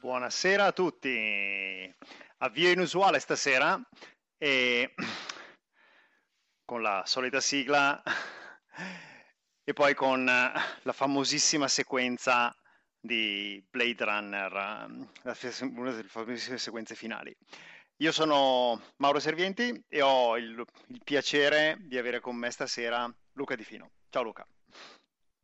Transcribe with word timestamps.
Buonasera 0.00 0.66
a 0.66 0.72
tutti. 0.72 1.92
Avvio 2.38 2.70
inusuale 2.70 3.18
stasera 3.18 3.80
e 4.38 4.94
con 6.64 6.82
la 6.82 7.02
solita 7.04 7.40
sigla 7.40 8.00
e 9.64 9.72
poi 9.72 9.94
con 9.94 10.24
la 10.24 10.92
famosissima 10.92 11.66
sequenza 11.66 12.54
di 13.00 13.60
Blade 13.68 14.04
Runner, 14.04 14.52
una 14.52 15.90
delle 15.90 16.04
famosissime 16.04 16.58
sequenze 16.58 16.94
finali. 16.94 17.36
Io 17.96 18.12
sono 18.12 18.80
Mauro 18.98 19.18
Servienti 19.18 19.84
e 19.88 20.00
ho 20.00 20.38
il, 20.38 20.64
il 20.90 21.00
piacere 21.02 21.76
di 21.80 21.98
avere 21.98 22.20
con 22.20 22.36
me 22.36 22.52
stasera 22.52 23.12
Luca 23.32 23.56
Di 23.56 23.64
Fino. 23.64 23.90
Ciao 24.10 24.22
Luca. 24.22 24.46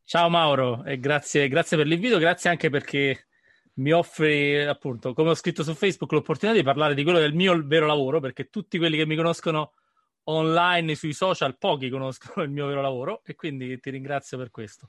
Ciao 0.04 0.28
Mauro 0.28 0.84
e 0.84 1.00
grazie, 1.00 1.48
grazie 1.48 1.76
per 1.76 1.86
l'invito, 1.86 2.18
grazie 2.18 2.50
anche 2.50 2.70
perché 2.70 3.26
mi 3.74 3.92
offri, 3.92 4.64
appunto, 4.64 5.14
come 5.14 5.30
ho 5.30 5.34
scritto 5.34 5.62
su 5.62 5.74
Facebook, 5.74 6.12
l'opportunità 6.12 6.56
di 6.56 6.64
parlare 6.64 6.94
di 6.94 7.02
quello 7.02 7.18
il 7.18 7.34
mio 7.34 7.60
vero 7.64 7.86
lavoro, 7.86 8.20
perché 8.20 8.48
tutti 8.48 8.78
quelli 8.78 8.96
che 8.96 9.06
mi 9.06 9.16
conoscono 9.16 9.72
online 10.24 10.94
sui 10.94 11.12
social, 11.12 11.56
pochi 11.58 11.88
conoscono 11.88 12.44
il 12.44 12.50
mio 12.50 12.66
vero 12.66 12.80
lavoro 12.80 13.22
e 13.24 13.34
quindi 13.34 13.78
ti 13.80 13.90
ringrazio 13.90 14.38
per 14.38 14.50
questo. 14.50 14.88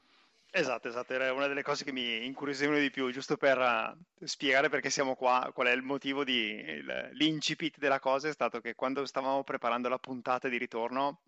Esatto, 0.58 0.88
esatto, 0.88 1.12
era 1.12 1.34
una 1.34 1.48
delle 1.48 1.64
cose 1.64 1.84
che 1.84 1.92
mi 1.92 2.26
incuriosivano 2.26 2.80
di 2.80 2.90
più, 2.90 3.12
giusto 3.12 3.36
per 3.36 3.58
uh, 3.58 4.26
spiegare 4.26 4.70
perché 4.70 4.90
siamo 4.90 5.16
qua, 5.16 5.52
qual 5.54 5.68
è 5.68 5.72
il 5.72 5.82
motivo 5.82 6.24
di 6.24 6.54
il, 6.56 7.10
l'incipit 7.12 7.78
della 7.78 8.00
cosa 8.00 8.30
è 8.30 8.32
stato 8.32 8.62
che 8.62 8.74
quando 8.74 9.06
stavamo 9.06 9.44
preparando 9.44 9.90
la 9.90 9.98
puntata 9.98 10.48
di 10.48 10.58
ritorno 10.58 11.24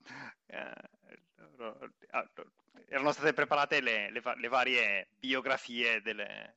eh, 0.45 0.71
erano 2.87 3.11
state 3.11 3.33
preparate 3.33 3.81
le, 3.81 4.11
le, 4.11 4.21
le 4.37 4.47
varie 4.47 5.09
biografie 5.19 6.01
delle, 6.01 6.55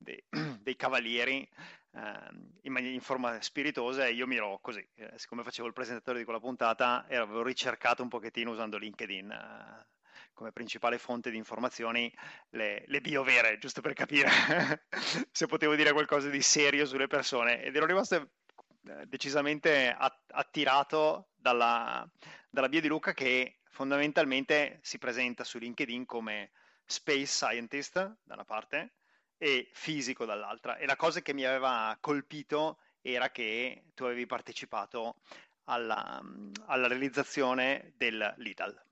dei, 0.00 0.22
dei, 0.60 0.76
cavalieri 0.76 1.48
eh, 1.92 2.28
in, 2.62 2.76
in, 2.76 3.00
forma 3.00 3.40
spiritosa 3.40 4.06
e 4.06 4.12
io 4.12 4.26
mi 4.26 4.36
ero 4.36 4.58
così, 4.60 4.86
eh, 4.94 5.12
siccome 5.16 5.42
facevo 5.42 5.68
il 5.68 5.74
presentatore 5.74 6.18
di 6.18 6.24
quella 6.24 6.40
puntata, 6.40 7.04
avevo 7.06 7.42
ricercato 7.42 8.02
un 8.02 8.08
pochettino 8.08 8.50
usando 8.50 8.78
LinkedIn 8.78 9.30
eh, 9.30 9.86
come 10.32 10.52
principale 10.52 10.98
fonte 10.98 11.30
di 11.30 11.36
informazioni 11.36 12.12
le, 12.50 12.84
le 12.86 13.00
bio 13.00 13.22
vere, 13.22 13.58
giusto 13.58 13.80
per 13.82 13.92
capire 13.92 14.30
se 15.30 15.46
potevo 15.46 15.74
dire 15.74 15.92
qualcosa 15.92 16.28
di 16.30 16.40
serio 16.40 16.86
sulle 16.86 17.06
persone 17.06 17.62
ed 17.62 17.76
ero 17.76 17.86
rimasto 17.86 18.30
eh, 18.86 19.06
decisamente 19.06 19.94
attirato 20.28 21.28
dalla, 21.34 22.08
dalla 22.48 22.68
bio 22.68 22.80
di 22.80 22.88
Luca 22.88 23.12
che 23.12 23.58
fondamentalmente 23.68 24.78
si 24.82 24.98
presenta 24.98 25.44
su 25.44 25.58
LinkedIn 25.58 26.06
come 26.06 26.52
space 26.86 27.26
scientist 27.26 27.94
da 28.22 28.34
una 28.34 28.44
parte 28.44 28.94
e 29.42 29.70
fisico 29.72 30.26
dall'altra. 30.26 30.76
E 30.76 30.84
la 30.84 30.96
cosa 30.96 31.22
che 31.22 31.32
mi 31.32 31.46
aveva 31.46 31.96
colpito 31.98 32.78
era 33.00 33.30
che 33.30 33.84
tu 33.94 34.04
avevi 34.04 34.26
partecipato 34.26 35.16
alla, 35.64 36.20
alla 36.66 36.86
realizzazione 36.86 37.94
del 37.96 38.34
Lidl. 38.36 38.84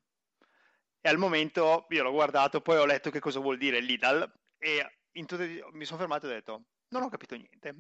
E 1.01 1.09
al 1.09 1.19
momento 1.19 1.87
io 1.91 2.03
l'ho 2.03 2.13
guardato, 2.13 2.63
poi 2.63 2.79
ho 2.79 2.87
letto 2.87 3.11
che 3.11 3.21
cosa 3.21 3.41
vuol 3.41 3.59
dire 3.59 3.81
Lidl 3.81 4.33
e 4.57 5.01
tutto, 5.27 5.37
mi 5.73 5.85
sono 5.85 5.99
fermato 5.99 6.27
e 6.27 6.31
ho 6.31 6.33
detto 6.33 6.63
non 6.89 7.03
ho 7.03 7.11
capito 7.11 7.37
niente. 7.37 7.75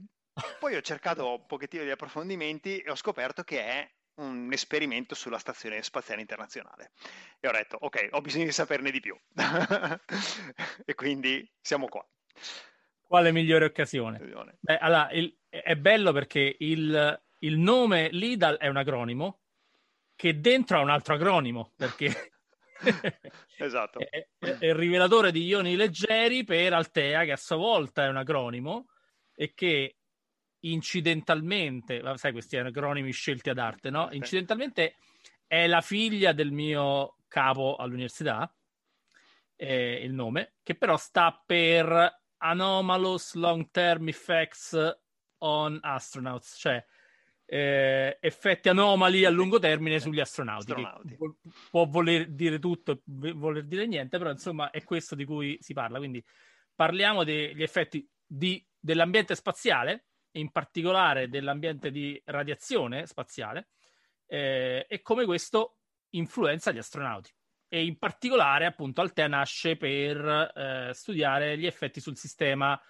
Poi 0.60 0.76
ho 0.76 0.80
cercato 0.82 1.36
un 1.36 1.46
pochettino 1.46 1.84
di 1.84 1.90
approfondimenti 1.90 2.80
e 2.80 2.90
ho 2.90 2.94
scoperto 2.94 3.44
che 3.44 3.64
è 3.64 3.90
un 4.16 4.52
esperimento 4.52 5.14
sulla 5.14 5.38
Stazione 5.38 5.82
Spaziale 5.82 6.20
Internazionale. 6.20 6.92
E 7.40 7.48
ho 7.48 7.52
detto, 7.52 7.78
ok, 7.80 8.08
ho 8.10 8.20
bisogno 8.20 8.44
di 8.44 8.52
saperne 8.52 8.90
di 8.90 9.00
più. 9.00 9.18
e 10.84 10.94
quindi 10.94 11.50
siamo 11.60 11.86
qua. 11.88 12.06
Quale 13.02 13.32
migliore 13.32 13.64
occasione? 13.64 14.18
Beh, 14.60 14.76
allora, 14.76 15.10
il, 15.12 15.34
è 15.48 15.76
bello 15.76 16.12
perché 16.12 16.56
il, 16.58 17.22
il 17.38 17.58
nome 17.58 18.08
Lidl 18.10 18.56
è 18.56 18.68
un 18.68 18.76
acronimo 18.76 19.40
che 20.14 20.40
dentro 20.40 20.78
ha 20.78 20.82
un 20.82 20.90
altro 20.90 21.14
acronimo, 21.14 21.72
perché 21.76 22.32
esatto. 23.56 23.98
è, 24.10 24.28
è, 24.38 24.58
è, 24.58 24.66
il 24.66 24.74
rivelatore 24.74 25.30
di 25.32 25.44
ioni 25.44 25.76
leggeri 25.76 26.44
per 26.44 26.72
Altea, 26.72 27.24
che 27.24 27.32
a 27.32 27.36
sua 27.36 27.56
volta 27.56 28.04
è 28.04 28.08
un 28.08 28.16
acronimo 28.16 28.88
e 29.34 29.54
che 29.54 29.96
incidentalmente, 30.60 32.02
sai 32.16 32.32
questi 32.32 32.56
acronimi 32.56 33.12
scelti 33.12 33.50
ad 33.50 33.58
arte, 33.58 33.90
no? 33.90 34.08
Incidentalmente 34.12 34.96
è 35.46 35.66
la 35.66 35.80
figlia 35.80 36.32
del 36.32 36.50
mio 36.50 37.18
capo 37.28 37.76
all'università, 37.76 38.52
eh, 39.56 40.00
il 40.02 40.12
nome, 40.12 40.54
che 40.62 40.74
però 40.74 40.96
sta 40.96 41.42
per 41.44 42.22
Anomalous 42.38 43.34
Long 43.34 43.70
Term 43.70 44.08
Effects 44.08 44.98
on 45.38 45.78
Astronauts, 45.82 46.56
cioè 46.58 46.84
eh, 47.50 48.18
effetti 48.20 48.68
anomali 48.68 49.24
a 49.24 49.30
lungo 49.30 49.58
termine 49.58 49.98
sugli 50.00 50.20
astronauti. 50.20 50.72
astronauti. 50.72 51.16
può 51.70 51.86
voler 51.86 52.28
dire 52.28 52.58
tutto 52.58 53.00
voler 53.04 53.64
dire 53.64 53.86
niente, 53.86 54.18
però 54.18 54.30
insomma 54.30 54.70
è 54.70 54.82
questo 54.84 55.14
di 55.14 55.24
cui 55.24 55.56
si 55.60 55.72
parla. 55.72 55.98
Quindi 55.98 56.22
parliamo 56.74 57.24
degli 57.24 57.62
effetti 57.62 58.06
di, 58.26 58.64
dell'ambiente 58.78 59.34
spaziale 59.34 60.08
in 60.32 60.50
particolare 60.50 61.28
dell'ambiente 61.28 61.90
di 61.90 62.20
radiazione 62.26 63.06
spaziale, 63.06 63.68
eh, 64.26 64.86
e 64.88 65.00
come 65.00 65.24
questo 65.24 65.78
influenza 66.10 66.70
gli 66.70 66.78
astronauti. 66.78 67.30
E 67.68 67.84
in 67.84 67.98
particolare, 67.98 68.64
appunto, 68.64 69.00
Altea 69.00 69.28
nasce 69.28 69.76
per 69.76 70.52
eh, 70.54 70.90
studiare 70.94 71.58
gli 71.58 71.66
effetti 71.66 72.00
sul 72.00 72.16
sistema 72.16 72.80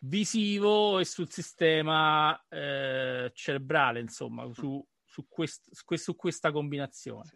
visivo 0.00 0.98
e 0.98 1.04
sul 1.04 1.30
sistema 1.30 2.44
eh, 2.48 3.30
cerebrale, 3.34 4.00
insomma, 4.00 4.52
su, 4.52 4.84
su, 5.04 5.28
quest- 5.28 5.68
su, 5.70 6.16
questa 6.16 6.50
combinazione. 6.50 7.30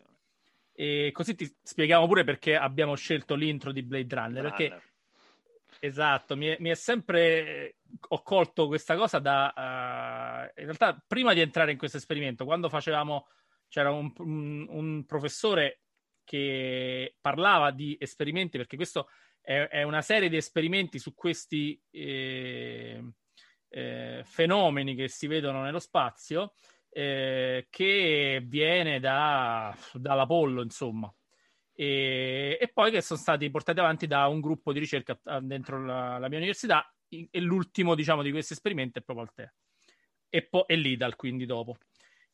E 0.73 1.11
così 1.13 1.37
ti 1.37 1.49
spieghiamo 1.63 2.07
pure 2.07 2.25
perché 2.25 2.57
abbiamo 2.57 2.97
scelto 2.97 3.37
l'intro 3.37 3.71
di 3.71 3.83
Blade 3.83 4.15
Runner. 4.15 4.43
Perché 4.43 4.83
Esatto, 5.81 6.37
mi 6.37 6.47
è, 6.47 6.57
mi 6.61 6.71
è, 6.71 6.75
sempre. 6.75 7.77
Ho 8.09 8.23
colto 8.23 8.67
questa 8.67 8.97
cosa 8.97 9.19
da. 9.19 9.53
Uh, 9.55 10.61
in 10.61 10.67
realtà, 10.67 11.03
prima 11.07 11.35
di 11.35 11.41
entrare 11.41 11.73
in 11.73 11.79
questo 11.79 11.99
esperimento, 11.99 12.45
quando 12.45 12.69
facevamo. 12.69 13.27
C'era 13.69 13.91
un, 13.91 14.13
un, 14.19 14.67
un 14.69 15.05
professore 15.05 15.81
che 16.25 17.15
parlava 17.21 17.71
di 17.71 17.97
esperimenti, 18.01 18.57
perché 18.57 18.77
questo 18.77 19.09
è, 19.41 19.69
è 19.69 19.83
una 19.83 20.03
serie 20.03 20.29
di 20.29 20.37
esperimenti 20.37 20.99
su 20.99 21.15
questi 21.15 21.81
eh, 21.91 23.03
eh, 23.69 24.23
fenomeni 24.25 24.95
che 24.95 25.09
si 25.09 25.27
vedono 25.27 25.63
nello 25.63 25.79
spazio, 25.79 26.55
eh, 26.89 27.67
che 27.69 28.43
viene 28.45 29.01
da, 29.01 29.77
dall'Apollo, 29.93 30.63
insomma. 30.63 31.13
E, 31.77 32.57
e, 32.61 32.69
poi 32.69 32.93
che 32.93 33.01
sono 33.01 33.19
stati 33.19 33.51
portati 33.51 33.81
avanti 33.81 34.07
da 34.07 34.29
un 34.29 34.41
gruppo 34.41 34.73
di 34.73 34.79
ricerca 34.79 35.19
ah, 35.25 35.41
dentro 35.41 35.85
la, 35.85 36.19
la 36.19 36.29
mia 36.29 36.39
università 36.39 36.89
e 37.09 37.41
l'ultimo 37.41 37.97
diciamo 37.97 38.23
di 38.23 38.31
questi 38.31 38.53
esperimenti 38.53 39.01
è 39.01 39.03
proprio 39.03 39.27
Altea 39.27 39.53
e, 40.29 40.43
po- 40.43 40.67
e 40.67 40.77
l'IDAL 40.77 41.17
quindi 41.17 41.47
dopo. 41.47 41.77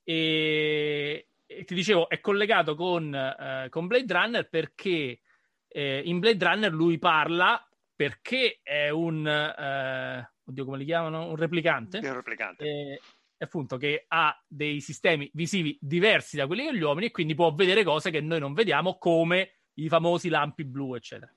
E, 0.03 1.27
e 1.51 1.65
ti 1.65 1.75
dicevo 1.75 2.09
è 2.09 2.21
collegato 2.21 2.77
con, 2.77 3.13
eh, 3.13 3.67
con 3.71 3.89
Blade 3.89 4.13
Runner 4.13 4.49
perché 4.49 5.21
eh, 5.67 6.03
in 6.05 6.21
Blade 6.21 6.45
Runner 6.45 6.73
lui 6.73 6.99
parla 6.99 7.67
perché 7.95 8.61
è 8.63 8.89
un 8.91 9.27
eh, 9.27 10.33
oddio 10.45 10.65
come 10.65 10.79
li 10.79 10.85
chiamano 10.85 11.29
un 11.29 11.37
replicante, 11.37 11.99
un 11.99 12.15
replicante. 12.15 12.65
Eh, 12.65 13.01
appunto 13.39 13.77
che 13.77 14.05
ha 14.07 14.39
dei 14.47 14.81
sistemi 14.81 15.29
visivi 15.33 15.77
diversi 15.81 16.37
da 16.37 16.47
quelli 16.47 16.65
degli 16.67 16.83
uomini 16.83 17.07
e 17.07 17.11
quindi 17.11 17.35
può 17.35 17.53
vedere 17.53 17.83
cose 17.83 18.11
che 18.11 18.21
noi 18.21 18.39
non 18.39 18.53
vediamo 18.53 18.99
come 18.99 19.63
i 19.75 19.89
famosi 19.89 20.29
lampi 20.29 20.65
blu, 20.65 20.95
eccetera. 20.95 21.33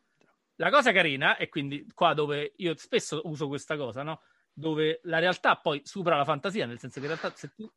La 0.58 0.70
cosa 0.70 0.92
carina 0.92 1.38
è 1.38 1.50
quindi 1.50 1.88
qua 1.94 2.14
dove 2.14 2.54
io 2.58 2.76
spesso 2.78 3.22
uso 3.24 3.48
questa 3.48 3.76
cosa, 3.78 4.04
no? 4.04 4.22
Dove 4.56 5.00
la 5.04 5.18
realtà 5.18 5.56
poi 5.56 5.82
supera 5.84 6.16
la 6.16 6.26
fantasia, 6.26 6.68
nel 6.68 6.78
senso 6.78 7.00
che 7.00 7.08
in 7.08 7.12
realtà 7.18 7.36
se 7.36 7.54
tu 7.56 7.72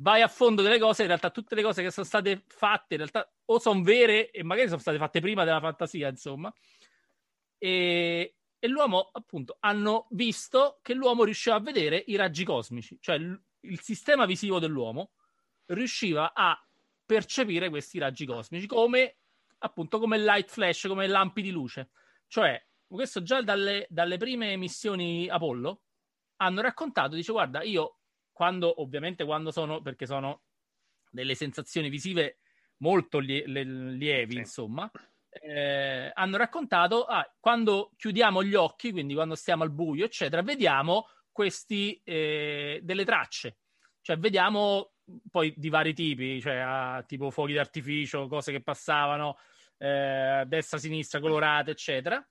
vai 0.00 0.20
a 0.20 0.28
fondo 0.28 0.60
delle 0.60 0.78
cose, 0.78 1.02
in 1.02 1.08
realtà 1.08 1.30
tutte 1.30 1.54
le 1.54 1.62
cose 1.62 1.82
che 1.82 1.90
sono 1.90 2.04
state 2.04 2.44
fatte 2.46 2.94
in 2.94 3.00
realtà 3.00 3.32
o 3.46 3.58
sono 3.58 3.82
vere 3.82 4.30
e 4.30 4.42
magari 4.42 4.68
sono 4.68 4.80
state 4.80 4.98
fatte 4.98 5.20
prima 5.20 5.44
della 5.44 5.60
fantasia, 5.60 6.08
insomma. 6.08 6.52
E, 7.56 8.36
e 8.58 8.68
l'uomo, 8.68 9.08
appunto, 9.12 9.56
hanno 9.60 10.06
visto 10.10 10.80
che 10.82 10.92
l'uomo 10.92 11.24
riusciva 11.24 11.56
a 11.56 11.60
vedere 11.60 12.02
i 12.06 12.16
raggi 12.16 12.44
cosmici, 12.44 12.98
cioè 13.00 13.18
l- 13.18 13.42
il 13.60 13.80
sistema 13.80 14.26
visivo 14.26 14.58
dell'uomo 14.58 15.12
riusciva 15.66 16.32
a 16.34 16.62
percepire 17.04 17.70
questi 17.70 17.98
raggi 17.98 18.26
cosmici 18.26 18.66
come 18.66 19.16
appunto 19.58 19.98
come 19.98 20.18
light 20.18 20.50
flash, 20.50 20.86
come 20.86 21.06
lampi 21.06 21.42
di 21.42 21.50
luce. 21.50 21.90
Cioè, 22.26 22.62
questo 22.86 23.22
già 23.22 23.42
dalle, 23.42 23.86
dalle 23.88 24.18
prime 24.18 24.56
missioni 24.56 25.28
Apollo 25.28 25.82
hanno 26.38 26.60
raccontato, 26.60 27.14
dice 27.14 27.32
guarda, 27.32 27.62
io 27.62 27.98
quando, 28.32 28.80
ovviamente 28.80 29.24
quando 29.24 29.50
sono, 29.50 29.80
perché 29.82 30.06
sono 30.06 30.42
delle 31.10 31.34
sensazioni 31.34 31.88
visive 31.88 32.38
molto 32.78 33.18
lie- 33.18 33.46
lievi, 33.46 34.32
sì. 34.32 34.38
insomma, 34.38 34.90
eh, 35.28 36.10
hanno 36.14 36.36
raccontato, 36.36 37.04
ah, 37.04 37.28
quando 37.40 37.92
chiudiamo 37.96 38.42
gli 38.42 38.54
occhi, 38.54 38.92
quindi 38.92 39.14
quando 39.14 39.34
stiamo 39.34 39.62
al 39.62 39.70
buio, 39.70 40.04
eccetera, 40.04 40.42
vediamo 40.42 41.08
questi, 41.32 42.00
eh, 42.04 42.80
delle 42.82 43.04
tracce, 43.04 43.58
cioè 44.00 44.16
vediamo 44.18 44.92
poi 45.30 45.54
di 45.56 45.68
vari 45.68 45.94
tipi, 45.94 46.40
cioè 46.40 46.56
ah, 46.56 47.02
tipo 47.06 47.30
fuochi 47.30 47.54
d'artificio, 47.54 48.28
cose 48.28 48.52
che 48.52 48.62
passavano, 48.62 49.38
eh, 49.78 50.44
destra, 50.46 50.78
sinistra, 50.78 51.20
colorate, 51.20 51.70
eccetera. 51.70 52.24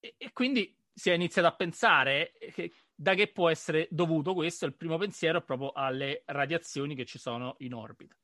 E, 0.00 0.14
e, 0.16 0.32
quindi 0.32 0.74
si 0.98 1.10
è 1.10 1.12
iniziato 1.12 1.46
a 1.46 1.54
pensare 1.54 2.32
che, 2.52 2.72
da 2.92 3.14
che 3.14 3.28
può 3.28 3.48
essere 3.48 3.86
dovuto 3.88 4.34
questo. 4.34 4.66
Il 4.66 4.74
primo 4.74 4.98
pensiero 4.98 5.38
è 5.38 5.42
proprio 5.42 5.70
alle 5.70 6.22
radiazioni 6.26 6.96
che 6.96 7.04
ci 7.04 7.18
sono 7.18 7.54
in 7.58 7.72
orbita. 7.72 8.16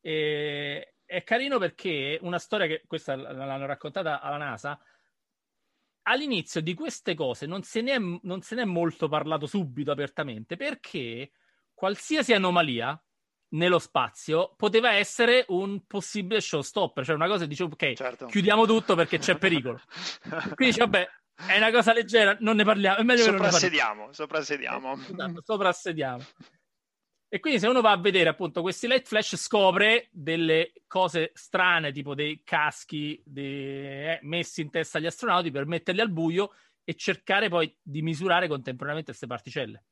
E, 0.00 0.94
è 1.04 1.22
carino 1.22 1.58
perché 1.58 2.18
una 2.22 2.40
storia 2.40 2.66
che 2.66 2.82
questa 2.84 3.14
l'hanno 3.14 3.66
raccontata 3.66 4.20
alla 4.20 4.38
NASA. 4.38 4.80
All'inizio 6.02 6.60
di 6.60 6.74
queste 6.74 7.14
cose 7.14 7.46
non 7.46 7.62
se 7.62 7.80
ne 7.80 7.92
è, 7.92 7.98
non 7.98 8.40
se 8.42 8.56
ne 8.56 8.62
è 8.62 8.64
molto 8.64 9.06
parlato 9.06 9.46
subito 9.46 9.92
apertamente 9.92 10.56
perché 10.56 11.30
qualsiasi 11.72 12.32
anomalia 12.32 13.00
nello 13.50 13.78
spazio 13.78 14.54
poteva 14.56 14.94
essere 14.94 15.44
un 15.48 15.86
possibile 15.86 16.40
showstopper, 16.40 17.04
cioè 17.04 17.14
una 17.14 17.28
cosa 17.28 17.42
che 17.42 17.48
dicevo 17.48 17.72
ok, 17.72 17.92
certo. 17.92 18.26
chiudiamo 18.26 18.66
tutto 18.66 18.96
perché 18.96 19.18
c'è 19.18 19.36
pericolo. 19.36 19.80
Quindi 20.54 20.74
dice, 20.74 20.80
vabbè, 20.80 21.08
è 21.46 21.56
una 21.56 21.70
cosa 21.70 21.92
leggera, 21.92 22.36
non 22.40 22.56
ne 22.56 22.64
parliamo, 22.64 22.98
è 22.98 23.02
meglio 23.02 23.24
soprassediamo, 23.24 24.12
soprassediamo. 24.12 24.92
Eh, 24.94 25.12
esatto, 25.12 25.42
soprassediamo. 25.44 26.24
E 27.32 27.38
quindi 27.38 27.60
se 27.60 27.68
uno 27.68 27.80
va 27.80 27.92
a 27.92 27.96
vedere 27.96 28.28
appunto 28.28 28.60
questi 28.60 28.88
light 28.88 29.06
flash 29.06 29.36
scopre 29.36 30.08
delle 30.10 30.72
cose 30.88 31.30
strane, 31.34 31.92
tipo 31.92 32.14
dei 32.14 32.42
caschi 32.42 33.22
dei, 33.24 34.14
eh, 34.14 34.18
messi 34.22 34.62
in 34.62 34.70
testa 34.70 34.98
agli 34.98 35.06
astronauti 35.06 35.52
per 35.52 35.64
metterli 35.64 36.00
al 36.00 36.10
buio 36.10 36.50
e 36.82 36.94
cercare 36.96 37.48
poi 37.48 37.72
di 37.80 38.02
misurare 38.02 38.48
contemporaneamente 38.48 39.10
queste 39.12 39.28
particelle. 39.28 39.84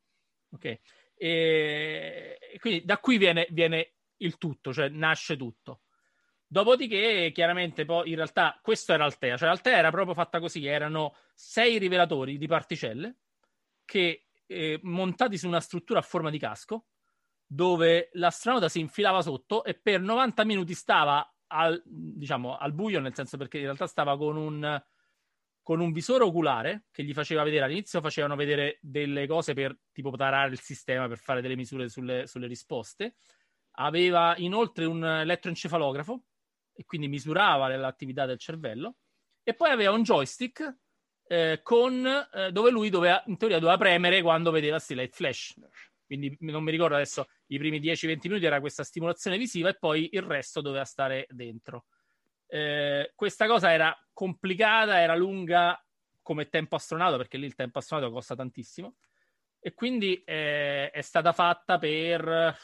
Ok? 0.51 0.79
E, 1.15 2.39
quindi 2.59 2.85
da 2.85 2.99
qui 2.99 3.19
viene, 3.19 3.47
viene 3.51 3.93
il 4.17 4.37
tutto, 4.37 4.73
cioè 4.73 4.89
nasce 4.89 5.37
tutto. 5.37 5.83
Dopodiché, 6.51 7.31
chiaramente, 7.35 7.85
poi 7.85 8.09
in 8.09 8.17
realtà 8.17 8.59
questo 8.63 8.95
era 8.95 9.05
Altea, 9.05 9.37
cioè 9.37 9.51
Altea 9.51 9.77
era 9.77 9.91
proprio 9.91 10.15
fatta 10.15 10.41
così: 10.41 10.65
erano 10.65 11.15
sei 11.35 11.77
rivelatori 11.77 12.39
di 12.39 12.47
particelle 12.47 13.17
che 13.85 14.29
eh, 14.47 14.81
montati 14.83 15.37
su 15.37 15.47
una 15.47 15.61
struttura 15.61 15.99
a 15.99 16.03
forma 16.03 16.31
di 16.31 16.39
casco, 16.39 16.87
dove 17.47 18.09
l'astronauta 18.13 18.71
si 18.71 18.81
infilava 18.81 19.21
sotto 19.21 19.63
e 19.63 19.75
per 19.75 20.01
90 20.01 20.45
minuti 20.45 20.73
stava 20.73 21.31
al, 21.49 21.83
diciamo, 21.85 22.57
al 22.57 22.73
buio, 22.73 23.01
nel 23.01 23.15
senso 23.15 23.37
perché 23.37 23.59
in 23.59 23.65
realtà 23.65 23.87
stava 23.87 24.17
con 24.17 24.37
un 24.37 24.83
con 25.69 25.81
un 25.81 25.93
visore 25.93 26.25
oculare 26.25 26.87
che 26.91 27.05
gli 27.05 27.13
faceva 27.13 27.43
vedere 27.43 27.67
all'inizio 27.67 28.01
facevano 28.01 28.37
vedere 28.37 28.79
delle 28.81 29.27
cose 29.27 29.53
per 29.53 29.79
tipo 29.93 30.11
tarare 30.13 30.53
il 30.53 30.61
sistema 30.61 31.07
per 31.09 31.19
fare 31.19 31.43
delle 31.43 31.57
misure 31.57 31.91
sulle, 31.91 32.27
sulle 32.27 32.47
risposte. 32.47 33.17
Aveva 33.73 34.35
inoltre 34.39 34.87
un 34.87 35.05
elettroencefalografo 35.05 36.23
e 36.79 36.85
quindi 36.85 37.09
misurava 37.09 37.75
l'attività 37.77 38.25
del 38.25 38.39
cervello 38.39 38.97
e 39.43 39.55
poi 39.55 39.71
aveva 39.71 39.93
un 39.93 40.03
joystick 40.03 40.77
eh, 41.27 41.61
con, 41.63 42.07
eh, 42.07 42.53
dove 42.53 42.71
lui 42.71 42.89
doveva, 42.89 43.23
in 43.27 43.37
teoria 43.37 43.59
doveva 43.59 43.79
premere 43.79 44.23
quando 44.23 44.51
vedeva 44.51 44.77
questi 44.77 44.95
light 44.95 45.15
flash 45.15 45.55
quindi 46.07 46.37
non 46.41 46.63
mi 46.63 46.71
ricordo 46.71 46.95
adesso 46.95 47.27
i 47.49 47.59
primi 47.59 47.81
10-20 47.81 48.19
minuti 48.25 48.47
era 48.47 48.61
questa 48.61 48.85
stimolazione 48.85 49.37
visiva 49.37 49.69
e 49.69 49.77
poi 49.77 50.09
il 50.13 50.23
resto 50.23 50.61
doveva 50.61 50.85
stare 50.85 51.27
dentro 51.31 51.87
eh, 52.51 53.13
questa 53.15 53.47
cosa 53.47 53.73
era 53.73 53.95
complicata, 54.13 55.01
era 55.01 55.15
lunga 55.15 55.81
come 56.23 56.49
tempo 56.49 56.77
astronauta, 56.77 57.17
perché 57.17 57.37
lì 57.37 57.47
il 57.47 57.55
tempo 57.55 57.79
astronauta 57.79 58.11
costa 58.11 58.35
tantissimo. 58.35 58.97
E 59.61 59.75
quindi 59.75 60.23
eh, 60.25 60.91
è 60.91 61.01
stata 61.01 61.33
fatta 61.33 61.79
per 61.79 62.57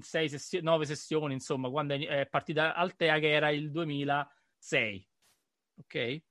sei 0.00 0.28
sessio- 0.28 0.62
nove 0.62 0.86
sessioni, 0.86 1.34
insomma, 1.34 1.68
quando 1.70 1.94
è 1.94 2.26
partita 2.26 2.74
Altea, 2.74 3.18
che 3.18 3.30
era 3.30 3.50
il 3.50 3.70
2006. 3.70 5.08
Ok? 5.80 6.22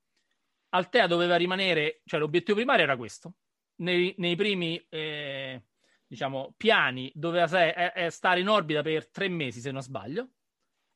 Altea 0.70 1.06
doveva 1.06 1.36
rimanere, 1.36 2.00
cioè 2.04 2.18
l'obiettivo 2.18 2.56
primario 2.56 2.84
era 2.84 2.96
questo. 2.96 3.34
Nei, 3.76 4.14
nei 4.18 4.36
primi, 4.36 4.84
eh, 4.88 5.62
diciamo, 6.06 6.54
piani 6.56 7.10
doveva 7.14 7.46
stare 8.10 8.40
in 8.40 8.48
orbita 8.48 8.82
per 8.82 9.08
tre 9.08 9.28
mesi, 9.28 9.60
se 9.60 9.70
non 9.70 9.82
sbaglio. 9.82 10.30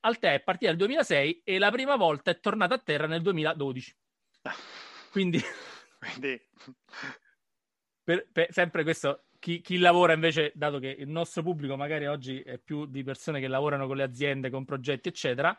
Altea 0.01 0.33
è 0.33 0.41
partita 0.41 0.71
nel 0.71 0.79
2006 0.79 1.43
e 1.45 1.59
la 1.59 1.71
prima 1.71 1.97
volta 1.97 2.31
è 2.31 2.41
tornata 2.41 2.75
a 2.75 2.79
terra 2.79 3.07
nel 3.07 3.23
2012. 3.23 3.97
Quindi, 5.11 5.41
Quindi... 5.99 6.41
Per, 8.09 8.27
per, 8.33 8.51
sempre 8.55 8.85
questo, 8.85 9.27
chi, 9.39 9.61
chi, 9.61 9.79
lavora 9.79 10.13
invece, 10.13 10.53
dato 10.55 10.79
che 10.79 10.89
il 10.89 11.09
nostro 11.09 11.43
pubblico 11.43 11.77
magari 11.77 12.07
oggi 12.07 12.41
è 12.41 12.59
più 12.59 12.87
di 12.87 13.03
persone 13.03 13.41
che 13.41 13.49
lavorano 13.49 13.87
con 13.87 13.97
le 13.97 14.03
aziende, 14.03 14.51
con 14.51 14.65
progetti, 14.65 15.09
eccetera, 15.09 15.57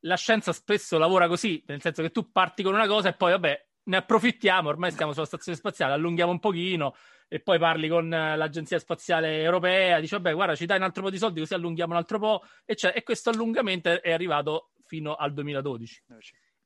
la 0.00 0.16
scienza 0.16 0.52
spesso 0.52 0.98
lavora 0.98 1.28
così, 1.28 1.62
nel 1.66 1.80
senso 1.80 2.02
che 2.02 2.10
tu 2.10 2.30
parti 2.30 2.62
con 2.62 2.74
una 2.74 2.86
cosa 2.86 3.08
e 3.08 3.14
poi, 3.14 3.32
vabbè, 3.32 3.66
ne 3.84 3.96
approfittiamo, 3.96 4.68
ormai 4.68 4.90
stiamo 4.90 5.12
sulla 5.12 5.26
stazione 5.26 5.56
spaziale, 5.56 5.94
allunghiamo 5.94 6.32
un 6.32 6.40
pochino, 6.40 6.94
e 7.28 7.40
poi 7.40 7.58
parli 7.58 7.88
con 7.88 8.12
eh, 8.12 8.36
l'Agenzia 8.36 8.78
Spaziale 8.78 9.42
Europea, 9.42 9.98
dici 10.00 10.14
vabbè 10.14 10.32
guarda 10.32 10.54
ci 10.54 10.66
dai 10.66 10.76
un 10.76 10.84
altro 10.84 11.02
po' 11.02 11.10
di 11.10 11.18
soldi 11.18 11.40
così 11.40 11.54
allunghiamo 11.54 11.92
un 11.92 11.98
altro 11.98 12.18
po' 12.18 12.42
e, 12.64 12.76
e 12.94 13.02
questo 13.02 13.30
allungamento 13.30 14.00
è 14.00 14.12
arrivato 14.12 14.70
fino 14.84 15.14
al 15.14 15.32
2012 15.32 16.04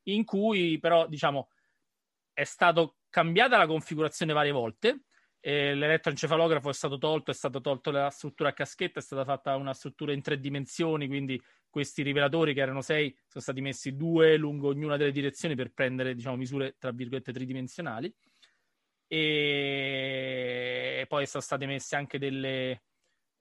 in 0.04 0.24
cui 0.24 0.78
però 0.78 1.06
diciamo 1.06 1.48
è 2.32 2.44
stato 2.44 2.96
cambiata 3.08 3.56
la 3.56 3.66
configurazione 3.66 4.32
varie 4.32 4.52
volte 4.52 5.04
eh, 5.40 5.74
l'elettroencefalografo 5.74 6.68
è 6.68 6.72
stato 6.74 6.98
tolto, 6.98 7.30
è 7.30 7.34
stato 7.34 7.60
tolto 7.60 7.90
la 7.90 8.10
struttura 8.10 8.50
a 8.50 8.52
caschetta, 8.52 9.00
è 9.00 9.02
stata 9.02 9.24
fatta 9.24 9.56
una 9.56 9.72
struttura 9.74 10.12
in 10.12 10.22
tre 10.22 10.38
dimensioni, 10.38 11.06
quindi 11.08 11.40
questi 11.68 12.02
rivelatori 12.02 12.52
che 12.52 12.60
erano 12.60 12.82
sei 12.82 13.16
sono 13.26 13.42
stati 13.42 13.60
messi 13.60 13.96
due 13.96 14.36
lungo 14.36 14.68
ognuna 14.68 14.96
delle 14.96 15.12
direzioni 15.12 15.54
per 15.54 15.72
prendere 15.72 16.14
diciamo, 16.14 16.36
misure 16.36 16.76
tra 16.78 16.90
virgolette 16.90 17.32
tridimensionali 17.32 18.12
e 19.12 21.04
poi 21.08 21.26
sono 21.26 21.42
state 21.42 21.66
messe 21.66 21.96
anche 21.96 22.18
delle, 22.18 22.82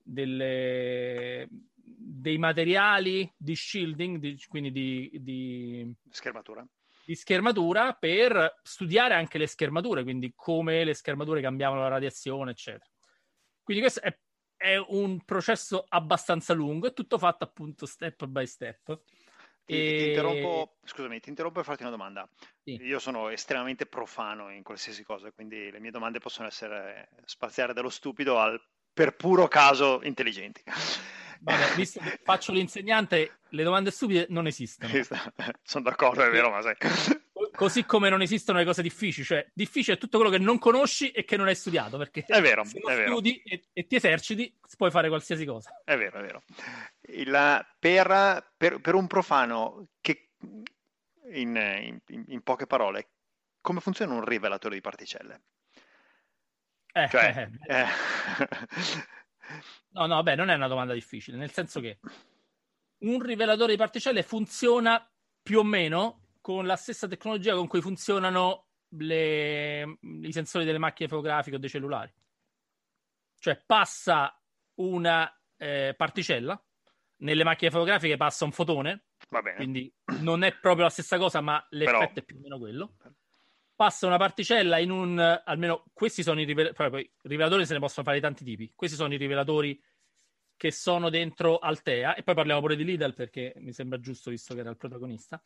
delle, 0.01 1.47
dei 1.49 2.37
materiali 2.39 3.31
di 3.37 3.55
shielding, 3.55 4.17
di, 4.17 4.39
quindi 4.47 4.71
di, 4.71 5.11
di, 5.21 5.93
schermatura. 6.09 6.65
Di 7.09 7.15
schermatura 7.15 7.93
per 7.93 8.59
studiare 8.61 9.15
anche 9.15 9.39
le 9.39 9.47
schermature, 9.47 10.03
quindi 10.03 10.31
come 10.35 10.83
le 10.83 10.93
schermature 10.93 11.41
cambiavano 11.41 11.81
la 11.81 11.87
radiazione, 11.87 12.51
eccetera. 12.51 12.87
Quindi 13.63 13.81
questo 13.81 14.01
è, 14.01 14.15
è 14.55 14.77
un 14.77 15.25
processo 15.25 15.85
abbastanza 15.89 16.53
lungo, 16.53 16.85
è 16.85 16.93
tutto 16.93 17.17
fatto 17.17 17.43
appunto 17.43 17.87
step 17.87 18.25
by 18.25 18.45
step. 18.45 19.01
Ti, 19.65 19.73
e... 19.73 19.97
ti, 19.97 20.07
interrompo, 20.09 20.77
scusami, 20.83 21.19
ti 21.19 21.29
interrompo 21.29 21.57
per 21.57 21.67
farti 21.67 21.81
una 21.81 21.91
domanda. 21.91 22.29
Sì. 22.63 22.75
Io 22.75 22.99
sono 22.99 23.29
estremamente 23.29 23.87
profano 23.87 24.51
in 24.53 24.61
qualsiasi 24.61 25.03
cosa, 25.03 25.31
quindi 25.31 25.71
le 25.71 25.79
mie 25.79 25.89
domande 25.89 26.19
possono 26.19 26.47
essere 26.47 27.09
spaziare 27.25 27.73
dallo 27.73 27.89
stupido 27.89 28.37
al 28.37 28.61
per 28.93 29.15
puro 29.15 29.47
caso 29.47 29.99
intelligenti. 30.03 30.61
Vabbè, 31.41 31.75
visto 31.75 31.99
che 31.99 32.19
faccio 32.23 32.51
l'insegnante, 32.51 33.39
le 33.49 33.63
domande 33.63 33.91
stupide 33.91 34.25
non 34.29 34.47
esistono. 34.47 34.91
Sono 35.63 35.83
d'accordo, 35.83 36.23
è 36.23 36.29
vero, 36.29 36.49
ma 36.49 36.61
sai. 36.61 36.75
Così 37.55 37.85
come 37.85 38.09
non 38.09 38.21
esistono 38.21 38.59
le 38.59 38.65
cose 38.65 38.81
difficili, 38.81 39.25
cioè 39.25 39.49
difficile 39.53 39.95
è 39.95 39.99
tutto 39.99 40.17
quello 40.17 40.31
che 40.31 40.37
non 40.37 40.59
conosci 40.59 41.11
e 41.11 41.23
che 41.23 41.37
non 41.37 41.47
hai 41.47 41.55
studiato, 41.55 41.97
perché 41.97 42.23
è 42.27 42.41
vero, 42.41 42.63
se 42.63 42.79
è 42.79 42.95
vero. 42.95 43.11
studi 43.11 43.41
e, 43.43 43.63
e, 43.71 43.87
ti 43.87 43.95
eserciti 43.95 44.53
puoi 44.77 44.91
fare 44.91 45.07
qualsiasi 45.07 45.45
cosa. 45.45 45.81
È 45.83 45.97
vero, 45.97 46.19
è 46.19 46.21
vero. 46.21 46.43
Il, 47.01 47.65
per, 47.79 48.51
per, 48.57 48.79
per, 48.81 48.95
un 48.95 49.07
profano, 49.07 49.87
che, 50.01 50.31
in, 51.31 51.99
in, 52.07 52.23
in, 52.27 52.41
poche 52.41 52.67
parole, 52.67 53.09
come 53.61 53.79
funziona 53.79 54.13
un 54.13 54.25
rivelatore 54.25 54.75
di 54.75 54.81
particelle? 54.81 55.41
Eh, 56.91 57.07
cioè, 57.09 57.49
eh, 57.67 57.81
eh. 57.81 57.85
No, 59.91 60.05
no, 60.05 60.23
beh, 60.23 60.35
non 60.35 60.49
è 60.49 60.55
una 60.55 60.67
domanda 60.67 60.93
difficile, 60.93 61.37
nel 61.37 61.51
senso 61.51 61.79
che 61.79 61.99
un 62.99 63.21
rivelatore 63.21 63.71
di 63.71 63.77
particelle 63.77 64.23
funziona 64.23 65.09
più 65.41 65.59
o 65.59 65.63
meno 65.63 66.27
con 66.41 66.65
la 66.65 66.75
stessa 66.75 67.07
tecnologia 67.07 67.55
con 67.55 67.67
cui 67.67 67.81
funzionano 67.81 68.67
le, 68.89 69.99
i 70.01 70.31
sensori 70.31 70.65
delle 70.65 70.77
macchine 70.77 71.09
fotografiche 71.09 71.55
o 71.55 71.59
dei 71.59 71.69
cellulari. 71.69 72.13
Cioè 73.39 73.61
passa 73.65 74.37
una 74.75 75.31
eh, 75.57 75.93
particella, 75.95 76.61
nelle 77.17 77.43
macchine 77.43 77.71
fotografiche 77.71 78.17
passa 78.17 78.45
un 78.45 78.51
fotone, 78.51 79.05
quindi 79.55 79.93
non 80.21 80.43
è 80.43 80.57
proprio 80.57 80.85
la 80.85 80.89
stessa 80.89 81.17
cosa, 81.17 81.41
ma 81.41 81.65
l'effetto 81.69 81.97
Però... 81.99 82.13
è 82.13 82.23
più 82.23 82.37
o 82.37 82.39
meno 82.39 82.57
quello. 82.57 82.95
Passa 83.79 84.07
una 84.07 84.17
particella 84.17 84.77
in 84.77 84.91
un, 84.91 85.41
almeno 85.45 85.85
questi 85.93 86.21
sono 86.21 86.41
i 86.41 86.43
rivelatori, 86.43 87.09
rivelatori 87.21 87.65
se 87.65 87.71
ne 87.71 87.79
possono 87.79 88.05
fare 88.05 88.19
tanti 88.19 88.43
tipi, 88.43 88.73
questi 88.75 88.97
sono 88.97 89.13
i 89.13 89.17
rivelatori 89.17 89.81
che 90.57 90.69
sono 90.69 91.09
dentro 91.09 91.59
Altea, 91.59 92.13
e 92.15 92.23
poi 92.23 92.35
parliamo 92.35 92.59
pure 92.59 92.75
di 92.75 92.83
Lidl 92.83 93.13
perché 93.13 93.53
mi 93.59 93.71
sembra 93.71 93.97
giusto 94.01 94.31
visto 94.31 94.53
che 94.53 94.59
era 94.59 94.69
il 94.69 94.75
protagonista. 94.75 95.41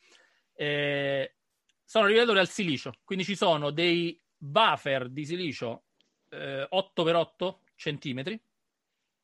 Eh, 0.52 1.36
sono 1.84 2.08
rivelatori 2.08 2.40
al 2.40 2.50
silicio, 2.50 2.94
quindi 3.04 3.24
ci 3.24 3.36
sono 3.36 3.70
dei 3.70 4.20
buffer 4.36 5.10
di 5.10 5.26
silicio 5.26 5.84
eh, 6.32 6.68
8x8 6.72 7.58
centimetri, 7.76 8.44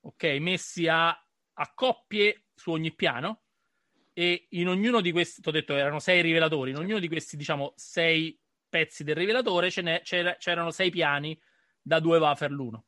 ok, 0.01 0.23
messi 0.39 0.87
a, 0.87 1.09
a 1.09 1.73
coppie 1.73 2.43
su 2.53 2.69
ogni 2.69 2.93
piano 2.93 3.41
e 4.13 4.45
in 4.49 4.67
ognuno 4.67 5.01
di 5.01 5.11
questi, 5.11 5.41
ti 5.41 5.49
ho 5.49 5.51
detto 5.51 5.75
erano 5.75 5.97
sei 5.97 6.21
rivelatori, 6.21 6.69
in 6.69 6.77
ognuno 6.77 6.99
di 6.99 7.07
questi 7.07 7.37
diciamo 7.37 7.73
sei 7.75 8.39
pezzi 8.69 9.03
del 9.03 9.15
rivelatore 9.15 9.69
c'era, 9.69 10.35
c'erano 10.37 10.71
sei 10.71 10.89
piani 10.89 11.39
da 11.81 11.99
due 11.99 12.19
wafer 12.19 12.51
l'uno. 12.51 12.85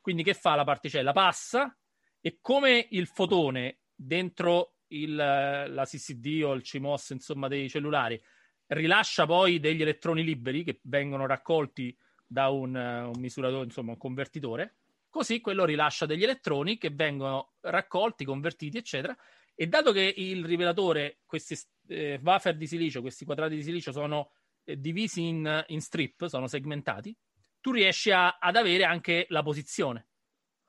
Quindi 0.00 0.22
che 0.22 0.34
fa 0.34 0.54
la 0.54 0.64
particella? 0.64 1.12
Passa 1.12 1.76
e 2.20 2.38
come 2.40 2.86
il 2.90 3.06
fotone 3.06 3.78
dentro 3.94 4.74
il, 4.88 5.14
la 5.14 5.84
CCD 5.84 6.42
o 6.44 6.52
il 6.52 6.62
CMOS 6.62 7.10
insomma 7.10 7.48
dei 7.48 7.68
cellulari 7.68 8.20
rilascia 8.66 9.26
poi 9.26 9.60
degli 9.60 9.82
elettroni 9.82 10.22
liberi 10.22 10.64
che 10.64 10.80
vengono 10.82 11.26
raccolti 11.26 11.96
da 12.26 12.48
un, 12.48 12.74
un 12.74 13.20
misuratore, 13.20 13.64
insomma 13.64 13.92
un 13.92 13.98
convertitore, 13.98 14.76
così 15.10 15.40
quello 15.40 15.64
rilascia 15.64 16.06
degli 16.06 16.22
elettroni 16.22 16.78
che 16.78 16.90
vengono 16.90 17.52
raccolti, 17.60 18.24
convertiti, 18.24 18.78
eccetera. 18.78 19.16
E 19.54 19.66
dato 19.66 19.92
che 19.92 20.14
il 20.16 20.44
rivelatore, 20.44 21.18
questi 21.26 21.58
eh, 21.88 22.18
wafer 22.22 22.56
di 22.56 22.66
silicio, 22.66 23.02
questi 23.02 23.26
quadrati 23.26 23.54
di 23.54 23.62
silicio 23.62 23.92
sono 23.92 24.30
divisi 24.64 25.26
in, 25.26 25.64
in, 25.68 25.80
strip, 25.80 26.26
sono 26.26 26.46
segmentati, 26.46 27.16
tu 27.60 27.72
riesci 27.72 28.10
a, 28.10 28.38
ad 28.38 28.56
avere 28.56 28.84
anche 28.84 29.26
la 29.28 29.42
posizione. 29.42 30.08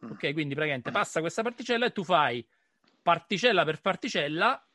Mm. 0.05 0.12
Ok, 0.12 0.33
quindi 0.33 0.53
praticamente 0.53 0.91
passa 0.91 1.19
questa 1.19 1.41
particella 1.41 1.85
e 1.85 1.91
tu 1.91 2.03
fai 2.03 2.45
particella 3.01 3.63
per 3.65 3.81
particella 3.81 4.65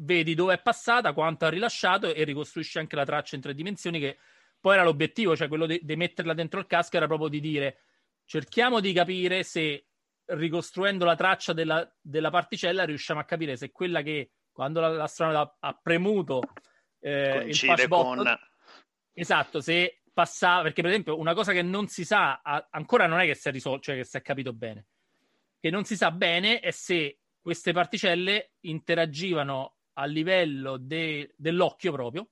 vedi 0.00 0.34
dove 0.34 0.54
è 0.54 0.60
passata, 0.60 1.12
quanto 1.12 1.44
ha 1.44 1.48
rilasciato 1.48 2.14
e 2.14 2.24
ricostruisci 2.24 2.78
anche 2.78 2.96
la 2.96 3.04
traccia 3.04 3.34
in 3.36 3.42
tre 3.42 3.54
dimensioni 3.54 3.98
che 3.98 4.18
poi 4.60 4.74
era 4.74 4.84
l'obiettivo, 4.84 5.36
cioè 5.36 5.48
quello 5.48 5.66
di, 5.66 5.80
di 5.82 5.96
metterla 5.96 6.34
dentro 6.34 6.60
il 6.60 6.66
casco 6.66 6.96
era 6.96 7.06
proprio 7.06 7.28
di 7.28 7.40
dire 7.40 7.78
cerchiamo 8.24 8.80
di 8.80 8.92
capire 8.92 9.42
se 9.42 9.86
ricostruendo 10.26 11.04
la 11.04 11.16
traccia 11.16 11.52
della, 11.54 11.90
della 12.00 12.30
particella 12.30 12.84
riusciamo 12.84 13.20
a 13.20 13.24
capire 13.24 13.56
se 13.56 13.72
quella 13.72 14.02
che 14.02 14.32
quando 14.52 14.80
l'astronauta 14.80 15.56
ha 15.60 15.80
premuto 15.80 16.42
eh, 17.00 17.44
il 17.46 17.58
push 17.58 17.88
con... 17.88 18.38
esatto, 19.18 19.60
se 19.60 20.02
passava, 20.12 20.62
perché 20.62 20.82
per 20.82 20.90
esempio 20.90 21.18
una 21.18 21.34
cosa 21.34 21.52
che 21.52 21.62
non 21.62 21.86
si 21.88 22.04
sa, 22.04 22.40
ancora 22.70 23.06
non 23.06 23.20
è 23.20 23.26
che 23.26 23.34
si 23.34 23.48
è 23.48 23.52
risolto, 23.52 23.82
cioè 23.82 23.96
che 23.96 24.04
si 24.04 24.16
è 24.16 24.22
capito 24.22 24.52
bene, 24.52 24.86
che 25.60 25.70
non 25.70 25.84
si 25.84 25.96
sa 25.96 26.10
bene 26.10 26.60
è 26.60 26.70
se 26.70 27.20
queste 27.40 27.72
particelle 27.72 28.52
interagivano 28.60 29.76
a 29.94 30.04
livello 30.04 30.76
de- 30.76 31.32
dell'occhio 31.36 31.92
proprio, 31.92 32.28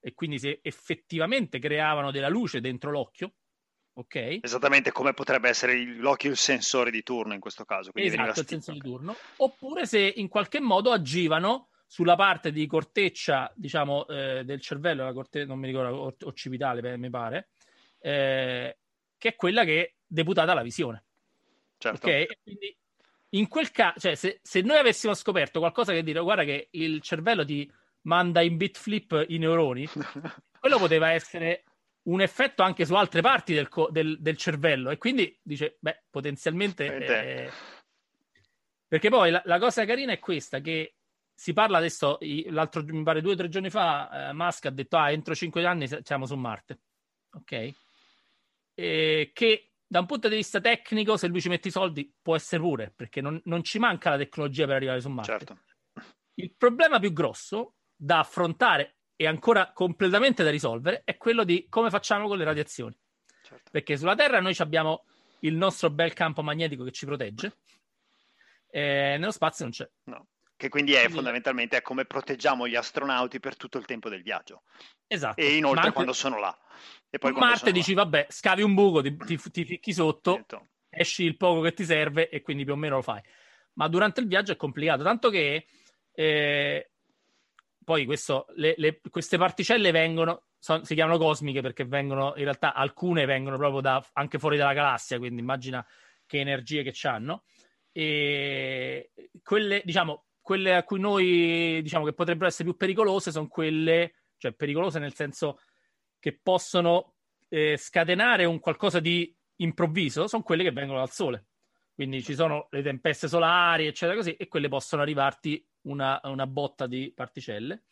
e 0.00 0.14
quindi 0.14 0.38
se 0.38 0.60
effettivamente 0.62 1.58
creavano 1.58 2.10
della 2.10 2.28
luce 2.28 2.60
dentro 2.60 2.90
l'occhio, 2.90 3.34
ok? 3.92 4.38
Esattamente 4.40 4.92
come 4.92 5.12
potrebbe 5.12 5.48
essere 5.48 5.74
l'occhio 5.84 6.30
il 6.30 6.36
sensore 6.36 6.90
di 6.90 7.02
turno 7.02 7.34
in 7.34 7.40
questo 7.40 7.64
caso. 7.64 7.90
Esatto, 7.94 8.40
il 8.40 8.46
sensore 8.46 8.78
di 8.78 8.88
turno. 8.88 9.14
Oppure 9.36 9.84
se 9.84 10.00
in 10.00 10.28
qualche 10.28 10.60
modo 10.60 10.90
agivano 10.90 11.68
sulla 11.90 12.14
parte 12.14 12.52
di 12.52 12.68
corteccia, 12.68 13.52
diciamo, 13.56 14.06
eh, 14.06 14.44
del 14.44 14.60
cervello, 14.60 15.02
la 15.02 15.12
corteccia, 15.12 15.46
non 15.46 15.58
mi 15.58 15.66
ricordo, 15.66 16.14
occipitale, 16.22 16.96
mi 16.96 17.10
pare, 17.10 17.48
eh, 17.98 18.78
che 19.18 19.28
è 19.28 19.34
quella 19.34 19.64
che 19.64 19.82
è 19.82 19.94
deputata 20.06 20.52
alla 20.52 20.62
visione. 20.62 21.02
Certo. 21.78 22.06
Ok? 22.06 22.42
Quindi 22.44 22.78
in 23.30 23.48
quel 23.48 23.72
caso, 23.72 23.98
cioè, 23.98 24.14
se, 24.14 24.38
se, 24.40 24.60
noi 24.60 24.76
avessimo 24.76 25.14
scoperto 25.14 25.58
qualcosa 25.58 25.92
che 25.92 26.04
dire, 26.04 26.20
guarda 26.20 26.44
che 26.44 26.68
il 26.70 27.00
cervello 27.00 27.44
ti 27.44 27.68
manda 28.02 28.40
in 28.40 28.56
bit 28.56 28.78
flip 28.78 29.24
i 29.26 29.38
neuroni, 29.38 29.84
quello 30.60 30.78
poteva 30.78 31.10
essere 31.10 31.64
un 32.02 32.20
effetto 32.20 32.62
anche 32.62 32.84
su 32.84 32.94
altre 32.94 33.20
parti 33.20 33.52
del, 33.52 33.68
co- 33.68 33.90
del, 33.90 34.20
del 34.20 34.36
cervello. 34.36 34.90
E 34.90 34.96
quindi 34.96 35.36
dice, 35.42 35.76
beh, 35.80 36.04
potenzialmente. 36.08 36.86
Eh... 36.86 37.50
Perché 38.86 39.08
poi 39.08 39.32
la, 39.32 39.42
la, 39.44 39.58
cosa 39.58 39.84
carina 39.84 40.12
è 40.12 40.20
questa: 40.20 40.60
che 40.60 40.94
si 41.40 41.54
parla 41.54 41.78
adesso, 41.78 42.18
l'altro, 42.48 42.84
mi 42.84 43.02
pare 43.02 43.22
due 43.22 43.32
o 43.32 43.34
tre 43.34 43.48
giorni 43.48 43.70
fa, 43.70 44.28
eh, 44.28 44.32
Musk 44.34 44.66
ha 44.66 44.70
detto: 44.70 44.98
Ah, 44.98 45.10
entro 45.10 45.34
cinque 45.34 45.64
anni 45.64 45.88
siamo 46.02 46.26
su 46.26 46.36
Marte. 46.36 46.80
Ok? 47.32 47.72
E 48.74 49.30
che 49.32 49.72
da 49.86 50.00
un 50.00 50.06
punto 50.06 50.28
di 50.28 50.36
vista 50.36 50.60
tecnico, 50.60 51.16
se 51.16 51.28
lui 51.28 51.40
ci 51.40 51.48
mette 51.48 51.68
i 51.68 51.70
soldi, 51.70 52.14
può 52.20 52.36
essere 52.36 52.60
pure, 52.60 52.92
perché 52.94 53.22
non, 53.22 53.40
non 53.44 53.62
ci 53.62 53.78
manca 53.78 54.10
la 54.10 54.18
tecnologia 54.18 54.66
per 54.66 54.74
arrivare 54.74 55.00
su 55.00 55.08
Marte. 55.08 55.30
Certo. 55.30 55.58
Il 56.34 56.52
problema 56.58 56.98
più 56.98 57.10
grosso 57.14 57.76
da 57.96 58.18
affrontare 58.18 58.98
e 59.16 59.26
ancora 59.26 59.72
completamente 59.72 60.42
da 60.44 60.50
risolvere 60.50 61.00
è 61.04 61.16
quello 61.16 61.44
di 61.44 61.68
come 61.70 61.88
facciamo 61.88 62.28
con 62.28 62.36
le 62.36 62.44
radiazioni. 62.44 62.94
Certo. 63.42 63.70
Perché 63.70 63.96
sulla 63.96 64.14
Terra 64.14 64.40
noi 64.40 64.54
abbiamo 64.58 65.06
il 65.40 65.56
nostro 65.56 65.88
bel 65.88 66.12
campo 66.12 66.42
magnetico 66.42 66.84
che 66.84 66.92
ci 66.92 67.06
protegge, 67.06 67.60
e 68.68 69.16
nello 69.18 69.30
spazio 69.30 69.64
non 69.64 69.72
c'è. 69.72 69.90
No. 70.04 70.26
Che 70.60 70.68
quindi 70.68 70.92
è 70.92 71.08
fondamentalmente 71.08 71.80
come 71.80 72.04
proteggiamo 72.04 72.68
gli 72.68 72.74
astronauti 72.74 73.40
per 73.40 73.56
tutto 73.56 73.78
il 73.78 73.86
tempo 73.86 74.10
del 74.10 74.22
viaggio. 74.22 74.64
Esatto. 75.06 75.40
E 75.40 75.56
inoltre 75.56 75.84
anche... 75.84 75.94
quando 75.94 76.12
sono 76.12 76.38
là. 76.38 76.54
E 77.08 77.16
poi 77.16 77.32
Marte 77.32 77.72
dici, 77.72 77.94
là. 77.94 78.02
vabbè, 78.02 78.26
scavi 78.28 78.60
un 78.60 78.74
buco, 78.74 79.00
ti, 79.00 79.16
ti, 79.16 79.38
ti 79.38 79.64
ficchi 79.64 79.94
sotto, 79.94 80.34
Sento. 80.34 80.68
esci 80.90 81.24
il 81.24 81.38
poco 81.38 81.62
che 81.62 81.72
ti 81.72 81.82
serve 81.82 82.28
e 82.28 82.42
quindi 82.42 82.64
più 82.64 82.74
o 82.74 82.76
meno 82.76 82.96
lo 82.96 83.02
fai. 83.02 83.22
Ma 83.76 83.88
durante 83.88 84.20
il 84.20 84.26
viaggio 84.26 84.52
è 84.52 84.56
complicato, 84.56 85.02
tanto 85.02 85.30
che 85.30 85.64
eh, 86.12 86.90
poi 87.82 88.04
questo, 88.04 88.44
le, 88.56 88.74
le, 88.76 89.00
queste 89.08 89.38
particelle 89.38 89.92
vengono, 89.92 90.42
son, 90.58 90.84
si 90.84 90.92
chiamano 90.92 91.16
cosmiche 91.16 91.62
perché 91.62 91.86
vengono, 91.86 92.34
in 92.36 92.44
realtà 92.44 92.74
alcune 92.74 93.24
vengono 93.24 93.56
proprio 93.56 93.80
da, 93.80 94.06
anche 94.12 94.38
fuori 94.38 94.58
dalla 94.58 94.74
galassia, 94.74 95.16
quindi 95.16 95.40
immagina 95.40 95.82
che 96.26 96.38
energie 96.38 96.82
che 96.82 96.92
hanno. 97.08 97.44
E 97.92 99.10
quelle, 99.42 99.80
diciamo, 99.86 100.26
quelle 100.50 100.74
a 100.74 100.82
cui 100.82 100.98
noi 100.98 101.80
diciamo 101.80 102.04
che 102.04 102.12
potrebbero 102.12 102.48
essere 102.48 102.64
più 102.64 102.76
pericolose 102.76 103.30
sono 103.30 103.46
quelle, 103.46 104.24
cioè 104.36 104.50
pericolose 104.50 104.98
nel 104.98 105.14
senso 105.14 105.60
che 106.18 106.40
possono 106.42 107.14
eh, 107.48 107.76
scatenare 107.76 108.46
un 108.46 108.58
qualcosa 108.58 108.98
di 108.98 109.32
improvviso 109.58 110.26
sono 110.26 110.42
quelle 110.42 110.64
che 110.64 110.72
vengono 110.72 110.98
dal 110.98 111.12
sole. 111.12 111.46
Quindi 111.94 112.20
ci 112.24 112.34
sono 112.34 112.66
le 112.70 112.82
tempeste 112.82 113.28
solari, 113.28 113.86
eccetera, 113.86 114.16
così, 114.16 114.34
e 114.34 114.48
quelle 114.48 114.66
possono 114.66 115.02
arrivarti 115.02 115.64
una, 115.82 116.18
una 116.24 116.48
botta 116.48 116.88
di 116.88 117.12
particelle 117.14 117.84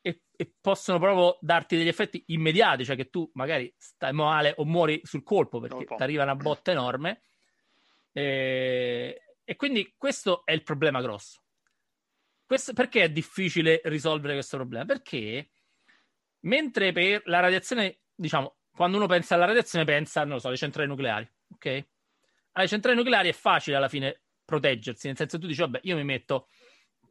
e, 0.00 0.22
e, 0.34 0.52
possono 0.60 0.98
proprio 0.98 1.38
darti 1.42 1.76
degli 1.76 1.86
effetti 1.86 2.24
immediati, 2.28 2.84
cioè 2.84 2.96
che 2.96 3.08
tu 3.08 3.30
magari 3.34 3.72
stai 3.78 4.12
male 4.12 4.54
o 4.56 4.64
muori 4.64 5.00
sul 5.04 5.22
colpo 5.22 5.60
perché 5.60 5.84
ti 5.84 6.02
arriva 6.02 6.24
una 6.24 6.34
botta 6.34 6.72
enorme. 6.72 7.22
E, 8.10 9.36
e, 9.44 9.54
quindi 9.54 9.94
questo 9.96 10.44
è 10.44 10.50
il 10.50 10.64
problema 10.64 11.00
grosso. 11.00 11.42
Questo, 12.54 12.72
perché 12.72 13.02
è 13.02 13.10
difficile 13.10 13.80
risolvere 13.84 14.34
questo 14.34 14.56
problema? 14.56 14.84
Perché 14.84 15.48
Mentre 16.44 16.92
per 16.92 17.22
la 17.24 17.40
radiazione, 17.40 18.00
diciamo, 18.14 18.56
quando 18.70 18.96
uno 18.96 19.06
pensa 19.06 19.34
alla 19.34 19.46
radiazione 19.46 19.84
pensa, 19.84 20.20
non 20.24 20.34
lo 20.34 20.38
so, 20.38 20.48
alle 20.48 20.56
centrali 20.56 20.88
nucleari, 20.88 21.28
ok? 21.54 21.86
Alle 22.52 22.68
centrali 22.68 22.96
nucleari 22.96 23.28
è 23.30 23.32
facile 23.32 23.76
alla 23.76 23.88
fine 23.88 24.22
proteggersi, 24.44 25.06
nel 25.06 25.16
senso 25.16 25.36
che 25.36 25.42
tu 25.42 25.48
dici, 25.48 25.60
vabbè, 25.60 25.80
io 25.84 25.96
mi 25.96 26.04
metto 26.04 26.48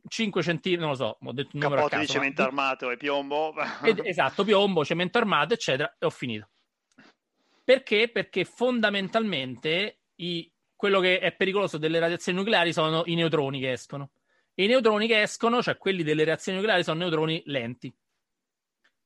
5 0.08 0.44
centimetri, 0.44 0.82
non 0.82 0.92
lo 0.92 0.96
so, 0.96 1.18
ho 1.20 1.32
detto 1.32 1.50
un 1.54 1.62
numero 1.62 1.86
a 1.86 1.90
caso, 1.90 2.02
di 2.02 2.08
cemento 2.08 2.42
ma... 2.42 2.48
armato 2.48 2.92
e 2.92 2.98
piombo. 2.98 3.54
Ed, 3.84 4.02
esatto, 4.04 4.44
piombo, 4.44 4.86
cemento 4.86 5.18
armato, 5.18 5.56
eccetera, 5.56 5.96
e 5.98 6.06
ho 6.06 6.12
finito. 6.12 6.50
Perché? 7.64 8.10
Perché 8.10 8.46
fondamentalmente 8.46 10.02
i, 10.16 10.52
quello 10.76 11.00
che 11.00 11.20
è 11.20 11.34
pericoloso 11.34 11.80
delle 11.80 11.98
radiazioni 11.98 12.38
nucleari 12.38 12.72
sono 12.72 13.02
i 13.06 13.16
neutroni 13.16 13.60
che 13.60 13.72
escono. 13.72 14.12
E 14.56 14.64
i 14.64 14.68
neutroni 14.68 15.08
che 15.08 15.22
escono, 15.22 15.62
cioè 15.62 15.78
quelli 15.78 16.04
delle 16.04 16.24
reazioni 16.24 16.58
nucleari, 16.58 16.84
sono 16.84 17.00
neutroni 17.00 17.42
lenti. 17.46 17.94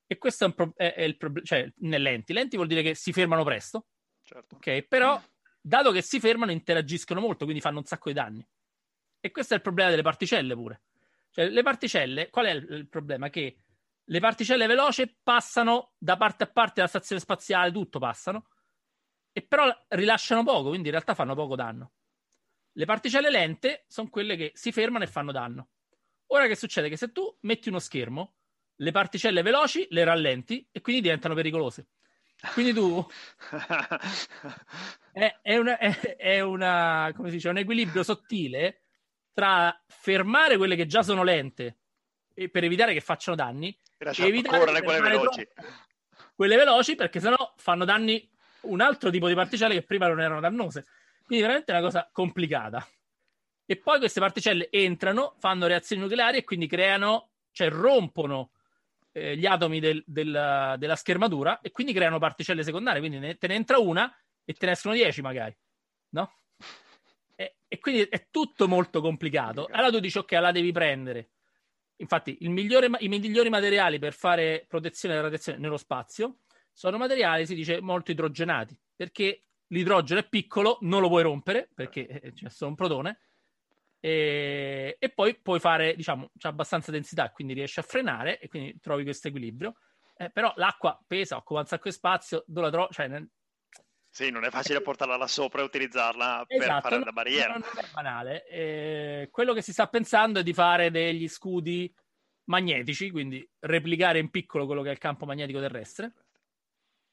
E 0.05 0.17
questo 0.17 0.45
è, 0.45 0.53
pro- 0.53 0.73
è, 0.75 0.93
è 0.93 1.01
il 1.03 1.17
problema, 1.17 1.45
cioè, 1.45 1.71
lenti. 1.77 2.33
Lenti 2.33 2.55
vuol 2.55 2.67
dire 2.67 2.81
che 2.81 2.95
si 2.95 3.11
fermano 3.11 3.43
presto, 3.43 3.87
certo. 4.23 4.55
ok? 4.55 4.83
Però, 4.83 5.21
dato 5.61 5.91
che 5.91 6.01
si 6.01 6.19
fermano, 6.19 6.51
interagiscono 6.51 7.19
molto, 7.19 7.43
quindi 7.43 7.61
fanno 7.61 7.79
un 7.79 7.85
sacco 7.85 8.09
di 8.09 8.15
danni. 8.15 8.45
E 9.19 9.31
questo 9.31 9.53
è 9.53 9.57
il 9.57 9.63
problema 9.63 9.89
delle 9.89 10.03
particelle 10.03 10.53
pure. 10.53 10.81
Cioè, 11.31 11.49
le 11.49 11.63
particelle, 11.63 12.29
qual 12.29 12.45
è 12.45 12.51
il, 12.51 12.67
il 12.69 12.87
problema? 12.87 13.29
Che 13.29 13.57
le 14.03 14.19
particelle 14.19 14.67
veloci 14.67 15.17
passano 15.21 15.93
da 15.97 16.15
parte 16.15 16.45
a 16.45 16.47
parte 16.47 16.73
della 16.75 16.87
stazione 16.87 17.21
spaziale, 17.21 17.71
tutto 17.71 17.99
passano, 17.99 18.47
e 19.33 19.41
però 19.41 19.69
rilasciano 19.89 20.43
poco, 20.43 20.69
quindi 20.69 20.87
in 20.87 20.93
realtà 20.93 21.13
fanno 21.13 21.35
poco 21.35 21.55
danno. 21.55 21.91
Le 22.77 22.85
particelle 22.85 23.31
lente 23.31 23.85
sono 23.87 24.07
quelle 24.07 24.35
che 24.35 24.51
si 24.53 24.71
fermano 24.71 25.03
e 25.03 25.07
fanno 25.07 25.31
danno. 25.31 25.69
Ora 26.27 26.45
che 26.45 26.55
succede? 26.55 26.89
Che 26.89 26.97
se 26.97 27.11
tu 27.11 27.35
metti 27.41 27.69
uno 27.69 27.79
schermo, 27.79 28.35
le 28.75 28.91
particelle 28.91 29.41
veloci 29.41 29.87
le 29.89 30.03
rallenti 30.03 30.67
e 30.71 30.81
quindi 30.81 31.01
diventano 31.01 31.33
pericolose. 31.33 31.87
Quindi 32.53 32.73
tu 32.73 33.03
è, 35.11 35.39
è, 35.41 35.57
una, 35.57 35.79
è, 35.79 36.15
è 36.17 36.39
una, 36.41 37.11
come 37.15 37.29
si 37.29 37.37
dice, 37.37 37.49
un 37.49 37.57
equilibrio 37.57 38.03
sottile 38.03 38.83
tra 39.33 39.75
fermare 39.87 40.57
quelle 40.57 40.75
che 40.75 40.85
già 40.85 41.01
sono 41.01 41.23
lente 41.23 41.79
per 42.51 42.63
evitare 42.63 42.93
che 42.93 43.01
facciano 43.01 43.35
danni 43.35 43.75
e 43.97 44.23
evitare 44.23 44.83
quelle 44.83 45.01
veloci. 45.01 45.47
Quelle 46.35 46.55
veloci 46.55 46.93
perché 46.93 47.19
sennò 47.19 47.55
fanno 47.57 47.85
danni 47.85 48.29
un 48.61 48.81
altro 48.81 49.09
tipo 49.09 49.27
di 49.27 49.33
particelle 49.33 49.73
che 49.73 49.81
prima 49.81 50.07
non 50.07 50.21
erano 50.21 50.41
dannose. 50.41 50.85
Quindi 51.27 51.43
veramente 51.45 51.73
è 51.73 51.75
una 51.75 51.85
cosa 51.85 52.09
complicata. 52.09 52.87
E 53.65 53.75
poi 53.75 53.99
queste 53.99 54.21
particelle 54.21 54.69
entrano, 54.71 55.35
fanno 55.39 55.67
reazioni 55.67 56.01
nucleari 56.01 56.37
e 56.37 56.43
quindi 56.45 56.67
creano, 56.67 57.31
cioè 57.51 57.69
rompono 57.69 58.51
eh, 59.11 59.35
gli 59.35 59.45
atomi 59.45 59.81
del, 59.81 60.01
del, 60.07 60.75
della 60.77 60.95
schermatura 60.95 61.59
e 61.59 61.71
quindi 61.71 61.91
creano 61.91 62.17
particelle 62.17 62.63
secondarie. 62.63 63.01
Quindi 63.01 63.19
ne, 63.19 63.37
te 63.37 63.47
ne 63.47 63.55
entra 63.55 63.77
una 63.77 64.09
e 64.45 64.53
te 64.53 64.67
ne 64.67 64.71
escono 64.71 64.93
10 64.93 65.21
magari, 65.21 65.53
no? 66.11 66.31
E, 67.35 67.57
e, 67.67 67.79
quindi 67.79 68.03
è 68.03 68.27
tutto 68.31 68.69
molto 68.69 69.01
complicato. 69.01 69.67
Allora 69.69 69.91
tu 69.91 69.99
dici, 69.99 70.17
ok, 70.17 70.31
la 70.31 70.53
devi 70.53 70.71
prendere. 70.71 71.31
Infatti, 71.97 72.37
migliore, 72.39 72.89
i 72.99 73.09
migliori 73.09 73.49
materiali 73.49 73.99
per 73.99 74.13
fare 74.13 74.63
protezione 74.65 75.13
della 75.13 75.27
radiazione 75.27 75.59
nello 75.59 75.75
spazio 75.75 76.37
sono 76.71 76.97
materiali, 76.97 77.45
si 77.45 77.53
dice, 77.53 77.81
molto 77.81 78.11
idrogenati, 78.11 78.79
perché 78.95 79.46
l'idrogeno 79.67 80.19
è 80.19 80.27
piccolo, 80.27 80.77
non 80.81 81.01
lo 81.01 81.07
puoi 81.07 81.23
rompere, 81.23 81.69
perché 81.73 82.07
eh, 82.07 82.33
c'è 82.33 82.49
solo 82.49 82.71
un 82.71 82.75
protone, 82.75 83.19
e, 83.99 84.95
e, 84.99 85.09
poi 85.09 85.35
puoi 85.39 85.59
fare, 85.59 85.95
diciamo, 85.95 86.31
c'è 86.37 86.47
abbastanza 86.47 86.91
densità, 86.91 87.31
quindi 87.31 87.53
riesci 87.53 87.79
a 87.79 87.83
frenare 87.83 88.39
e 88.39 88.47
quindi 88.47 88.79
trovi 88.79 89.03
questo 89.03 89.27
equilibrio. 89.27 89.75
Eh, 90.15 90.29
però 90.31 90.51
l'acqua 90.55 90.99
pesa, 91.05 91.37
occupa 91.37 91.61
un 91.61 91.65
sacco 91.65 91.89
di 91.89 91.95
spazio, 91.95 92.43
dove 92.47 92.67
la 92.67 92.71
trovo? 92.71 92.87
Cioè, 92.91 93.07
nel... 93.07 93.29
Sì, 94.09 94.31
non 94.31 94.45
è 94.45 94.49
facile 94.49 94.81
portarla 94.81 95.15
là 95.15 95.27
sopra 95.27 95.61
e 95.61 95.65
utilizzarla 95.65 96.43
per 96.47 96.61
esatto, 96.61 96.89
fare 96.89 97.03
la 97.03 97.11
barriera. 97.11 97.53
Non 97.53 97.61
è 97.61 97.85
banale. 97.93 98.47
Eh, 98.47 99.29
quello 99.31 99.53
che 99.53 99.61
si 99.61 99.73
sta 99.73 99.87
pensando 99.87 100.39
è 100.39 100.43
di 100.43 100.53
fare 100.53 100.89
degli 100.89 101.27
scudi 101.27 101.93
magnetici, 102.45 103.11
quindi 103.11 103.47
replicare 103.59 104.17
in 104.17 104.31
piccolo 104.31 104.65
quello 104.65 104.81
che 104.81 104.89
è 104.89 104.93
il 104.93 104.97
campo 104.97 105.25
magnetico 105.25 105.59
terrestre 105.59 106.13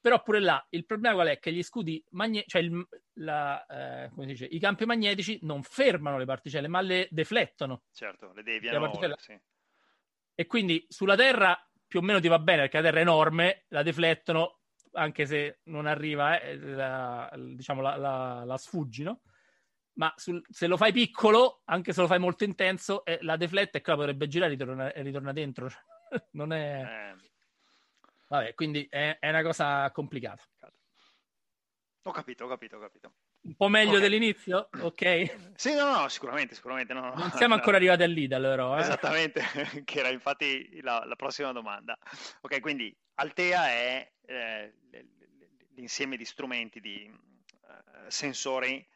però 0.05 0.23
pure 0.23 0.39
là 0.39 0.63
il 0.69 0.85
problema 0.85 1.15
qual 1.15 1.29
è? 1.29 1.39
Che 1.39 1.51
gli 1.51 1.63
scudi 1.63 2.05
magnetici, 2.11 2.51
cioè 2.51 2.61
il, 2.61 2.87
la, 3.15 3.65
eh, 3.65 4.11
come 4.11 4.27
si 4.27 4.33
dice, 4.33 4.45
i 4.45 4.59
campi 4.59 4.85
magnetici 4.85 5.39
non 5.45 5.63
fermano 5.63 6.19
le 6.19 6.27
particelle, 6.27 6.69
ma 6.69 6.83
le 6.83 7.09
deflettono. 7.11 7.85
Certo, 7.91 8.31
le 8.35 8.43
deviano. 8.43 8.93
Le 9.01 9.15
sì. 9.17 9.41
E 10.35 10.47
quindi 10.47 10.85
sulla 10.91 11.17
Terra 11.17 11.59
più 11.87 12.01
o 12.01 12.03
meno 12.03 12.21
ti 12.21 12.29
va 12.29 12.39
bene 12.39 12.61
perché 12.61 12.77
la 12.77 12.83
Terra 12.83 12.99
è 12.99 13.01
enorme, 13.01 13.65
la 13.69 13.83
deflettono 13.83 14.61
anche 14.93 15.25
se 15.25 15.61
non 15.65 15.87
arriva, 15.87 16.39
eh, 16.39 16.59
la, 16.59 17.33
diciamo, 17.35 17.81
la, 17.81 17.97
la, 17.97 18.43
la 18.45 18.59
sfuggi, 18.59 19.05
no? 19.05 19.23
Ma 19.95 20.13
sul, 20.17 20.45
se 20.51 20.67
lo 20.67 20.77
fai 20.77 20.93
piccolo, 20.93 21.63
anche 21.65 21.95
se 21.95 22.03
lo 22.03 22.07
fai 22.07 22.19
molto 22.19 22.45
intenso, 22.45 23.07
eh, 23.07 23.21
la 23.23 23.39
defletta 23.39 23.79
e 23.79 23.81
quella 23.81 24.01
potrebbe 24.01 24.29
girare 24.29 24.53
e 24.53 24.57
ritorna, 24.57 24.89
ritorna 24.97 25.33
dentro. 25.33 25.71
non 26.33 26.53
è... 26.53 26.83
Eh 26.83 27.33
Vabbè, 28.29 28.55
quindi 28.55 28.87
è, 28.91 29.19
è, 29.19 29.29
una 29.29 29.43
cosa 29.43 29.91
complicata. 29.91 30.43
Ho 32.07 32.11
capito, 32.11 32.45
ho 32.45 32.49
capito, 32.49 32.77
ho 32.77 32.81
capito. 32.81 33.13
Un 33.43 33.55
po' 33.55 33.69
meglio 33.69 33.97
okay. 33.97 34.03
dell'inizio? 34.03 34.69
Ok? 34.81 35.53
Sì, 35.57 35.75
no, 35.75 36.01
no, 36.01 36.09
sicuramente, 36.09 36.55
sicuramente. 36.55 36.93
No, 36.93 37.15
non 37.15 37.31
siamo 37.33 37.55
ancora 37.55 37.77
arrivati 37.77 38.03
all'Idal, 38.03 38.43
però. 38.43 38.77
Eh? 38.77 38.81
Esattamente, 38.81 39.43
che 39.85 39.99
era 39.99 40.09
infatti 40.11 40.81
la, 40.83 41.05
la, 41.05 41.17
prossima 41.17 41.53
domanda. 41.53 41.97
Ok, 42.41 42.61
quindi 42.61 42.95
Altea 43.15 43.69
è 43.69 44.13
eh, 44.27 44.75
l'insieme 45.75 46.17
di 46.17 46.25
strumenti, 46.25 46.81
di 46.81 47.09
uh, 47.09 48.09
sensori 48.09 48.87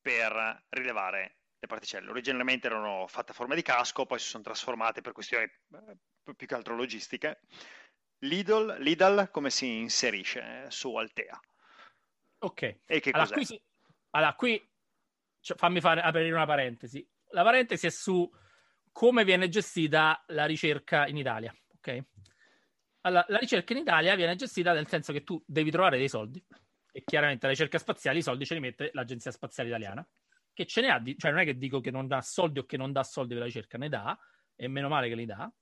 per 0.00 0.64
rilevare 0.70 1.38
le 1.58 1.66
particelle. 1.66 2.10
Originalmente 2.10 2.66
erano 2.66 3.06
fatte 3.06 3.32
a 3.32 3.34
forma 3.34 3.54
di 3.54 3.62
casco, 3.62 4.06
poi 4.06 4.18
si 4.18 4.28
sono 4.28 4.42
trasformate 4.42 5.00
per 5.00 5.12
questioni 5.12 5.44
eh, 5.44 5.96
più 6.36 6.46
che 6.46 6.54
altro 6.54 6.76
logistiche 6.76 7.40
Lidl, 8.24 8.76
Lidl 8.78 9.28
come 9.30 9.50
si 9.50 9.78
inserisce 9.78 10.66
su 10.70 10.94
Altea? 10.94 11.38
Ok. 12.38 12.80
E 12.84 13.00
che 13.00 13.10
allora, 13.10 13.34
cos'è? 13.34 13.46
Qui. 13.46 13.62
Allora, 14.10 14.34
qui 14.34 14.70
cioè, 15.40 15.56
fammi 15.56 15.80
fare, 15.80 16.00
aprire 16.00 16.32
una 16.32 16.46
parentesi. 16.46 17.06
La 17.30 17.42
parentesi 17.42 17.86
è 17.86 17.90
su 17.90 18.30
come 18.90 19.24
viene 19.24 19.48
gestita 19.48 20.22
la 20.28 20.46
ricerca 20.46 21.06
in 21.06 21.16
Italia, 21.16 21.54
ok? 21.76 22.04
Allora, 23.02 23.24
la 23.28 23.38
ricerca 23.38 23.72
in 23.72 23.80
Italia 23.80 24.14
viene 24.14 24.36
gestita 24.36 24.72
nel 24.72 24.86
senso 24.86 25.12
che 25.12 25.24
tu 25.24 25.42
devi 25.46 25.70
trovare 25.70 25.98
dei 25.98 26.08
soldi 26.08 26.42
e 26.92 27.02
chiaramente 27.04 27.44
la 27.46 27.52
ricerca 27.52 27.78
spaziale 27.78 28.18
i 28.18 28.22
soldi 28.22 28.46
ce 28.46 28.54
li 28.54 28.60
mette 28.60 28.90
l'Agenzia 28.94 29.32
Spaziale 29.32 29.68
Italiana, 29.68 30.06
che 30.52 30.64
ce 30.64 30.80
ne 30.80 30.90
ha, 30.90 31.00
di... 31.00 31.18
cioè 31.18 31.32
non 31.32 31.40
è 31.40 31.44
che 31.44 31.58
dico 31.58 31.80
che 31.80 31.90
non 31.90 32.06
dà 32.06 32.22
soldi 32.22 32.60
o 32.60 32.64
che 32.64 32.76
non 32.76 32.92
dà 32.92 33.02
soldi 33.02 33.30
per 33.30 33.40
la 33.40 33.46
ricerca, 33.46 33.76
ne 33.76 33.88
dà, 33.88 34.16
e 34.54 34.68
meno 34.68 34.88
male 34.88 35.08
che 35.08 35.16
li 35.16 35.26
dà, 35.26 35.52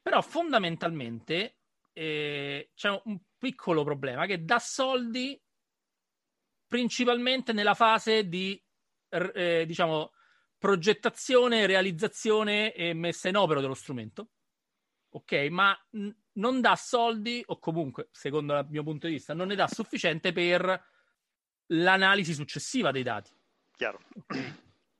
però 0.00 0.22
fondamentalmente 0.22 1.61
eh, 1.92 2.70
c'è 2.74 3.00
un 3.04 3.18
piccolo 3.38 3.84
problema 3.84 4.26
che 4.26 4.44
dà 4.44 4.58
soldi 4.58 5.40
principalmente 6.66 7.52
nella 7.52 7.74
fase 7.74 8.28
di 8.28 8.60
eh, 9.10 9.64
diciamo 9.66 10.12
progettazione, 10.56 11.66
realizzazione 11.66 12.72
e 12.72 12.94
messa 12.94 13.28
in 13.28 13.36
opera 13.36 13.60
dello 13.60 13.74
strumento. 13.74 14.30
Ok, 15.10 15.32
ma 15.50 15.76
n- 15.90 16.14
non 16.34 16.60
dà 16.60 16.76
soldi, 16.76 17.42
o 17.46 17.58
comunque, 17.58 18.08
secondo 18.12 18.56
il 18.56 18.66
mio 18.70 18.82
punto 18.82 19.06
di 19.06 19.14
vista, 19.14 19.34
non 19.34 19.48
ne 19.48 19.54
dà 19.54 19.66
sufficiente 19.66 20.32
per 20.32 20.90
l'analisi 21.66 22.32
successiva 22.32 22.90
dei 22.90 23.02
dati. 23.02 23.30
Chiaro. 23.76 23.98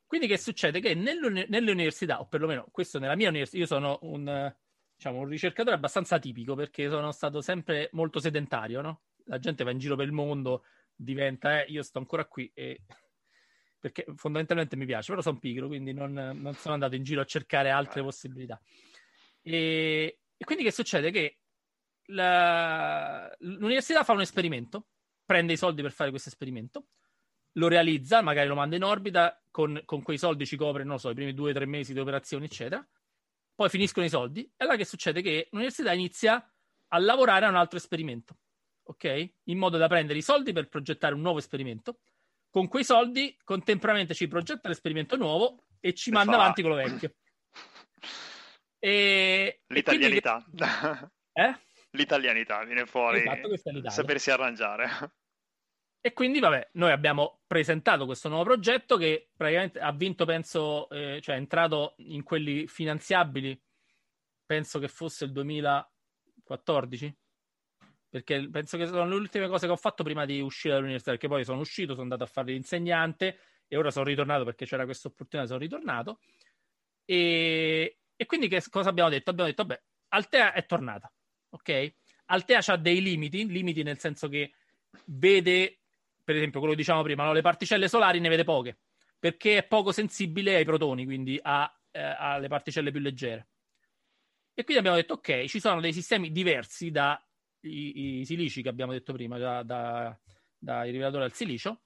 Quindi 0.04 0.26
che 0.26 0.36
succede? 0.36 0.80
Che 0.80 0.94
nelle, 0.94 1.70
università, 1.70 2.20
o 2.20 2.26
perlomeno 2.26 2.66
questo 2.70 2.98
nella 2.98 3.16
mia 3.16 3.28
università, 3.28 3.58
io 3.58 3.66
sono 3.66 3.98
un 4.02 4.54
diciamo, 5.02 5.18
un 5.18 5.26
ricercatore 5.26 5.74
abbastanza 5.74 6.20
tipico 6.20 6.54
perché 6.54 6.88
sono 6.88 7.10
stato 7.10 7.40
sempre 7.40 7.88
molto 7.92 8.20
sedentario, 8.20 8.80
no? 8.80 9.02
La 9.24 9.38
gente 9.38 9.64
va 9.64 9.72
in 9.72 9.78
giro 9.78 9.96
per 9.96 10.06
il 10.06 10.12
mondo, 10.12 10.64
diventa, 10.94 11.62
eh, 11.62 11.70
io 11.70 11.82
sto 11.82 11.98
ancora 11.98 12.24
qui 12.26 12.50
e... 12.54 12.82
perché 13.82 14.04
fondamentalmente 14.14 14.76
mi 14.76 14.86
piace, 14.86 15.10
però 15.10 15.20
sono 15.20 15.40
pigro, 15.40 15.66
quindi 15.66 15.92
non, 15.92 16.12
non 16.12 16.54
sono 16.54 16.74
andato 16.74 16.94
in 16.94 17.02
giro 17.02 17.20
a 17.20 17.24
cercare 17.24 17.70
altre 17.70 18.00
possibilità. 18.00 18.60
E, 19.42 20.20
e 20.36 20.44
quindi 20.44 20.62
che 20.62 20.70
succede? 20.70 21.10
Che 21.10 21.38
la... 22.06 23.28
l'università 23.40 24.04
fa 24.04 24.12
un 24.12 24.20
esperimento, 24.20 24.86
prende 25.24 25.54
i 25.54 25.56
soldi 25.56 25.82
per 25.82 25.90
fare 25.90 26.10
questo 26.10 26.28
esperimento, 26.28 26.86
lo 27.54 27.66
realizza, 27.66 28.22
magari 28.22 28.46
lo 28.46 28.54
manda 28.54 28.76
in 28.76 28.84
orbita, 28.84 29.42
con, 29.50 29.82
con 29.84 30.00
quei 30.02 30.16
soldi 30.16 30.46
ci 30.46 30.56
copre, 30.56 30.84
non 30.84 31.00
so, 31.00 31.10
i 31.10 31.14
primi 31.14 31.34
due 31.34 31.50
o 31.50 31.54
tre 31.54 31.66
mesi 31.66 31.92
di 31.92 31.98
operazioni, 31.98 32.44
eccetera 32.44 32.86
poi 33.54 33.68
finiscono 33.68 34.06
i 34.06 34.08
soldi, 34.08 34.42
e 34.44 34.54
allora 34.58 34.76
che 34.76 34.84
succede? 34.84 35.22
Che 35.22 35.48
l'università 35.50 35.92
inizia 35.92 36.44
a 36.88 36.98
lavorare 36.98 37.46
a 37.46 37.48
un 37.48 37.56
altro 37.56 37.78
esperimento, 37.78 38.36
ok? 38.84 39.34
In 39.44 39.58
modo 39.58 39.78
da 39.78 39.88
prendere 39.88 40.18
i 40.18 40.22
soldi 40.22 40.52
per 40.52 40.68
progettare 40.68 41.14
un 41.14 41.20
nuovo 41.20 41.38
esperimento, 41.38 42.00
con 42.50 42.68
quei 42.68 42.84
soldi 42.84 43.36
contemporaneamente 43.42 44.14
ci 44.14 44.28
progetta 44.28 44.68
l'esperimento 44.68 45.16
nuovo 45.16 45.64
e 45.80 45.94
ci 45.94 46.10
e 46.10 46.12
manda 46.12 46.32
fa... 46.32 46.38
avanti 46.38 46.60
quello 46.60 46.76
vecchio. 46.76 47.14
E... 48.78 49.62
L'italianità. 49.68 50.44
E 50.44 50.56
che... 50.56 51.10
eh? 51.32 51.58
L'italianità 51.92 52.64
viene 52.64 52.84
fuori. 52.86 53.20
Esatto, 53.20 53.90
sapersi 53.90 54.30
arrangiare. 54.30 54.88
E 56.04 56.12
quindi, 56.14 56.40
vabbè, 56.40 56.70
noi 56.72 56.90
abbiamo 56.90 57.42
presentato 57.46 58.06
questo 58.06 58.28
nuovo 58.28 58.42
progetto 58.42 58.96
che 58.96 59.30
praticamente 59.36 59.78
ha 59.78 59.92
vinto, 59.92 60.24
penso, 60.24 60.90
eh, 60.90 61.20
cioè 61.22 61.36
è 61.36 61.38
entrato 61.38 61.94
in 61.98 62.24
quelli 62.24 62.66
finanziabili, 62.66 63.56
penso 64.44 64.80
che 64.80 64.88
fosse 64.88 65.26
il 65.26 65.30
2014, 65.30 67.16
perché 68.08 68.48
penso 68.50 68.76
che 68.76 68.86
sono 68.86 69.06
le 69.06 69.14
ultime 69.14 69.46
cose 69.46 69.66
che 69.66 69.72
ho 69.72 69.76
fatto 69.76 70.02
prima 70.02 70.24
di 70.24 70.40
uscire 70.40 70.74
dall'università, 70.74 71.12
perché 71.12 71.28
poi 71.28 71.44
sono 71.44 71.60
uscito, 71.60 71.92
sono 71.92 72.02
andato 72.02 72.24
a 72.24 72.26
fare 72.26 72.50
l'insegnante 72.50 73.38
e 73.68 73.76
ora 73.76 73.92
sono 73.92 74.06
ritornato 74.06 74.42
perché 74.42 74.66
c'era 74.66 74.84
questa 74.84 75.06
opportunità, 75.06 75.46
sono 75.46 75.60
ritornato. 75.60 76.18
E, 77.04 77.98
e 78.16 78.26
quindi 78.26 78.48
che 78.48 78.60
cosa 78.70 78.88
abbiamo 78.88 79.08
detto? 79.08 79.30
Abbiamo 79.30 79.48
detto, 79.48 79.64
vabbè, 79.64 79.82
Altea 80.08 80.52
è 80.52 80.66
tornata, 80.66 81.12
ok? 81.50 81.94
Altea 82.24 82.60
ha 82.66 82.76
dei 82.76 83.00
limiti, 83.00 83.46
limiti 83.46 83.84
nel 83.84 84.00
senso 84.00 84.28
che 84.28 84.52
vede 85.04 85.81
per 86.24 86.36
esempio 86.36 86.58
quello 86.60 86.74
che 86.74 86.80
diciamo 86.80 87.02
prima, 87.02 87.24
no? 87.24 87.32
le 87.32 87.42
particelle 87.42 87.88
solari 87.88 88.20
ne 88.20 88.28
vede 88.28 88.44
poche, 88.44 88.78
perché 89.18 89.58
è 89.58 89.66
poco 89.66 89.92
sensibile 89.92 90.56
ai 90.56 90.64
protoni, 90.64 91.04
quindi 91.04 91.38
a, 91.42 91.72
eh, 91.90 92.00
alle 92.00 92.48
particelle 92.48 92.90
più 92.90 93.00
leggere. 93.00 93.48
E 94.54 94.64
quindi 94.64 94.78
abbiamo 94.78 94.96
detto, 94.96 95.14
ok, 95.14 95.44
ci 95.46 95.60
sono 95.60 95.80
dei 95.80 95.92
sistemi 95.92 96.30
diversi 96.30 96.90
dai 96.90 98.22
silici 98.24 98.62
che 98.62 98.68
abbiamo 98.68 98.92
detto 98.92 99.12
prima, 99.12 99.38
dai 99.38 99.64
da, 99.64 100.18
da 100.58 100.82
rivelatori 100.82 101.24
al 101.24 101.32
silicio. 101.32 101.82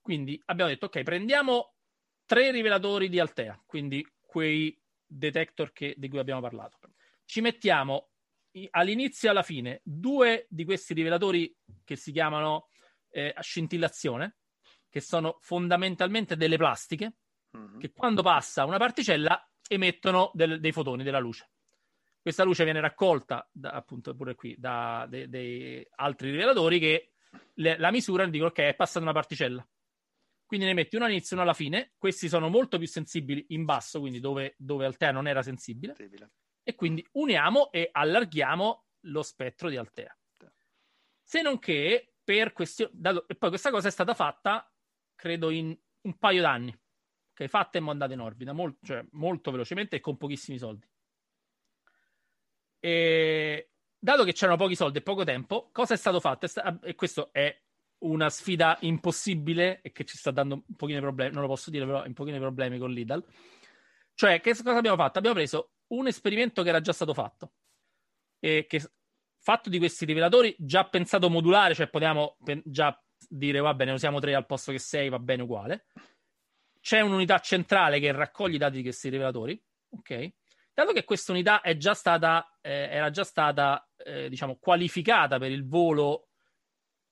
Quindi 0.00 0.40
abbiamo 0.46 0.70
detto, 0.70 0.86
ok, 0.86 1.02
prendiamo 1.02 1.74
tre 2.26 2.50
rivelatori 2.50 3.08
di 3.08 3.18
Altea, 3.18 3.60
quindi 3.66 4.06
quei 4.20 4.78
detector 5.06 5.72
che, 5.72 5.94
di 5.96 6.08
cui 6.08 6.18
abbiamo 6.18 6.40
parlato. 6.40 6.78
Ci 7.24 7.40
mettiamo 7.40 8.10
all'inizio 8.70 9.28
e 9.28 9.30
alla 9.30 9.42
fine 9.42 9.80
due 9.82 10.46
di 10.48 10.64
questi 10.64 10.94
rivelatori 10.94 11.56
che 11.84 11.96
si 11.96 12.12
chiamano 12.12 12.68
eh, 13.10 13.32
a 13.34 13.42
scintillazione, 13.42 14.36
che 14.88 15.00
sono 15.00 15.38
fondamentalmente 15.40 16.36
delle 16.36 16.56
plastiche, 16.56 17.14
mm-hmm. 17.56 17.78
che 17.78 17.92
quando 17.92 18.22
passa 18.22 18.64
una 18.64 18.78
particella 18.78 19.50
emettono 19.68 20.30
del, 20.34 20.60
dei 20.60 20.72
fotoni 20.72 21.04
della 21.04 21.20
luce. 21.20 21.50
Questa 22.20 22.44
luce 22.44 22.64
viene 22.64 22.80
raccolta, 22.80 23.48
da, 23.50 23.70
appunto, 23.70 24.14
pure 24.14 24.34
qui, 24.34 24.54
da 24.58 25.06
dei 25.08 25.28
de 25.28 25.88
altri 25.94 26.30
rivelatori 26.30 26.78
che 26.78 27.12
le, 27.54 27.78
la 27.78 27.90
misurano 27.90 28.28
e 28.28 28.32
dicono 28.32 28.50
ok, 28.50 28.58
è 28.58 28.74
passata 28.74 29.00
una 29.00 29.12
particella. 29.12 29.66
Quindi 30.44 30.66
ne 30.66 30.74
metti 30.74 30.96
uno 30.96 31.04
all'inizio 31.04 31.30
e 31.30 31.34
uno 31.38 31.48
alla 31.48 31.56
fine. 31.56 31.92
Questi 31.96 32.28
sono 32.28 32.48
molto 32.48 32.76
più 32.76 32.88
sensibili 32.88 33.46
in 33.50 33.64
basso, 33.64 34.00
quindi 34.00 34.18
dove, 34.18 34.54
dove 34.58 34.84
Altea 34.84 35.12
non 35.12 35.28
era 35.28 35.42
sensibile. 35.42 35.94
sensibile. 35.94 36.32
E 36.62 36.74
quindi 36.74 37.06
uniamo 37.12 37.70
e 37.70 37.88
allarghiamo 37.90 38.84
lo 39.02 39.22
spettro 39.22 39.68
di 39.68 39.76
Altea. 39.76 40.14
Se 41.22 41.40
non 41.42 41.60
che 41.60 42.09
per 42.30 42.52
questione... 42.52 42.92
E 43.26 43.34
poi 43.34 43.48
questa 43.48 43.72
cosa 43.72 43.88
è 43.88 43.90
stata 43.90 44.14
fatta, 44.14 44.72
credo, 45.16 45.50
in 45.50 45.76
un 46.02 46.16
paio 46.16 46.42
d'anni. 46.42 46.70
Ok, 47.32 47.48
fatta 47.48 47.78
e 47.78 47.80
mandata 47.80 48.12
in 48.12 48.20
orbita, 48.20 48.52
molto, 48.52 48.86
cioè, 48.86 49.04
molto 49.12 49.50
velocemente 49.50 49.96
e 49.96 50.00
con 50.00 50.16
pochissimi 50.16 50.56
soldi. 50.56 50.88
E 52.78 53.72
dato 53.98 54.22
che 54.22 54.32
c'erano 54.32 54.56
pochi 54.56 54.76
soldi 54.76 54.98
e 54.98 55.02
poco 55.02 55.24
tempo, 55.24 55.70
cosa 55.72 55.94
è 55.94 55.96
stato 55.96 56.20
fatto? 56.20 56.46
È 56.46 56.48
sta- 56.48 56.78
e 56.82 56.94
questo 56.94 57.32
è 57.32 57.60
una 58.04 58.30
sfida 58.30 58.78
impossibile 58.82 59.80
e 59.82 59.90
che 59.90 60.04
ci 60.04 60.16
sta 60.16 60.30
dando 60.30 60.54
un 60.54 60.76
pochino 60.76 60.98
di 60.98 61.04
problemi, 61.04 61.32
non 61.32 61.42
lo 61.42 61.48
posso 61.48 61.70
dire 61.70 61.84
però, 61.84 62.04
un 62.04 62.14
pochino 62.14 62.36
di 62.36 62.42
problemi 62.42 62.78
con 62.78 62.92
l'Idal. 62.92 63.24
Cioè, 64.14 64.40
che 64.40 64.50
cosa 64.50 64.76
abbiamo 64.76 64.96
fatto? 64.96 65.18
Abbiamo 65.18 65.36
preso 65.36 65.72
un 65.88 66.06
esperimento 66.06 66.62
che 66.62 66.68
era 66.68 66.80
già 66.80 66.92
stato 66.92 67.12
fatto 67.12 67.54
e 68.38 68.66
che 68.68 68.80
fatto 69.40 69.68
di 69.68 69.78
questi 69.78 70.04
rivelatori 70.04 70.54
già 70.58 70.88
pensato 70.88 71.30
modulare, 71.30 71.74
cioè 71.74 71.88
potevamo 71.88 72.36
pen- 72.44 72.62
già 72.64 72.98
dire 73.28 73.60
va 73.60 73.74
bene, 73.74 73.92
usiamo 73.92 74.20
tre 74.20 74.34
al 74.34 74.46
posto 74.46 74.72
che 74.72 74.78
sei, 74.78 75.08
va 75.08 75.18
bene 75.18 75.42
uguale. 75.42 75.86
C'è 76.80 77.00
un'unità 77.00 77.38
centrale 77.40 78.00
che 78.00 78.12
raccoglie 78.12 78.54
i 78.56 78.58
dati 78.58 78.76
di 78.76 78.82
questi 78.82 79.08
rivelatori, 79.08 79.60
ok? 79.90 80.32
Dato 80.72 80.92
che 80.92 81.04
questa 81.04 81.32
unità 81.32 81.60
è 81.60 81.76
già 81.76 81.94
stata, 81.94 82.56
eh, 82.60 82.88
era 82.90 83.10
già 83.10 83.24
stata, 83.24 83.86
eh, 83.96 84.28
diciamo, 84.28 84.56
qualificata 84.56 85.38
per 85.38 85.50
il 85.50 85.66
volo 85.66 86.28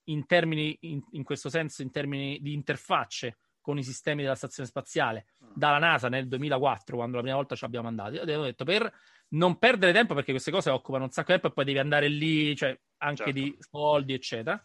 in 0.05 0.25
termini, 0.25 0.75
in, 0.81 1.01
in, 1.11 1.23
questo 1.23 1.49
senso, 1.49 1.83
in 1.83 1.91
termini 1.91 2.39
di 2.41 2.53
interfacce 2.53 3.37
con 3.61 3.77
i 3.77 3.83
sistemi 3.83 4.23
della 4.23 4.35
stazione 4.35 4.67
spaziale 4.67 5.27
dalla 5.53 5.77
NASA 5.77 6.09
nel 6.09 6.27
2004, 6.27 6.95
quando 6.95 7.17
la 7.17 7.21
prima 7.21 7.35
volta 7.35 7.55
ci 7.55 7.65
abbiamo 7.65 7.85
mandati, 7.85 8.17
abbiamo 8.17 8.43
detto 8.43 8.63
per 8.63 8.91
non 9.29 9.57
perdere 9.57 9.93
tempo, 9.93 10.13
perché 10.13 10.31
queste 10.31 10.51
cose 10.51 10.69
occupano 10.69 11.05
un 11.05 11.11
sacco 11.11 11.27
di 11.27 11.39
tempo 11.39 11.47
e 11.47 11.51
poi 11.53 11.65
devi 11.65 11.79
andare 11.79 12.07
lì, 12.07 12.55
cioè 12.55 12.77
anche 12.97 13.23
certo. 13.23 13.39
di 13.39 13.57
soldi, 13.59 14.13
eccetera. 14.13 14.63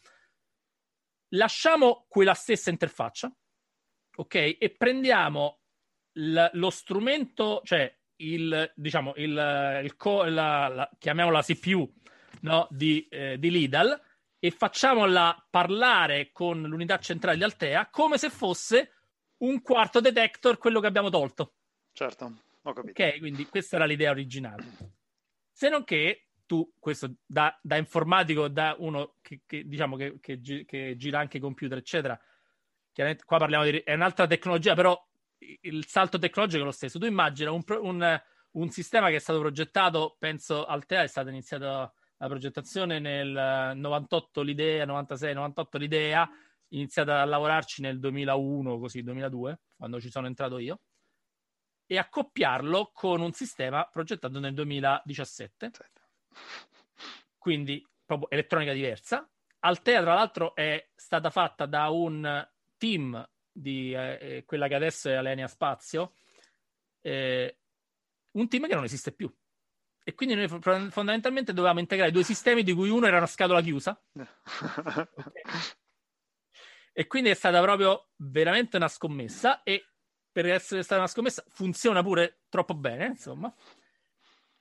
Lasciamo 1.34 2.06
quella 2.08 2.34
stessa 2.34 2.70
interfaccia, 2.70 3.34
ok? 4.16 4.34
E 4.58 4.74
prendiamo 4.76 5.60
l- 6.12 6.48
lo 6.52 6.70
strumento, 6.70 7.60
cioè 7.64 7.92
il, 8.16 8.72
diciamo, 8.74 9.12
il, 9.16 9.80
il 9.82 9.96
co- 9.96 10.24
la, 10.24 10.68
la, 10.68 10.90
chiamiamola 10.98 11.42
CPU 11.42 11.92
no? 12.42 12.68
di, 12.70 13.06
eh, 13.08 13.38
di 13.38 13.50
Lidl 13.50 14.00
e 14.38 14.50
facciamola 14.50 15.46
parlare 15.50 16.30
con 16.30 16.62
l'unità 16.62 16.98
centrale 16.98 17.36
di 17.36 17.42
Altea 17.42 17.88
come 17.90 18.18
se 18.18 18.30
fosse 18.30 18.92
un 19.38 19.60
quarto 19.62 20.00
detector 20.00 20.58
quello 20.58 20.80
che 20.80 20.86
abbiamo 20.86 21.10
tolto. 21.10 21.54
Certo. 21.92 22.32
Ok, 22.66 23.18
quindi 23.18 23.46
questa 23.46 23.76
era 23.76 23.84
l'idea 23.84 24.10
originale. 24.10 24.64
Se 25.52 25.68
non 25.68 25.84
che 25.84 26.28
tu, 26.46 26.72
questo 26.78 27.16
da, 27.26 27.58
da 27.62 27.76
informatico, 27.76 28.48
da 28.48 28.74
uno 28.78 29.16
che, 29.20 29.42
che 29.46 29.64
diciamo 29.64 29.96
che, 29.96 30.18
che, 30.20 30.40
che, 30.66 30.96
gira 30.96 31.18
anche 31.18 31.38
computer, 31.38 31.78
eccetera, 31.78 32.18
chiaramente 32.92 33.24
qua 33.24 33.38
parliamo 33.38 33.64
di 33.64 33.78
è 33.78 33.92
un'altra 33.92 34.26
tecnologia, 34.26 34.74
però 34.74 34.98
il 35.38 35.86
salto 35.86 36.18
tecnologico 36.18 36.62
è 36.62 36.64
lo 36.64 36.70
stesso. 36.70 36.98
Tu 36.98 37.06
immagina 37.06 37.50
un, 37.50 37.62
un, 37.80 38.22
un 38.52 38.70
sistema 38.70 39.10
che 39.10 39.16
è 39.16 39.20
stato 39.20 39.40
progettato, 39.40 40.16
penso 40.18 40.64
Altea 40.64 41.02
è 41.02 41.06
stata 41.06 41.28
iniziata 41.28 41.92
la 42.16 42.26
progettazione 42.28 42.98
nel 42.98 43.72
98 43.76 44.40
l'idea, 44.40 44.86
96, 44.86 45.34
98 45.34 45.78
l'idea, 45.78 46.30
iniziata 46.68 47.20
a 47.20 47.24
lavorarci 47.24 47.82
nel 47.82 47.98
2001, 47.98 48.78
così 48.78 49.02
2002, 49.02 49.60
quando 49.76 50.00
ci 50.00 50.10
sono 50.10 50.26
entrato 50.26 50.58
io, 50.58 50.80
e 51.86 51.98
accoppiarlo 51.98 52.90
con 52.92 53.20
un 53.20 53.32
sistema 53.32 53.86
progettato 53.86 54.38
nel 54.38 54.54
2017. 54.54 55.70
Quindi 57.36 57.86
proprio 58.04 58.30
elettronica 58.30 58.72
diversa. 58.72 59.28
Altea, 59.60 60.02
tra 60.02 60.14
l'altro, 60.14 60.54
è 60.54 60.90
stata 60.94 61.30
fatta 61.30 61.66
da 61.66 61.88
un 61.88 62.46
team 62.76 63.28
di 63.50 63.92
eh, 63.94 64.18
eh, 64.20 64.44
quella 64.44 64.68
che 64.68 64.74
adesso 64.74 65.08
è 65.08 65.14
Alenia 65.14 65.46
Spazio, 65.46 66.14
eh, 67.00 67.58
un 68.32 68.48
team 68.48 68.66
che 68.66 68.74
non 68.74 68.84
esiste 68.84 69.12
più. 69.12 69.32
E 70.06 70.14
quindi 70.14 70.34
noi 70.34 70.48
fondamentalmente 70.90 71.54
dovevamo 71.54 71.80
integrare 71.80 72.10
due 72.10 72.24
sistemi 72.24 72.62
di 72.62 72.74
cui 72.74 72.90
uno 72.90 73.06
era 73.06 73.16
una 73.16 73.26
scatola 73.26 73.62
chiusa. 73.62 73.98
okay. 74.12 75.42
E 76.92 77.06
quindi 77.06 77.30
è 77.30 77.34
stata 77.34 77.60
proprio 77.62 78.10
veramente 78.16 78.76
una 78.76 78.88
scommessa 78.88 79.62
e 79.62 79.93
per 80.34 80.46
essere 80.46 80.82
stata 80.82 81.00
una 81.00 81.08
scommessa 81.08 81.44
funziona 81.46 82.02
pure 82.02 82.40
troppo 82.48 82.74
bene, 82.74 83.06
insomma. 83.06 83.54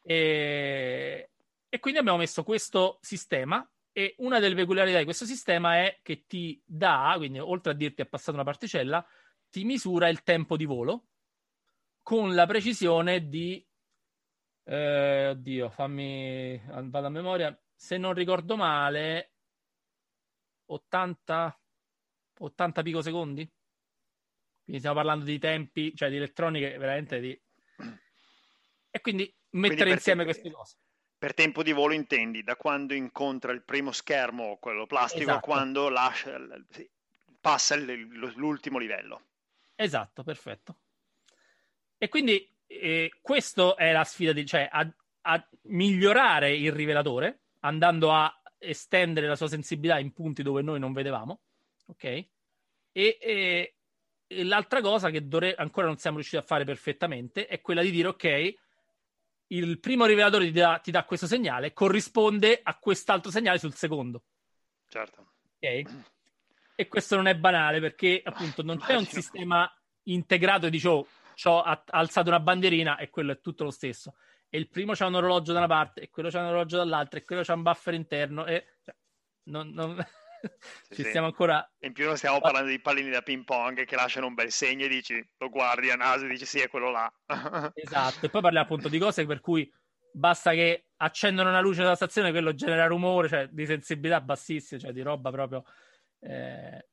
E, 0.03 1.31
e 1.67 1.79
quindi 1.79 1.99
abbiamo 1.99 2.19
messo 2.19 2.43
questo 2.43 2.99
sistema 3.01 3.67
e 3.91 4.13
una 4.19 4.37
delle 4.37 4.53
peculiarità 4.53 4.99
di 4.99 5.03
questo 5.03 5.25
sistema 5.25 5.77
è 5.77 5.97
che 6.03 6.27
ti 6.27 6.61
dà, 6.63 7.15
quindi 7.17 7.39
oltre 7.39 7.71
a 7.71 7.75
dirti 7.75 8.03
è 8.03 8.05
passata 8.05 8.33
una 8.33 8.43
particella, 8.43 9.03
ti 9.49 9.63
misura 9.63 10.09
il 10.09 10.21
tempo 10.21 10.57
di 10.57 10.65
volo 10.65 11.07
con 12.03 12.35
la 12.35 12.45
precisione 12.45 13.27
di... 13.27 13.67
Eh, 14.65 15.29
oddio, 15.29 15.71
fammi... 15.71 16.61
vado 16.83 17.07
a 17.07 17.09
memoria. 17.09 17.59
Se 17.73 17.97
non 17.97 18.13
ricordo 18.13 18.55
male, 18.55 19.31
80, 20.67 21.59
80 22.37 22.81
picosecondi? 22.83 23.51
Quindi 24.73 24.79
stiamo 24.79 24.95
parlando 24.95 25.25
di 25.25 25.37
tempi, 25.37 25.95
cioè 25.95 26.09
di 26.09 26.15
elettroniche 26.15 26.77
veramente 26.79 27.19
di... 27.19 27.41
E 28.89 29.01
quindi 29.01 29.31
mettere 29.51 29.75
quindi 29.75 29.93
insieme 29.93 30.23
queste 30.23 30.49
cose. 30.49 30.77
Per 31.15 31.35
tempo 31.35 31.61
di 31.61 31.71
volo 31.71 31.93
intendi 31.93 32.41
da 32.41 32.55
quando 32.55 32.95
incontra 32.95 33.51
il 33.51 33.61
primo 33.61 33.91
schermo, 33.91 34.57
quello 34.59 34.87
plastico, 34.87 35.29
esatto. 35.29 35.37
a 35.37 35.41
quando 35.41 35.89
lascia, 35.89 36.41
passa 37.39 37.75
l'ultimo 37.75 38.79
livello. 38.79 39.25
Esatto, 39.75 40.23
perfetto. 40.23 40.77
E 41.95 42.09
quindi 42.09 42.51
eh, 42.65 43.11
questa 43.21 43.75
è 43.75 43.91
la 43.91 44.03
sfida, 44.03 44.33
di, 44.33 44.43
cioè 44.43 44.67
a, 44.71 44.91
a, 45.21 45.49
migliorare 45.65 46.51
il 46.51 46.71
rivelatore, 46.71 47.41
andando 47.59 48.11
a 48.11 48.41
estendere 48.57 49.27
la 49.27 49.35
sua 49.35 49.47
sensibilità 49.47 49.99
in 49.99 50.13
punti 50.13 50.41
dove 50.41 50.63
noi 50.63 50.79
non 50.79 50.93
vedevamo, 50.93 51.41
ok? 51.85 52.03
E, 52.05 52.27
e, 52.91 53.75
e 54.27 54.43
l'altra 54.43 54.81
cosa 54.81 55.09
che 55.09 55.27
dovre- 55.27 55.55
ancora 55.55 55.87
non 55.87 55.97
siamo 55.97 56.17
riusciti 56.17 56.41
a 56.41 56.45
fare 56.45 56.65
perfettamente 56.65 57.47
è 57.47 57.61
quella 57.61 57.81
di 57.81 57.91
dire, 57.91 58.07
ok, 58.09 58.53
il 59.47 59.79
primo 59.79 60.05
rivelatore 60.05 60.45
ti 60.45 60.51
dà, 60.51 60.79
ti 60.79 60.91
dà, 60.91 61.03
questo 61.03 61.27
segnale, 61.27 61.73
corrisponde 61.73 62.59
a 62.63 62.77
quest'altro 62.77 63.31
segnale 63.31 63.59
sul 63.59 63.73
secondo. 63.73 64.23
Certo. 64.87 65.33
Ok? 65.55 65.83
E 66.75 66.87
questo 66.87 67.15
non 67.15 67.27
è 67.27 67.35
banale 67.35 67.79
perché 67.79 68.21
appunto 68.23 68.63
non 68.63 68.79
c'è 68.79 68.95
un 68.95 69.05
sistema 69.05 69.71
integrato 70.03 70.65
e 70.65 70.69
dice 70.69 70.87
oh, 70.87 71.07
ho 71.45 71.61
alzato 71.61 72.29
una 72.29 72.39
bandierina 72.39 72.97
e 72.97 73.09
quello 73.09 73.31
è 73.31 73.41
tutto 73.41 73.63
lo 73.63 73.71
stesso. 73.71 74.15
E 74.49 74.57
il 74.57 74.69
primo 74.69 74.93
c'ha 74.93 75.05
un 75.05 75.15
orologio 75.15 75.51
da 75.51 75.59
una 75.59 75.67
parte 75.67 76.01
e 76.01 76.09
quello 76.09 76.29
c'ha 76.29 76.39
un 76.39 76.47
orologio 76.47 76.77
dall'altra 76.77 77.19
e 77.19 77.23
quello 77.23 77.43
c'ha 77.43 77.53
un 77.53 77.63
buffer 77.63 77.93
interno 77.93 78.45
e 78.45 78.77
cioè, 78.83 78.95
non, 79.43 79.69
non... 79.69 79.95
Sì, 80.43 80.95
ci 80.95 81.03
sì. 81.03 81.09
stiamo 81.09 81.27
ancora. 81.27 81.67
In 81.79 81.93
più 81.93 82.05
non 82.05 82.17
stiamo 82.17 82.39
parlando 82.41 82.69
di 82.69 82.79
pallini 82.79 83.09
da 83.09 83.21
ping 83.21 83.43
pong 83.43 83.85
che 83.85 83.95
lasciano 83.95 84.27
un 84.27 84.33
bel 84.33 84.51
segno 84.51 84.85
e 84.85 84.89
dici 84.89 85.25
lo 85.37 85.49
guardi 85.49 85.89
a 85.89 85.95
naso 85.95 86.25
e 86.25 86.29
dici 86.29 86.45
sì, 86.45 86.59
è 86.59 86.69
quello 86.69 86.91
là. 86.91 87.11
esatto, 87.73 88.25
e 88.25 88.29
poi 88.29 88.41
parliamo 88.41 88.65
appunto 88.65 88.89
di 88.89 88.99
cose 88.99 89.25
per 89.25 89.39
cui 89.39 89.71
basta 90.11 90.51
che 90.51 90.87
accendono 90.97 91.49
una 91.49 91.61
luce 91.61 91.81
dalla 91.81 91.95
stazione, 91.95 92.31
quello 92.31 92.53
genera 92.53 92.87
rumore, 92.87 93.29
cioè 93.29 93.47
di 93.47 93.65
sensibilità 93.65 94.21
bassissima, 94.21 94.79
cioè 94.79 94.91
di 94.91 95.01
roba 95.01 95.31
proprio. 95.31 95.63
Eh... 96.19 96.87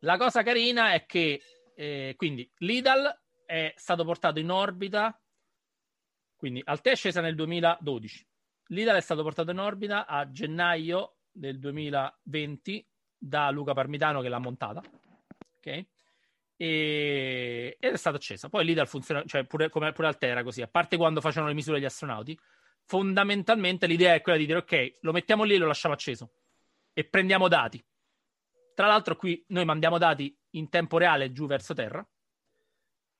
La 0.00 0.16
cosa 0.16 0.42
carina 0.42 0.92
è 0.92 1.04
che 1.06 1.40
eh, 1.74 2.14
quindi 2.16 2.50
l'IDAL 2.58 3.20
è 3.44 3.72
stato 3.76 4.04
portato 4.04 4.38
in 4.38 4.50
orbita 4.50 5.18
Quindi 6.36 6.62
Altea 6.64 6.92
è 6.92 6.96
scesa 6.96 7.20
nel 7.20 7.34
2012. 7.34 8.26
L'Idal 8.68 8.96
è 8.96 9.00
stato 9.00 9.22
portato 9.22 9.50
in 9.50 9.58
orbita 9.58 10.06
a 10.06 10.30
gennaio 10.30 11.16
del 11.32 11.58
2020 11.58 12.86
da 13.16 13.50
Luca 13.50 13.72
Parmitano 13.72 14.20
che 14.20 14.28
l'ha 14.28 14.38
montata. 14.38 14.82
Ok? 15.56 15.86
E... 16.56 17.76
ed 17.80 17.92
è 17.92 17.96
stata 17.96 18.16
accesa. 18.16 18.48
Poi 18.48 18.64
l'Idal 18.64 18.86
funziona, 18.86 19.24
cioè 19.24 19.44
pure, 19.44 19.68
come 19.68 19.92
pure 19.92 20.06
Altera 20.06 20.42
così, 20.42 20.62
a 20.62 20.68
parte 20.68 20.96
quando 20.96 21.20
facevano 21.20 21.48
le 21.48 21.54
misure 21.54 21.78
degli 21.78 21.86
astronauti, 21.86 22.38
fondamentalmente 22.84 23.86
l'idea 23.86 24.14
è 24.14 24.20
quella 24.20 24.38
di 24.38 24.46
dire 24.46 24.58
ok, 24.58 24.98
lo 25.00 25.12
mettiamo 25.12 25.44
lì 25.44 25.54
e 25.54 25.58
lo 25.58 25.66
lasciamo 25.66 25.94
acceso 25.94 26.32
e 26.92 27.04
prendiamo 27.04 27.48
dati. 27.48 27.84
Tra 28.74 28.86
l'altro 28.86 29.16
qui 29.16 29.44
noi 29.48 29.64
mandiamo 29.64 29.98
dati 29.98 30.36
in 30.50 30.68
tempo 30.68 30.98
reale 30.98 31.32
giù 31.32 31.46
verso 31.46 31.74
Terra 31.74 32.06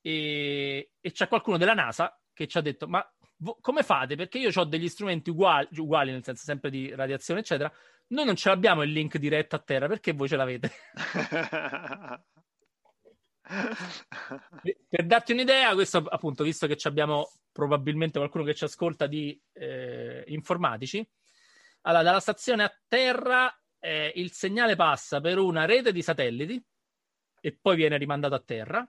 e, 0.01 0.92
e 1.01 1.12
c'è 1.12 1.29
qualcuno 1.29 1.57
della 1.57 1.75
NASA 1.75 2.18
che 2.33 2.46
ci 2.46 2.59
ha 2.59 2.61
detto 2.61 2.88
ma 2.88 3.07
vo- 3.38 3.59
come 3.61 3.83
fate? 3.83 4.16
Perché 4.16 4.38
io 4.38 4.51
ho 4.53 4.64
degli 4.64 4.88
strumenti 4.88 5.31
uguali, 5.31 5.68
uguali, 5.77 6.11
nel 6.11 6.25
senso 6.25 6.44
sempre 6.44 6.70
di 6.70 6.94
radiazione 6.94 7.40
eccetera, 7.40 7.72
noi 8.08 8.24
non 8.24 8.36
ce 8.36 8.48
l'abbiamo 8.48 8.82
il 8.82 8.92
link 8.92 9.16
diretto 9.18 9.56
a 9.56 9.60
Terra, 9.60 9.88
perché 9.88 10.12
voi 10.12 10.28
ce 10.28 10.36
l'avete? 10.36 10.70
per 14.88 15.06
darti 15.06 15.32
un'idea, 15.32 15.74
questo 15.74 15.98
appunto, 15.98 16.44
visto 16.44 16.66
che 16.66 16.76
abbiamo 16.84 17.30
probabilmente 17.50 18.18
qualcuno 18.18 18.44
che 18.44 18.54
ci 18.54 18.64
ascolta 18.64 19.06
di 19.06 19.40
eh, 19.52 20.24
informatici, 20.28 21.06
allora 21.82 22.02
dalla 22.02 22.20
stazione 22.20 22.64
a 22.64 22.80
terra 22.86 23.54
eh, 23.78 24.12
il 24.16 24.30
segnale 24.32 24.76
passa 24.76 25.20
per 25.20 25.38
una 25.38 25.64
rete 25.64 25.92
di 25.92 26.02
satelliti 26.02 26.64
e 27.40 27.58
poi 27.60 27.76
viene 27.76 27.98
rimandato 27.98 28.34
a 28.34 28.42
terra 28.44 28.88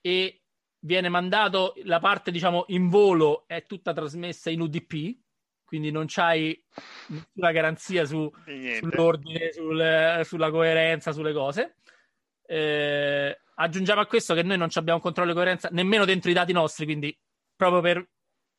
e 0.00 0.42
viene 0.78 1.08
mandato 1.08 1.74
la 1.84 1.98
parte 1.98 2.30
diciamo 2.30 2.64
in 2.68 2.88
volo 2.88 3.44
è 3.46 3.66
tutta 3.66 3.92
trasmessa 3.92 4.50
in 4.50 4.60
UDP 4.60 5.18
quindi 5.72 5.90
non 5.90 6.04
c'hai 6.06 6.62
nessuna 7.06 7.50
garanzia 7.50 8.04
su, 8.04 8.30
sull'ordine, 8.44 9.52
sul, 9.54 10.20
sulla 10.22 10.50
coerenza, 10.50 11.12
sulle 11.12 11.32
cose. 11.32 11.76
Eh, 12.44 13.40
aggiungiamo 13.54 14.02
a 14.02 14.06
questo 14.06 14.34
che 14.34 14.42
noi 14.42 14.58
non 14.58 14.68
abbiamo 14.74 15.00
controllo 15.00 15.30
di 15.30 15.34
coerenza 15.34 15.70
nemmeno 15.72 16.04
dentro 16.04 16.30
i 16.30 16.34
dati 16.34 16.52
nostri, 16.52 16.84
quindi 16.84 17.18
proprio 17.56 17.80
per, 17.80 18.06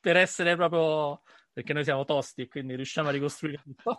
per 0.00 0.16
essere 0.16 0.56
proprio 0.56 1.22
perché 1.52 1.72
noi 1.72 1.84
siamo 1.84 2.04
tosti 2.04 2.42
e 2.42 2.48
quindi 2.48 2.74
riusciamo 2.74 3.10
a 3.10 3.12
ricostruire 3.12 3.62
tutto. 3.62 3.96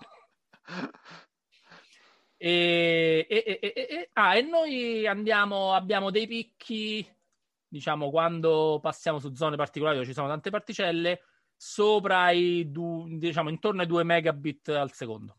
E, 2.35 3.25
e, 3.29 3.59
e, 3.61 4.09
ah, 4.11 4.35
e 4.35 4.41
noi 4.41 5.07
andiamo, 5.07 5.71
abbiamo 5.73 6.11
dei 6.11 6.27
picchi, 6.27 7.07
diciamo, 7.65 8.09
quando 8.09 8.79
passiamo 8.81 9.19
su 9.19 9.33
zone 9.33 9.55
particolari 9.55 9.95
dove 9.95 10.07
ci 10.07 10.13
sono 10.13 10.27
tante 10.27 10.49
particelle, 10.49 11.21
sopra 11.55 12.31
i, 12.31 12.71
du, 12.71 13.05
diciamo, 13.17 13.49
intorno 13.49 13.81
ai 13.81 13.87
2 13.87 14.03
megabit 14.03 14.69
al 14.69 14.91
secondo. 14.91 15.37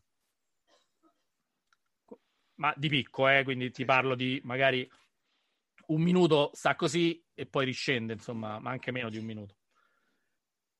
Ma 2.56 2.72
di 2.76 2.88
picco, 2.88 3.28
eh, 3.28 3.44
quindi 3.44 3.70
ti 3.70 3.84
parlo 3.84 4.14
di 4.14 4.40
magari 4.44 4.88
un 5.88 6.00
minuto 6.00 6.50
sta 6.54 6.74
così 6.74 7.22
e 7.34 7.46
poi 7.46 7.66
riscende, 7.66 8.14
insomma, 8.14 8.58
ma 8.58 8.70
anche 8.70 8.90
meno 8.90 9.10
di 9.10 9.18
un 9.18 9.24
minuto. 9.24 9.56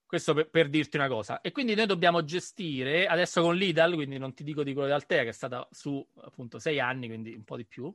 Questo 0.06 0.34
per, 0.34 0.48
per, 0.48 0.68
dirti 0.68 0.96
una 0.96 1.08
cosa. 1.08 1.40
E 1.40 1.52
quindi 1.52 1.74
noi 1.74 1.86
dobbiamo 1.86 2.24
gestire, 2.24 3.06
adesso 3.06 3.42
con 3.42 3.56
l'IDAL, 3.56 3.94
quindi 3.94 4.18
non 4.18 4.34
ti 4.34 4.44
dico 4.44 4.62
di 4.62 4.72
quello 4.72 4.88
di 4.88 4.94
Altea, 4.94 5.24
che 5.24 5.28
è 5.30 5.32
stata 5.32 5.66
su 5.70 6.04
appunto 6.22 6.58
sei 6.58 6.80
anni, 6.80 7.08
quindi 7.08 7.34
un 7.34 7.44
po' 7.44 7.56
di 7.56 7.66
più. 7.66 7.92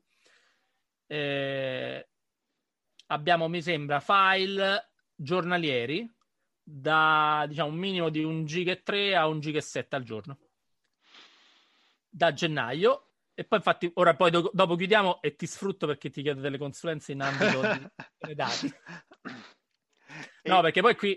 Eh, 1.08 2.08
abbiamo, 3.08 3.48
mi 3.48 3.62
sembra, 3.62 4.00
file 4.00 4.92
giornalieri 5.16 6.08
da 6.64 7.46
diciamo 7.48 7.70
un 7.70 7.78
minimo 7.78 8.10
di 8.10 8.24
un 8.24 8.46
giga 8.46 8.72
e 8.72 8.84
3 8.84 9.16
a 9.16 9.28
un 9.28 9.40
giga 9.40 9.58
e 9.58 9.62
7 9.62 9.96
al 9.96 10.04
giorno. 10.04 10.38
Da 12.10 12.34
gennaio. 12.34 13.08
E 13.34 13.46
poi 13.46 13.60
infatti 13.60 13.90
ora 13.96 14.16
poi 14.16 14.30
do- 14.30 14.52
dopo 14.54 14.76
chiudiamo 14.76 15.22
e 15.22 15.36
ti 15.36 15.48
sfrutto 15.48 15.88
perché 15.88 16.10
ti 16.10 16.22
chiedo 16.22 16.42
delle 16.42 16.58
consulenze 16.58 17.14
in 17.14 17.22
ambito 17.22 17.62
di 18.20 18.36
dati. 18.36 18.72
No 20.44 20.62
perché 20.62 20.82
poi 20.82 20.96
qui, 20.96 21.16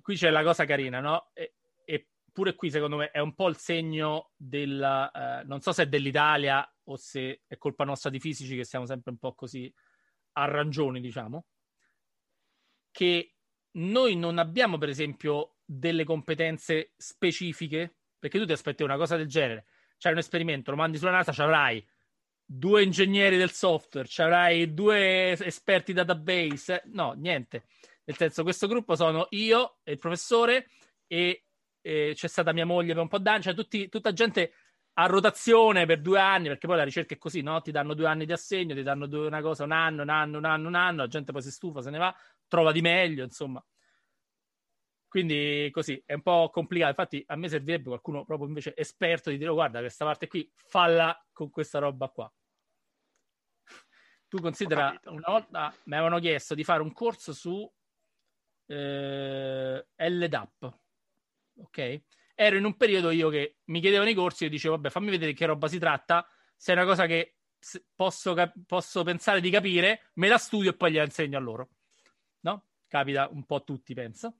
qui 0.00 0.16
c'è 0.16 0.30
la 0.30 0.42
cosa 0.42 0.64
carina 0.64 1.00
no? 1.00 1.30
E, 1.34 1.54
e, 1.84 2.08
pure 2.32 2.54
qui 2.54 2.70
secondo 2.70 2.96
me 2.96 3.10
è 3.10 3.18
un 3.18 3.34
po' 3.34 3.48
il 3.48 3.56
segno 3.56 4.30
della 4.36 5.40
eh, 5.40 5.44
non 5.44 5.60
so 5.60 5.72
se 5.72 5.84
è 5.84 5.86
dell'Italia 5.86 6.66
o 6.84 6.96
se 6.96 7.42
è 7.46 7.58
colpa 7.58 7.84
nostra 7.84 8.10
di 8.10 8.20
fisici 8.20 8.56
che 8.56 8.64
siamo 8.64 8.86
sempre 8.86 9.10
un 9.10 9.18
po' 9.18 9.34
così 9.34 9.72
arrangioni 10.32 11.00
diciamo 11.00 11.44
che 12.90 13.37
noi 13.72 14.16
non 14.16 14.38
abbiamo, 14.38 14.78
per 14.78 14.88
esempio, 14.88 15.56
delle 15.64 16.04
competenze 16.04 16.92
specifiche, 16.96 17.96
perché 18.18 18.38
tu 18.38 18.46
ti 18.46 18.52
aspetti 18.52 18.82
una 18.82 18.96
cosa 18.96 19.16
del 19.16 19.26
genere. 19.26 19.66
C'hai 19.98 20.12
un 20.12 20.18
esperimento, 20.18 20.70
lo 20.70 20.76
mandi 20.76 20.98
sulla 20.98 21.10
NASA, 21.10 21.32
ci 21.32 21.42
avrai 21.42 21.86
due 22.44 22.82
ingegneri 22.82 23.36
del 23.36 23.50
software, 23.50 24.08
ci 24.08 24.22
avrai 24.22 24.72
due 24.72 25.32
esperti 25.44 25.92
database. 25.92 26.82
No, 26.86 27.12
niente. 27.12 27.64
Nel 28.04 28.16
senso, 28.16 28.42
questo 28.42 28.66
gruppo 28.66 28.96
sono 28.96 29.26
io 29.30 29.78
e 29.82 29.92
il 29.92 29.98
professore 29.98 30.68
e, 31.06 31.44
e 31.82 32.12
c'è 32.14 32.28
stata 32.28 32.52
mia 32.52 32.64
moglie 32.64 32.94
per 32.94 33.02
un 33.02 33.08
po' 33.08 33.18
d'anni, 33.18 33.42
cioè 33.42 33.54
tutti, 33.54 33.88
tutta 33.90 34.12
gente 34.12 34.52
a 34.94 35.06
rotazione 35.06 35.86
per 35.86 36.00
due 36.00 36.18
anni, 36.18 36.48
perché 36.48 36.66
poi 36.66 36.76
la 36.76 36.84
ricerca 36.84 37.14
è 37.14 37.18
così, 37.18 37.40
no? 37.42 37.60
Ti 37.60 37.70
danno 37.70 37.94
due 37.94 38.06
anni 38.06 38.24
di 38.24 38.32
assegno, 38.32 38.74
ti 38.74 38.82
danno 38.82 39.06
due, 39.06 39.26
una 39.26 39.40
cosa 39.42 39.64
un 39.64 39.72
anno, 39.72 40.02
un 40.02 40.08
anno, 40.08 40.38
un 40.38 40.44
anno, 40.44 40.68
un 40.68 40.74
anno, 40.74 41.02
la 41.02 41.08
gente 41.08 41.30
poi 41.30 41.42
si 41.42 41.52
stufa, 41.52 41.82
se 41.82 41.90
ne 41.90 41.98
va, 41.98 42.16
trova 42.48 42.72
di 42.72 42.80
meglio, 42.80 43.22
insomma. 43.22 43.64
Quindi 45.08 45.70
così 45.72 46.02
è 46.04 46.12
un 46.12 46.22
po' 46.22 46.50
complicato. 46.50 46.90
Infatti, 46.90 47.24
a 47.26 47.36
me 47.36 47.48
servirebbe 47.48 47.88
qualcuno 47.88 48.24
proprio 48.24 48.48
invece 48.48 48.76
esperto 48.76 49.30
di 49.30 49.38
dire: 49.38 49.50
oh, 49.50 49.54
guarda, 49.54 49.80
questa 49.80 50.04
parte 50.04 50.26
qui 50.26 50.50
falla 50.54 51.18
con 51.32 51.50
questa 51.50 51.78
roba 51.78 52.08
qua. 52.08 52.30
Tu 54.28 54.38
considera 54.40 54.98
una 55.06 55.24
volta 55.26 55.74
mi 55.84 55.94
avevano 55.94 56.18
chiesto 56.18 56.54
di 56.54 56.62
fare 56.62 56.82
un 56.82 56.92
corso 56.92 57.32
su 57.32 57.70
eh, 58.66 59.86
LDAP. 59.96 60.78
Ok? 61.60 62.02
Ero 62.34 62.56
in 62.56 62.64
un 62.64 62.76
periodo 62.76 63.10
io 63.10 63.30
che 63.30 63.56
mi 63.64 63.80
chiedevano 63.80 64.10
i 64.10 64.14
corsi 64.14 64.44
e 64.44 64.50
dicevo: 64.50 64.74
Vabbè, 64.74 64.90
fammi 64.90 65.08
vedere 65.08 65.32
che 65.32 65.46
roba 65.46 65.68
si 65.68 65.78
tratta. 65.78 66.28
Se 66.54 66.72
è 66.72 66.76
una 66.76 66.84
cosa 66.84 67.06
che 67.06 67.38
posso, 67.94 68.34
posso 68.66 69.02
pensare 69.04 69.40
di 69.40 69.48
capire, 69.48 70.10
me 70.14 70.28
la 70.28 70.38
studio 70.38 70.70
e 70.70 70.76
poi 70.76 70.92
gliela 70.92 71.04
insegno 71.04 71.38
a 71.38 71.40
loro? 71.40 71.68
Capita 72.88 73.28
un 73.30 73.44
po' 73.44 73.56
a 73.56 73.60
tutti, 73.60 73.94
penso. 73.94 74.38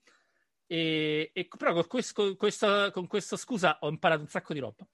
E, 0.66 1.30
e 1.32 1.48
però 1.56 1.72
con, 1.72 1.86
questo, 1.86 2.36
questo, 2.36 2.90
con 2.92 3.06
questa 3.06 3.36
scusa 3.36 3.78
ho 3.80 3.88
imparato 3.88 4.22
un 4.22 4.28
sacco 4.28 4.52
di 4.52 4.58
roba. 4.58 4.86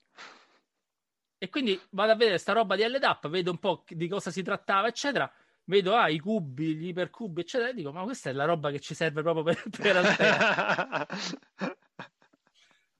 E 1.39 1.49
quindi 1.49 1.81
vado 1.91 2.13
a 2.13 2.17
vedere 2.17 2.39
sta 2.39 2.53
roba 2.53 2.77
di 2.77 2.87
LDAP, 2.87 3.29
vedo 3.29 3.51
un 3.51 3.59
po' 3.59 3.85
di 3.89 4.09
cosa 4.09 4.31
si 4.31 4.43
trattava, 4.43 4.89
eccetera. 4.89 5.31
Vedo 5.67 5.95
ah, 5.95 6.11
i 6.11 6.19
cubi, 6.19 6.75
gli 6.77 6.89
ipercubi, 6.89 7.41
eccetera, 7.41 7.71
e 7.71 7.75
dico: 7.75 7.93
Ma 7.93 8.03
questa 8.03 8.31
è 8.31 8.33
la 8.33 8.45
roba 8.45 8.71
che 8.71 8.81
ci 8.81 8.95
serve 8.95 9.23
proprio 9.23 9.45
per, 9.45 9.63
per 9.71 9.97
Altera. 9.97 11.07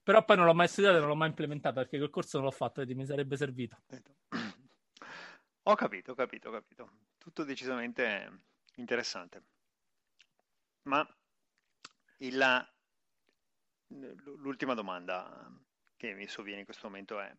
Però 0.03 0.23
poi 0.23 0.37
non 0.37 0.45
l'ho 0.45 0.53
mai 0.53 0.67
studiato 0.67 0.97
e 0.97 0.99
non 0.99 1.09
l'ho 1.09 1.15
mai 1.15 1.29
implementato 1.29 1.79
perché 1.79 1.97
quel 1.97 2.11
corso 2.11 2.37
non 2.37 2.45
l'ho 2.45 2.51
fatto, 2.51 2.81
vedi, 2.81 2.93
mi 2.93 3.05
sarebbe 3.05 3.35
servito. 3.37 3.81
Ho 5.63 5.73
capito, 5.73 6.11
ho 6.11 6.15
capito, 6.15 6.49
ho 6.49 6.51
capito. 6.51 6.91
Tutto 7.17 7.43
decisamente 7.43 8.43
interessante. 8.75 9.41
Ma 10.85 11.07
il, 12.17 12.69
l'ultima 13.87 14.73
domanda 14.73 15.51
che 15.97 16.13
mi 16.13 16.27
sovviene 16.27 16.59
in 16.59 16.65
questo 16.65 16.87
momento 16.87 17.19
è, 17.19 17.35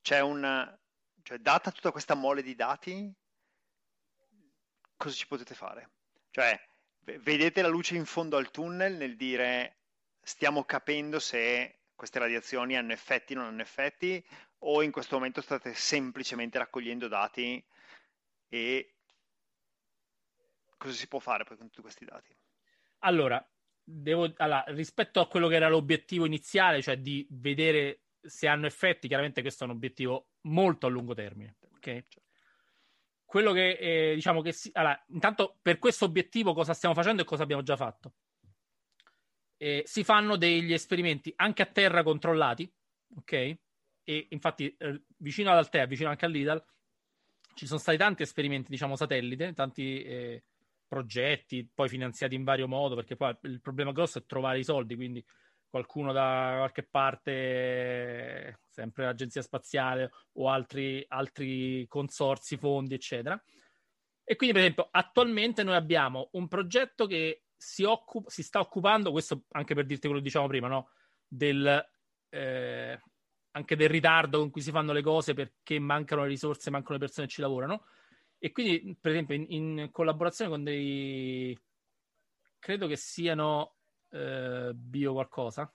c'è 0.00 0.20
un, 0.20 0.78
cioè 1.22 1.38
data 1.38 1.70
tutta 1.72 1.90
questa 1.90 2.14
mole 2.14 2.42
di 2.42 2.54
dati, 2.54 3.12
cosa 4.96 5.14
ci 5.14 5.26
potete 5.26 5.54
fare? 5.54 5.90
Cioè, 6.30 6.60
vedete 7.00 7.62
la 7.62 7.68
luce 7.68 7.96
in 7.96 8.04
fondo 8.04 8.36
al 8.36 8.50
tunnel 8.50 8.94
nel 8.94 9.16
dire 9.16 9.78
stiamo 10.22 10.64
capendo 10.64 11.18
se 11.18 11.80
queste 11.94 12.18
radiazioni 12.18 12.76
hanno 12.76 12.92
effetti 12.92 13.34
o 13.34 13.38
non 13.38 13.46
hanno 13.46 13.62
effetti, 13.62 14.24
o 14.58 14.82
in 14.82 14.92
questo 14.92 15.16
momento 15.16 15.40
state 15.40 15.74
semplicemente 15.74 16.58
raccogliendo 16.58 17.08
dati 17.08 17.62
e 18.48 18.94
cosa 20.76 20.94
si 20.94 21.08
può 21.08 21.18
fare 21.18 21.44
poi 21.44 21.56
con 21.56 21.66
tutti 21.66 21.82
questi 21.82 22.04
dati? 22.04 22.39
Allora, 23.00 23.44
devo, 23.82 24.32
allora, 24.36 24.64
rispetto 24.68 25.20
a 25.20 25.28
quello 25.28 25.48
che 25.48 25.56
era 25.56 25.68
l'obiettivo 25.68 26.24
iniziale, 26.24 26.82
cioè 26.82 26.98
di 26.98 27.26
vedere 27.30 28.02
se 28.20 28.46
hanno 28.46 28.66
effetti, 28.66 29.08
chiaramente 29.08 29.40
questo 29.40 29.64
è 29.64 29.66
un 29.66 29.74
obiettivo 29.74 30.30
molto 30.42 30.86
a 30.86 30.90
lungo 30.90 31.14
termine. 31.14 31.56
Ok? 31.74 32.04
Quello 33.24 33.52
che 33.52 33.70
eh, 33.72 34.14
diciamo 34.14 34.42
che 34.42 34.52
si, 34.52 34.70
allora, 34.74 35.02
intanto 35.08 35.58
per 35.62 35.78
questo 35.78 36.04
obiettivo 36.04 36.52
cosa 36.52 36.74
stiamo 36.74 36.94
facendo 36.94 37.22
e 37.22 37.24
cosa 37.24 37.44
abbiamo 37.44 37.62
già 37.62 37.76
fatto? 37.76 38.14
Eh, 39.56 39.82
si 39.86 40.04
fanno 40.04 40.36
degli 40.36 40.72
esperimenti 40.72 41.32
anche 41.36 41.62
a 41.62 41.66
terra 41.66 42.02
controllati, 42.02 42.70
ok? 43.16 43.32
E 44.02 44.26
infatti 44.30 44.74
eh, 44.76 45.02
vicino 45.18 45.50
Altea, 45.50 45.86
vicino 45.86 46.08
anche 46.08 46.24
all'IDAL, 46.24 46.64
ci 47.54 47.66
sono 47.66 47.78
stati 47.78 47.98
tanti 47.98 48.22
esperimenti, 48.22 48.70
diciamo, 48.70 48.96
satellite, 48.96 49.52
tanti 49.52 50.02
eh, 50.02 50.44
progetti, 50.90 51.70
poi 51.72 51.88
finanziati 51.88 52.34
in 52.34 52.42
vario 52.42 52.66
modo, 52.66 52.96
perché 52.96 53.14
poi 53.14 53.32
il 53.42 53.60
problema 53.60 53.92
grosso 53.92 54.18
è 54.18 54.26
trovare 54.26 54.58
i 54.58 54.64
soldi, 54.64 54.96
quindi 54.96 55.24
qualcuno 55.68 56.12
da 56.12 56.54
qualche 56.56 56.82
parte, 56.82 58.58
sempre 58.66 59.04
l'agenzia 59.04 59.40
spaziale 59.40 60.10
o 60.32 60.50
altri, 60.50 61.04
altri 61.06 61.86
consorsi, 61.86 62.56
fondi, 62.56 62.94
eccetera. 62.94 63.40
E 64.24 64.34
quindi, 64.34 64.54
per 64.54 64.64
esempio, 64.64 64.88
attualmente 64.90 65.62
noi 65.62 65.76
abbiamo 65.76 66.28
un 66.32 66.48
progetto 66.48 67.06
che 67.06 67.44
si, 67.56 67.84
occupa, 67.84 68.28
si 68.28 68.42
sta 68.42 68.58
occupando, 68.58 69.12
questo 69.12 69.44
anche 69.50 69.74
per 69.74 69.86
dirti 69.86 70.06
quello 70.08 70.18
che 70.18 70.26
diciamo 70.26 70.48
prima, 70.48 70.66
no? 70.66 70.90
del, 71.26 71.88
eh, 72.30 73.00
anche 73.52 73.76
del 73.76 73.88
ritardo 73.88 74.38
con 74.38 74.50
cui 74.50 74.60
si 74.60 74.72
fanno 74.72 74.92
le 74.92 75.02
cose 75.02 75.34
perché 75.34 75.78
mancano 75.78 76.22
le 76.22 76.28
risorse, 76.28 76.70
mancano 76.70 76.94
le 76.94 77.04
persone 77.04 77.26
che 77.28 77.32
ci 77.34 77.40
lavorano. 77.40 77.84
E 78.42 78.52
quindi, 78.52 78.96
per 78.98 79.12
esempio, 79.12 79.34
in, 79.34 79.46
in 79.48 79.88
collaborazione 79.92 80.50
con 80.50 80.64
dei 80.64 81.56
credo 82.58 82.86
che 82.86 82.96
siano 82.96 83.76
eh, 84.10 84.72
bio 84.74 85.12
qualcosa 85.12 85.72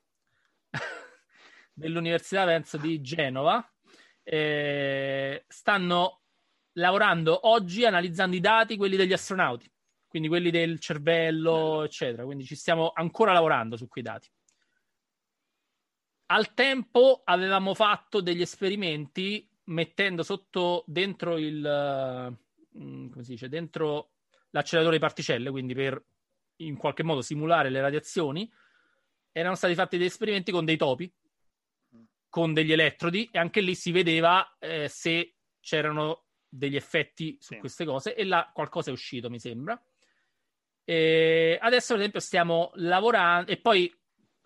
dell'Università 1.74 2.46
penso 2.46 2.78
di 2.78 3.02
Genova 3.02 3.68
eh, 4.24 5.46
stanno 5.48 6.22
lavorando 6.74 7.48
oggi 7.48 7.86
analizzando 7.86 8.36
i 8.36 8.40
dati 8.40 8.78
quelli 8.78 8.98
degli 8.98 9.14
astronauti 9.14 9.72
quindi 10.16 10.32
quelli 10.32 10.50
del 10.50 10.80
cervello 10.80 11.84
eccetera. 11.84 12.24
Quindi 12.24 12.46
ci 12.46 12.56
stiamo 12.56 12.94
ancora 12.96 13.34
lavorando 13.34 13.76
su 13.76 13.90
quei 13.90 14.02
dati. 14.02 14.30
Al 16.28 16.54
tempo 16.54 17.22
avevamo 17.26 17.74
fatto 17.74 18.22
degli 18.22 18.40
esperimenti 18.40 19.46
mettendo 19.66 20.24
sotto 20.24 20.86
dentro 20.88 21.38
il 21.38 22.38
uh, 22.76 23.10
come 23.10 23.24
si 23.24 23.32
dice 23.32 23.50
dentro 23.50 24.12
l'acceleratore 24.52 24.98
di 24.98 25.02
particelle 25.02 25.50
quindi 25.50 25.74
per 25.74 26.04
in 26.58 26.78
qualche 26.78 27.04
modo 27.04 27.22
simulare 27.22 27.70
le 27.70 27.82
radiazioni, 27.82 28.50
erano 29.32 29.56
stati 29.56 29.76
fatti 29.76 29.98
degli 29.98 30.08
esperimenti 30.08 30.52
con 30.52 30.64
dei 30.64 30.78
topi, 30.78 31.12
con 32.30 32.54
degli 32.54 32.72
elettrodi, 32.72 33.30
e 33.32 33.40
anche 33.40 33.62
lì 33.62 33.76
si 33.76 33.92
vedeva 33.92 34.56
eh, 34.60 34.88
se 34.88 35.36
c'erano 35.60 36.28
degli 36.48 36.76
effetti 36.76 37.38
su 37.40 37.54
sì. 37.54 37.60
queste 37.60 37.86
cose, 37.86 38.16
e 38.16 38.24
là 38.24 38.50
qualcosa 38.54 38.90
è 38.90 38.94
uscito, 38.94 39.30
mi 39.30 39.40
sembra. 39.40 39.82
E 40.86 41.58
adesso, 41.60 41.94
ad 41.94 42.00
esempio, 42.00 42.20
stiamo 42.20 42.72
lavorando, 42.76 43.52
e 43.52 43.60
poi 43.60 43.94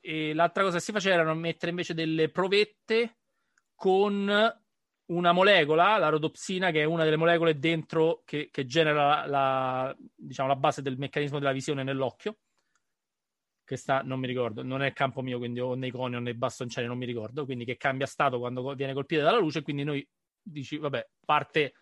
e 0.02 0.34
l'altra 0.34 0.64
cosa 0.64 0.78
che 0.78 0.84
si 0.84 0.92
faceva 0.94 1.16
era 1.16 1.34
mettere 1.34 1.72
invece 1.72 1.94
delle 1.94 2.30
provette 2.30 3.18
con 3.76 4.59
una 5.10 5.32
molecola, 5.32 5.98
la 5.98 6.10
rodopsina, 6.10 6.72
che 6.72 6.82
è 6.82 6.86
una 6.86 7.04
delle 7.04 7.16
molecole 7.16 7.58
dentro 7.58 8.22
che, 8.26 8.50
che 8.52 8.66
genera 8.66 9.04
la, 9.04 9.26
la, 9.26 9.98
diciamo, 10.16 10.48
la 10.48 10.56
base 10.56 10.82
del 10.82 10.98
meccanismo 10.98 11.40
della 11.40 11.52
visione 11.52 11.84
nell'occhio. 11.84 12.38
Che 13.64 13.76
sta, 13.78 14.02
non 14.02 14.20
mi 14.20 14.28
ricordo, 14.28 14.64
non 14.64 14.82
è 14.82 14.88
il 14.88 14.94
campo 14.94 15.22
mio, 15.22 15.38
quindi 15.38 15.60
o 15.60 15.76
nei 15.76 15.92
coni 15.92 16.16
o 16.16 16.20
nei 16.20 16.34
bastoncini, 16.34 16.88
non 16.88 16.98
mi 16.98 17.06
ricordo. 17.06 17.46
Quindi 17.46 17.66
che 17.66 17.78
cambia 17.78 18.08
stato 18.08 18.40
quando 18.40 18.74
viene 18.74 18.94
colpita 18.94 19.22
dalla 19.22 19.38
luce. 19.38 19.62
Quindi 19.62 19.84
noi 19.84 20.08
dici, 20.42 20.78
vabbè, 20.78 21.08
parte 21.26 21.74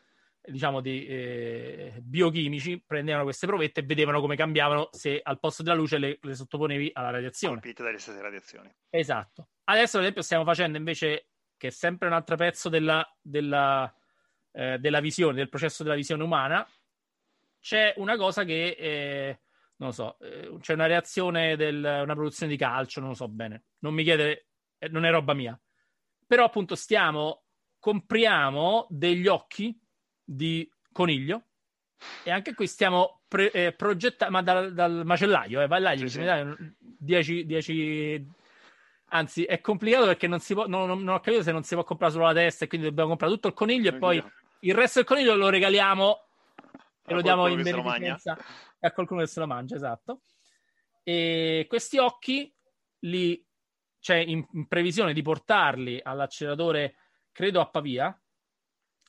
diciamo 0.48 0.80
di 0.80 1.06
eh, 1.06 1.94
biochimici 2.02 2.82
prendevano 2.86 3.26
queste 3.26 3.48
provette 3.48 3.82
e 3.82 3.84
vedevano 3.84 4.22
come 4.22 4.38
cambiavano 4.38 4.88
se 4.92 5.20
al 5.22 5.40
posto 5.40 5.62
della 5.62 5.76
luce 5.76 5.98
le, 5.98 6.18
le 6.22 6.36
sottoponevi 6.36 6.92
alla 6.94 7.10
radiazione. 7.10 7.56
Colpite 7.56 7.84
dalle 7.84 7.98
stesse 7.98 8.22
radiazioni. 8.22 8.74
Esatto. 8.90 9.50
Adesso, 9.66 9.98
ad 9.98 10.04
esempio, 10.04 10.22
stiamo 10.22 10.46
facendo 10.46 10.78
invece 10.78 11.28
che 11.58 11.68
è 11.68 11.72
sempre 11.72 12.08
un 12.08 12.14
altro 12.14 12.36
pezzo 12.36 12.70
della, 12.70 13.06
della, 13.22 13.94
eh, 14.52 14.78
della 14.80 15.00
visione, 15.00 15.36
del 15.36 15.50
processo 15.50 15.84
della 15.84 15.96
visione 15.96 16.24
umana, 16.24 16.68
c'è 17.60 17.94
una 17.98 18.16
cosa 18.16 18.44
che, 18.44 18.76
eh, 18.80 19.40
non 19.78 19.90
lo 19.90 19.94
so, 19.94 20.18
eh, 20.20 20.56
c'è 20.60 20.74
una 20.74 20.86
reazione, 20.86 21.56
del, 21.56 21.78
una 21.78 22.14
produzione 22.14 22.52
di 22.52 22.58
calcio, 22.58 23.00
non 23.00 23.10
lo 23.10 23.16
so 23.16 23.28
bene, 23.28 23.66
non 23.80 23.94
mi 23.94 24.04
chiedere, 24.04 24.48
eh, 24.78 24.88
non 24.90 25.06
è 25.06 25.12
roba 25.12 25.34
mia. 25.34 25.60
Però 26.26 26.44
appunto 26.46 26.76
stiamo, 26.76 27.44
compriamo 27.80 28.88
degli 28.90 29.28
occhi 29.28 29.78
di 30.24 30.70
coniglio 30.92 31.44
e 32.24 32.32
anche 32.32 32.54
qui 32.54 32.68
stiamo 32.68 33.24
pre- 33.28 33.52
eh, 33.52 33.72
progettando, 33.74 34.34
ma 34.34 34.42
dal, 34.42 34.74
dal 34.74 35.06
macellaio, 35.06 35.62
eh, 35.62 35.68
vai 35.68 35.82
là, 35.82 35.94
gli 35.96 36.08
sì, 36.08 36.22
sì. 36.22 37.46
10 37.46 38.28
Anzi, 39.10 39.46
è 39.46 39.62
complicato 39.62 40.06
perché 40.06 40.28
non, 40.28 40.40
si 40.40 40.54
può, 40.54 40.68
non, 40.68 40.88
non, 40.88 41.02
non, 41.02 41.16
ho 41.16 41.20
capito 41.20 41.42
se 41.42 41.52
non 41.54 41.64
si 41.64 41.76
può 41.76 41.84
comprare 41.84 42.12
solo 42.12 42.26
la 42.26 42.34
testa 42.34 42.66
e 42.66 42.68
quindi 42.68 42.88
dobbiamo 42.88 43.10
comprare 43.10 43.34
tutto 43.34 43.48
il 43.48 43.54
coniglio 43.54 43.90
e 43.90 43.98
poi 43.98 44.22
il 44.62 44.74
resto 44.76 45.00
del 45.00 45.08
coniglio 45.08 45.36
lo 45.36 45.50
regaliamo 45.50 46.26
e 47.06 47.14
lo 47.14 47.22
diamo 47.22 47.48
in 47.48 47.62
beneficenza 47.62 48.38
a 48.80 48.92
qualcuno 48.92 49.22
che 49.22 49.28
se 49.28 49.40
lo 49.40 49.48
mangia, 49.48 49.76
esatto. 49.76 50.22
E 51.04 51.66
questi 51.70 51.98
occhi 51.98 52.54
li 53.00 53.38
c'è 54.00 54.20
cioè 54.22 54.30
in, 54.30 54.46
in, 54.52 54.68
previsione 54.68 55.14
di 55.14 55.22
portarli 55.22 56.00
all'acceleratore, 56.04 56.96
credo 57.32 57.62
a 57.62 57.70
Pavia, 57.70 58.22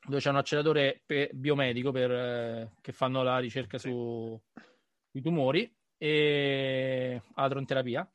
dove 0.05 0.21
c'è 0.21 0.31
un 0.31 0.37
acceleratore 0.37 1.03
per, 1.05 1.35
biomedico 1.35 1.91
per, 1.91 2.11
eh, 2.11 2.73
che 2.81 2.93
fanno 2.93 3.23
la 3.23 3.39
ricerca 3.39 3.79
sì. 3.79 3.89
sui 3.89 5.21
tumori 5.21 5.73
e 5.97 7.21
adronterapia 7.35 8.09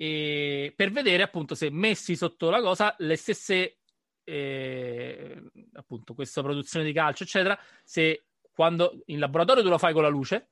e 0.00 0.72
per 0.76 0.92
vedere 0.92 1.24
appunto 1.24 1.56
se 1.56 1.70
messi 1.70 2.14
sotto 2.14 2.50
la 2.50 2.60
cosa 2.60 2.94
le 2.98 3.16
stesse 3.16 3.78
eh, 4.22 5.42
appunto 5.72 6.14
questa 6.14 6.40
produzione 6.40 6.84
di 6.84 6.92
calcio 6.92 7.24
eccetera 7.24 7.58
se 7.82 8.26
quando 8.52 9.02
in 9.06 9.18
laboratorio 9.18 9.64
tu 9.64 9.68
lo 9.68 9.76
fai 9.76 9.92
con 9.92 10.02
la 10.02 10.08
luce 10.08 10.50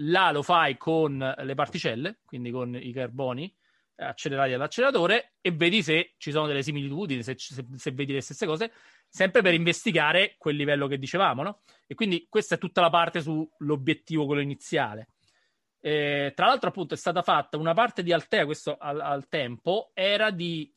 là 0.00 0.30
lo 0.30 0.42
fai 0.42 0.76
con 0.76 1.34
le 1.38 1.54
particelle 1.54 2.18
quindi 2.26 2.50
con 2.50 2.76
i 2.76 2.92
carboni 2.92 3.50
accelerati 3.94 4.52
all'acceleratore 4.52 5.36
e 5.40 5.52
vedi 5.52 5.82
se 5.82 6.12
ci 6.18 6.30
sono 6.30 6.46
delle 6.46 6.62
similitudini 6.62 7.22
se, 7.22 7.34
se, 7.38 7.64
se 7.74 7.90
vedi 7.92 8.12
le 8.12 8.20
stesse 8.20 8.44
cose 8.44 8.70
sempre 9.08 9.40
per 9.40 9.54
investigare 9.54 10.34
quel 10.36 10.56
livello 10.56 10.86
che 10.86 10.98
dicevamo 10.98 11.42
no? 11.42 11.60
e 11.86 11.94
quindi 11.94 12.26
questa 12.28 12.56
è 12.56 12.58
tutta 12.58 12.82
la 12.82 12.90
parte 12.90 13.22
sull'obiettivo 13.22 14.26
quello 14.26 14.42
iniziale 14.42 15.12
eh, 15.86 16.32
tra 16.34 16.46
l'altro, 16.46 16.70
appunto, 16.70 16.94
è 16.94 16.96
stata 16.96 17.22
fatta 17.22 17.56
una 17.58 17.72
parte 17.72 18.02
di 18.02 18.12
Altea, 18.12 18.44
questo 18.44 18.76
al, 18.76 19.00
al 19.00 19.28
tempo, 19.28 19.92
era 19.94 20.32
di 20.32 20.74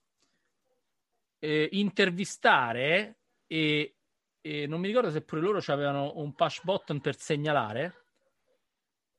eh, 1.39 1.67
intervistare 1.71 3.21
e, 3.47 3.95
e, 4.39 4.67
non 4.67 4.79
mi 4.79 4.85
ricordo 4.85 5.09
se 5.09 5.23
pure 5.23 5.41
loro 5.41 5.63
avevano 5.65 6.11
un 6.17 6.35
push 6.35 6.61
button 6.61 7.01
per 7.01 7.17
segnalare, 7.17 8.05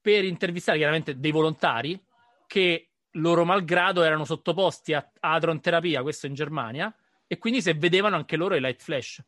per 0.00 0.22
intervistare 0.22 0.78
chiaramente 0.78 1.18
dei 1.18 1.32
volontari 1.32 2.00
che 2.46 2.90
loro 3.14 3.44
malgrado 3.44 4.04
erano 4.04 4.24
sottoposti 4.24 4.94
a, 4.94 5.10
adronterapia, 5.18 6.02
questo 6.02 6.28
in 6.28 6.34
Germania, 6.34 6.94
e 7.26 7.36
quindi 7.38 7.60
se 7.60 7.74
vedevano 7.74 8.14
anche 8.14 8.36
loro 8.36 8.54
i 8.54 8.60
light 8.60 8.80
flash. 8.80 9.24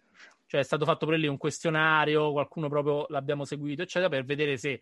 Cioè 0.46 0.60
è 0.60 0.64
stato 0.64 0.84
fatto 0.84 1.06
per 1.06 1.18
lì 1.18 1.26
un 1.26 1.38
questionario, 1.38 2.30
qualcuno 2.30 2.68
proprio 2.68 3.06
l'abbiamo 3.08 3.44
seguito, 3.44 3.82
eccetera, 3.82 4.08
per 4.08 4.24
vedere 4.24 4.56
se 4.56 4.80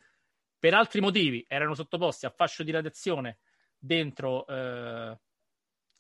per 0.61 0.75
altri 0.75 1.01
motivi 1.01 1.45
erano 1.49 1.75
sottoposti 1.75 2.27
a 2.27 2.31
fascio 2.31 2.63
di 2.63 2.71
radiazione 2.71 3.39
dentro, 3.79 4.47
eh, 4.47 5.19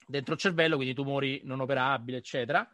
dentro 0.06 0.34
il 0.34 0.38
cervello, 0.38 0.76
quindi 0.76 0.94
tumori 0.94 1.40
non 1.44 1.60
operabili, 1.60 2.18
eccetera, 2.18 2.70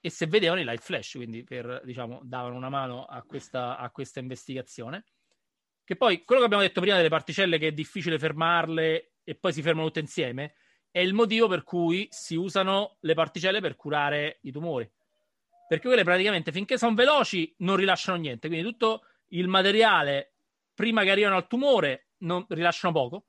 e 0.00 0.10
se 0.10 0.26
vedevano 0.26 0.60
i 0.60 0.64
light 0.64 0.80
flash, 0.80 1.12
quindi 1.16 1.42
per, 1.42 1.82
diciamo, 1.84 2.20
davano 2.22 2.54
una 2.54 2.68
mano 2.68 3.04
a 3.04 3.22
questa, 3.22 3.76
a 3.76 3.90
questa 3.90 4.20
investigazione. 4.20 5.04
Che 5.82 5.96
poi, 5.96 6.24
quello 6.24 6.40
che 6.40 6.46
abbiamo 6.46 6.62
detto 6.62 6.80
prima 6.80 6.96
delle 6.96 7.08
particelle, 7.08 7.58
che 7.58 7.68
è 7.68 7.72
difficile 7.72 8.18
fermarle 8.18 9.14
e 9.24 9.34
poi 9.34 9.52
si 9.52 9.60
fermano 9.60 9.86
tutte 9.86 10.00
insieme, 10.00 10.54
è 10.90 11.00
il 11.00 11.14
motivo 11.14 11.48
per 11.48 11.64
cui 11.64 12.06
si 12.10 12.36
usano 12.36 12.98
le 13.00 13.14
particelle 13.14 13.60
per 13.60 13.74
curare 13.74 14.38
i 14.42 14.52
tumori. 14.52 14.88
Perché 15.66 15.88
quelle 15.88 16.04
praticamente, 16.04 16.52
finché 16.52 16.78
sono 16.78 16.94
veloci, 16.94 17.52
non 17.58 17.74
rilasciano 17.74 18.16
niente. 18.18 18.46
Quindi 18.46 18.68
tutto 18.68 19.06
il 19.30 19.48
materiale 19.48 20.33
prima 20.74 21.02
che 21.02 21.10
arrivano 21.10 21.36
al 21.36 21.46
tumore 21.46 22.08
non, 22.18 22.44
rilasciano 22.48 22.92
poco 22.92 23.26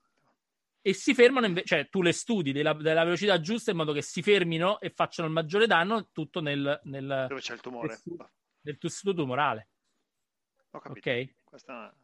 e 0.81 0.93
si 0.93 1.15
fermano 1.15 1.47
invece, 1.47 1.65
cioè 1.65 1.89
tu 1.89 2.01
le 2.01 2.11
studi 2.11 2.51
della, 2.51 2.73
della, 2.73 3.03
velocità 3.03 3.39
giusta 3.39 3.71
in 3.71 3.77
modo 3.77 3.91
che 3.91 4.03
si 4.03 4.21
fermino 4.21 4.79
e 4.79 4.91
facciano 4.91 5.27
il 5.27 5.33
maggiore 5.33 5.65
danno 5.65 6.09
tutto 6.11 6.41
nel, 6.41 6.79
nel 6.83 7.25
dove 7.27 7.41
c'è 7.41 7.53
il 7.53 7.61
tumore? 7.61 7.87
tessuto, 7.87 8.29
nel 8.61 8.77
tessuto 8.77 9.13
tumorale. 9.15 9.69
Ho 10.69 10.79
capito. 10.79 11.09
Ok? 11.09 11.33
Questa... 11.43 11.95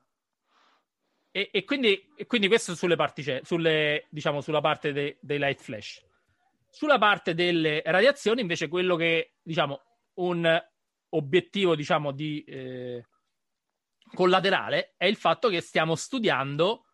e, 1.30 1.50
e, 1.52 1.64
quindi, 1.64 2.12
e, 2.16 2.26
quindi, 2.26 2.48
questo 2.48 2.74
sulle 2.74 2.96
particelle 2.96 3.42
sulle, 3.44 4.08
diciamo 4.10 4.42
sulla 4.42 4.62
parte 4.62 4.92
de, 4.94 5.18
dei 5.22 5.38
light 5.38 5.62
flash. 5.62 6.04
Sulla 6.70 6.98
parte 6.98 7.36
delle 7.36 7.84
radiazioni 7.86 8.42
invece 8.42 8.68
quello 8.68 8.96
che 8.96 9.36
diciamo 9.44 9.80
un 10.16 10.60
obiettivo 11.10 11.76
diciamo 11.76 12.12
di 12.12 12.44
eh, 12.46 13.06
collaterale 14.14 14.94
è 14.98 15.06
il 15.06 15.16
fatto 15.16 15.50
che 15.50 15.62
stiamo 15.62 15.96
studiando 15.96 16.86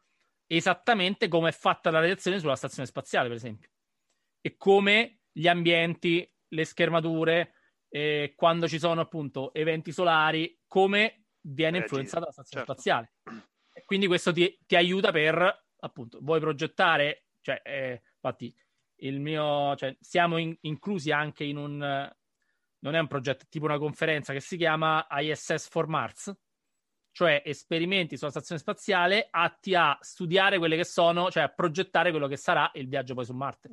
esattamente 0.48 1.28
come 1.28 1.50
è 1.50 1.52
fatta 1.52 1.92
la 1.92 2.00
radiazione 2.00 2.40
sulla 2.40 2.56
stazione 2.56 2.88
spaziale, 2.88 3.28
per 3.28 3.38
esempio, 3.38 3.70
e 4.42 4.56
come 4.56 5.20
gli 5.32 5.48
ambienti, 5.48 6.30
le 6.50 6.66
schermature, 6.66 7.54
eh, 7.90 8.34
quando 8.36 8.68
ci 8.68 8.80
sono 8.80 9.02
appunto 9.02 9.54
eventi 9.54 9.92
solari, 9.92 10.60
come 10.66 11.26
viene 11.42 11.80
influenzata 11.80 12.26
la 12.26 12.32
stazione 12.32 12.66
certo. 12.66 12.82
spaziale. 12.82 13.14
quindi 13.86 14.08
questo 14.08 14.32
ti, 14.34 14.58
ti, 14.66 14.76
aiuta 14.76 15.12
per, 15.12 15.66
appunto, 15.80 16.20
vuoi 16.22 16.40
progettare, 16.40 17.28
cioè, 17.42 17.62
eh, 17.64 18.02
infatti, 18.14 18.54
il 19.02 19.20
mio, 19.20 19.76
cioè, 19.76 19.96
siamo 20.00 20.38
in, 20.38 20.56
inclusi 20.62 21.12
anche 21.12 21.44
in 21.44 21.58
un, 21.58 21.78
non 22.80 22.96
è 22.96 23.00
un 23.00 23.08
progetto, 23.08 23.44
è 23.44 23.48
tipo 23.48 23.66
una 23.66 23.78
conferenza 23.78 24.34
che 24.34 24.40
si 24.40 24.58
chiama 24.58 25.06
ISS 25.10 25.70
for 25.70 25.88
Mars, 25.88 26.36
cioè 27.18 27.42
esperimenti 27.44 28.16
sulla 28.16 28.30
stazione 28.30 28.62
spaziale 28.62 29.28
atti 29.32 29.74
a 29.74 29.98
studiare 30.00 30.60
quelle 30.60 30.76
che 30.76 30.84
sono, 30.84 31.32
cioè 31.32 31.42
a 31.42 31.50
progettare 31.50 32.12
quello 32.12 32.28
che 32.28 32.38
sarà 32.38 32.70
il 32.76 32.88
viaggio 32.88 33.16
poi 33.16 33.26
su 33.26 33.34
Marte. 33.34 33.72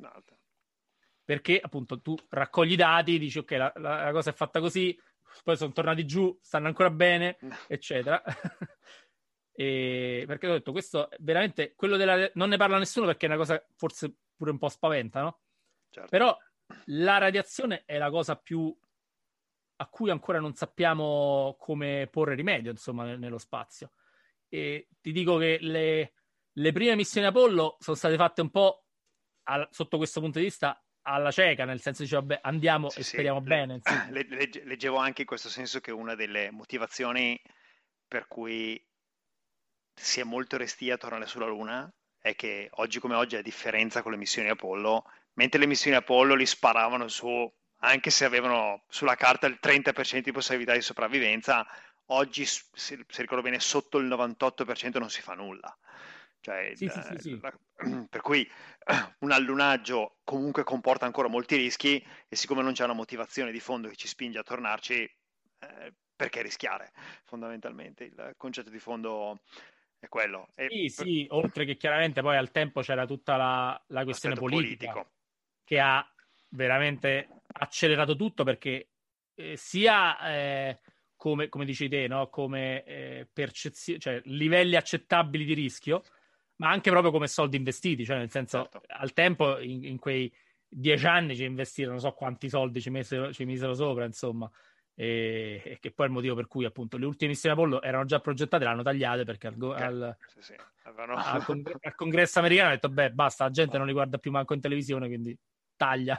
Perché 1.23 1.59
appunto 1.59 2.01
tu 2.01 2.15
raccogli 2.29 2.71
i 2.71 2.75
dati, 2.75 3.19
dici 3.19 3.37
ok, 3.37 3.51
la, 3.51 3.71
la, 3.75 4.11
cosa 4.11 4.31
è 4.31 4.33
fatta 4.33 4.59
così, 4.59 4.99
poi 5.43 5.55
sono 5.57 5.73
tornati 5.73 6.07
giù, 6.07 6.35
stanno 6.41 6.65
ancora 6.65 6.89
bene, 6.89 7.37
eccetera. 7.67 8.19
e 9.53 10.23
perché 10.25 10.47
ho 10.47 10.53
detto, 10.53 10.71
questo 10.71 11.07
veramente, 11.19 11.75
quello 11.75 11.97
della... 11.97 12.27
non 12.33 12.49
ne 12.49 12.57
parla 12.57 12.79
nessuno 12.79 13.05
perché 13.05 13.27
è 13.27 13.29
una 13.29 13.37
cosa 13.37 13.63
forse 13.75 14.11
pure 14.35 14.49
un 14.49 14.57
po' 14.57 14.69
spaventa, 14.69 15.21
no? 15.21 15.41
Certo. 15.91 16.09
Però 16.09 16.35
la 16.85 17.19
radiazione 17.19 17.83
è 17.85 17.99
la 17.99 18.09
cosa 18.09 18.35
più 18.37 18.75
a 19.77 19.87
cui 19.87 20.09
ancora 20.09 20.39
non 20.39 20.53
sappiamo 20.53 21.55
come 21.59 22.07
porre 22.11 22.35
rimedio, 22.35 22.71
insomma, 22.71 23.15
nello 23.15 23.37
spazio. 23.37 23.91
E 24.47 24.87
ti 25.01 25.11
dico 25.11 25.37
che 25.37 25.57
le, 25.59 26.13
le 26.51 26.71
prime 26.71 26.95
missioni 26.95 27.27
Apollo 27.27 27.77
sono 27.79 27.95
state 27.95 28.15
fatte 28.15 28.41
un 28.41 28.51
po' 28.51 28.85
al, 29.43 29.67
sotto 29.71 29.97
questo 29.97 30.21
punto 30.21 30.39
di 30.39 30.45
vista 30.45 30.79
alla 31.07 31.31
cieca, 31.31 31.65
nel 31.65 31.81
senso 31.81 32.03
di 32.03 32.09
vabbè, 32.09 32.39
andiamo 32.41 32.89
sì, 32.89 32.99
e 32.99 33.03
speriamo 33.03 33.39
sì. 33.39 33.45
bene. 33.45 33.81
Le, 34.09 34.25
le, 34.29 34.49
leggevo 34.63 34.97
anche 34.97 35.21
in 35.21 35.27
questo 35.27 35.49
senso 35.49 35.79
che 35.79 35.91
una 35.91 36.15
delle 36.15 36.51
motivazioni 36.51 37.39
per 38.07 38.27
cui 38.27 38.83
si 39.93 40.19
è 40.19 40.23
molto 40.23 40.57
restia 40.57 40.95
a 40.95 40.97
tornare 40.97 41.25
sulla 41.25 41.45
Luna 41.45 41.91
è 42.19 42.35
che 42.35 42.69
oggi 42.71 42.99
come 42.99 43.15
oggi, 43.15 43.35
a 43.35 43.41
differenza 43.41 44.01
con 44.01 44.11
le 44.11 44.17
missioni 44.17 44.49
Apollo, 44.49 45.03
mentre 45.33 45.59
le 45.59 45.67
missioni 45.67 45.95
Apollo 45.95 46.33
li 46.33 46.45
sparavano 46.45 47.07
su, 47.07 47.51
anche 47.79 48.09
se 48.09 48.25
avevano 48.25 48.83
sulla 48.87 49.15
carta 49.15 49.47
il 49.47 49.59
30% 49.61 50.19
di 50.19 50.31
possibilità 50.31 50.73
di 50.73 50.81
sopravvivenza, 50.81 51.67
oggi, 52.07 52.45
se, 52.45 53.05
ricordo 53.17 53.43
bene, 53.43 53.59
sotto 53.59 53.97
il 53.97 54.07
98% 54.07 54.99
non 54.99 55.09
si 55.09 55.21
fa 55.21 55.33
nulla. 55.33 55.75
Cioè, 56.39 56.73
sì, 56.75 56.85
il, 56.85 56.91
sì, 56.91 57.17
sì, 57.19 57.39
per 58.09 58.21
cui 58.21 58.49
un 59.19 59.31
allunaggio 59.31 60.19
comunque 60.23 60.63
comporta 60.63 61.05
ancora 61.05 61.27
molti 61.27 61.55
rischi 61.55 62.05
e 62.27 62.35
siccome 62.35 62.61
non 62.61 62.73
c'è 62.73 62.83
una 62.83 62.93
motivazione 62.93 63.51
di 63.51 63.59
fondo 63.59 63.89
che 63.89 63.95
ci 63.95 64.07
spinge 64.07 64.39
a 64.39 64.43
tornarci, 64.43 65.01
eh, 65.01 65.93
perché 66.15 66.41
rischiare 66.41 66.91
fondamentalmente? 67.23 68.03
Il 68.03 68.33
concetto 68.37 68.69
di 68.69 68.79
fondo 68.79 69.41
è 69.99 70.07
quello. 70.07 70.47
E 70.55 70.67
sì, 70.69 70.93
per... 70.95 71.05
sì, 71.05 71.27
oltre 71.31 71.65
che 71.65 71.77
chiaramente 71.77 72.21
poi 72.21 72.37
al 72.37 72.51
tempo 72.51 72.81
c'era 72.81 73.05
tutta 73.05 73.35
la, 73.37 73.83
la 73.87 74.03
questione 74.03 74.35
politica 74.35 74.91
politico. 74.91 75.15
che 75.63 75.79
ha 75.79 76.14
veramente 76.49 77.27
accelerato 77.47 78.15
tutto 78.15 78.43
perché 78.43 78.89
eh, 79.35 79.55
sia 79.57 80.19
eh, 80.19 80.79
come, 81.15 81.49
come, 81.49 81.65
dici 81.65 81.87
te, 81.87 82.07
no? 82.07 82.29
come 82.29 82.83
eh, 82.83 83.27
percezione, 83.31 83.99
cioè 83.99 84.21
livelli 84.25 84.75
accettabili 84.75 85.45
di 85.45 85.53
rischio, 85.53 86.03
ma 86.57 86.69
anche 86.69 86.89
proprio 86.89 87.11
come 87.11 87.27
soldi 87.27 87.57
investiti, 87.57 88.05
cioè 88.05 88.17
nel 88.17 88.31
senso 88.31 88.69
certo. 88.71 88.81
al 88.87 89.13
tempo 89.13 89.59
in, 89.59 89.83
in, 89.83 89.99
quei 89.99 90.31
dieci 90.67 91.05
anni 91.05 91.35
ci 91.35 91.43
investirono, 91.43 91.93
non 91.93 92.01
so 92.01 92.11
quanti 92.13 92.49
soldi 92.49 92.81
ci, 92.81 92.89
mesero, 92.89 93.33
ci 93.33 93.45
misero 93.45 93.73
sopra, 93.73 94.05
insomma, 94.05 94.49
e, 94.93 95.61
e, 95.65 95.79
che 95.79 95.91
poi 95.91 96.05
è 96.05 96.09
il 96.09 96.15
motivo 96.15 96.35
per 96.35 96.47
cui 96.47 96.63
appunto 96.65 96.97
le 96.97 97.05
ultime 97.05 97.31
missioni 97.31 97.55
Apollo 97.55 97.81
erano 97.81 98.05
già 98.05 98.19
progettate, 98.19 98.63
l'hanno 98.63 98.83
tagliate 98.83 99.25
perché 99.25 99.47
al, 99.47 99.61
al, 99.61 100.17
sì, 100.27 100.41
sì. 100.41 100.55
Avevano... 100.83 101.15
al, 101.15 101.43
congre- 101.43 101.77
al, 101.81 101.95
congresso 101.95 102.39
americano 102.39 102.69
ha 102.69 102.73
detto 102.73 102.89
beh 102.89 103.11
basta, 103.11 103.45
la 103.45 103.51
gente 103.51 103.77
non 103.77 103.87
li 103.87 103.93
guarda 103.93 104.17
più 104.17 104.31
manco 104.31 104.53
in 104.53 104.61
televisione, 104.61 105.07
quindi 105.07 105.37
taglia. 105.75 106.17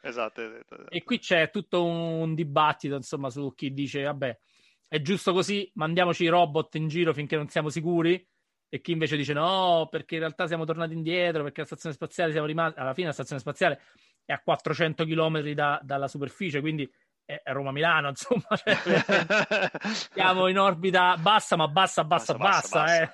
Esatto, 0.00 0.40
esatto, 0.40 0.74
esatto. 0.74 0.90
E 0.90 1.02
qui 1.02 1.18
c'è 1.18 1.50
tutto 1.50 1.84
un 1.84 2.34
dibattito 2.34 2.94
insomma 2.94 3.30
su 3.30 3.52
chi 3.54 3.72
dice 3.72 4.02
vabbè 4.02 4.38
è 4.88 5.02
giusto 5.02 5.32
così, 5.34 5.70
mandiamoci 5.74 6.24
i 6.24 6.28
robot 6.28 6.74
in 6.76 6.88
giro 6.88 7.12
finché 7.12 7.36
non 7.36 7.48
siamo 7.48 7.68
sicuri 7.68 8.26
e 8.70 8.80
chi 8.80 8.92
invece 8.92 9.16
dice 9.16 9.34
no, 9.34 9.86
perché 9.90 10.14
in 10.14 10.20
realtà 10.20 10.46
siamo 10.46 10.64
tornati 10.64 10.94
indietro, 10.94 11.42
perché 11.42 11.60
la 11.60 11.66
stazione 11.66 11.94
spaziale 11.94 12.32
siamo 12.32 12.46
rimasti, 12.46 12.78
alla 12.78 12.94
fine 12.94 13.08
la 13.08 13.12
stazione 13.12 13.40
spaziale 13.40 13.80
è 14.24 14.32
a 14.32 14.40
400 14.40 15.04
km 15.04 15.50
da, 15.50 15.78
dalla 15.82 16.08
superficie, 16.08 16.60
quindi 16.60 16.90
è 17.24 17.40
Roma-Milano, 17.44 18.08
insomma, 18.16 18.46
cioè, 18.56 18.76
siamo 20.12 20.48
in 20.48 20.58
orbita 20.58 21.16
bassa, 21.18 21.56
ma 21.56 21.68
bassa, 21.68 22.04
bassa, 22.04 22.34
bassa, 22.34 22.50
bassa, 22.50 22.82
bassa 22.82 23.02
eh. 23.02 23.10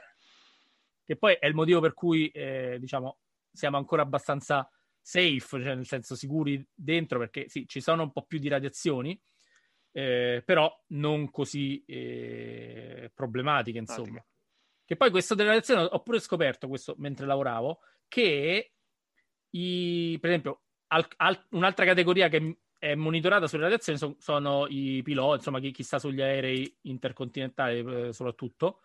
che 1.05 1.17
poi 1.17 1.37
è 1.39 1.47
il 1.47 1.55
motivo 1.55 1.81
per 1.81 1.93
cui, 1.93 2.29
eh, 2.29 2.77
diciamo, 2.79 3.19
siamo 3.51 3.77
ancora 3.77 4.03
abbastanza 4.03 4.69
safe, 5.05 5.63
cioè 5.63 5.75
nel 5.75 5.87
senso 5.87 6.17
sicuri 6.17 6.67
dentro, 6.73 7.19
perché 7.19 7.47
sì, 7.51 7.69
ci 7.69 7.83
sono 7.83 8.05
un 8.05 8.11
po' 8.11 8.25
più 8.25 8.39
di 8.39 8.49
radiazioni, 8.49 9.21
eh, 9.93 10.43
però 10.45 10.75
non 10.89 11.31
così 11.31 11.85
eh, 11.85 13.11
problematiche, 13.15 13.79
insomma. 13.79 14.03
Pratica. 14.05 14.27
Che 14.87 14.97
poi 14.97 15.11
questo 15.11 15.35
della 15.35 15.51
radiazione 15.51 15.89
ho 15.91 16.03
pure 16.03 16.21
scoperto 16.21 16.69
questo 16.69 16.95
mentre 16.99 17.27
lavoravo, 17.27 17.81
che 18.09 18.73
i, 19.51 20.19
per 20.21 20.31
esempio, 20.31 20.63
al, 20.89 21.07
al, 21.17 21.47
un'altra 21.51 21.85
categoria 21.85 22.29
che 22.29 22.59
è 22.79 22.95
monitorata 22.95 23.47
sulle 23.47 23.63
radiazioni 23.63 23.99
so, 23.99 24.17
sono 24.19 24.67
i 24.69 25.03
piloti, 25.03 25.37
insomma 25.37 25.61
chi, 25.61 25.71
chi, 25.71 25.83
sta 25.83 25.99
sugli 25.99 26.21
aerei 26.23 26.79
intercontinentali 26.83 27.79
eh, 27.79 28.13
soprattutto, 28.15 28.81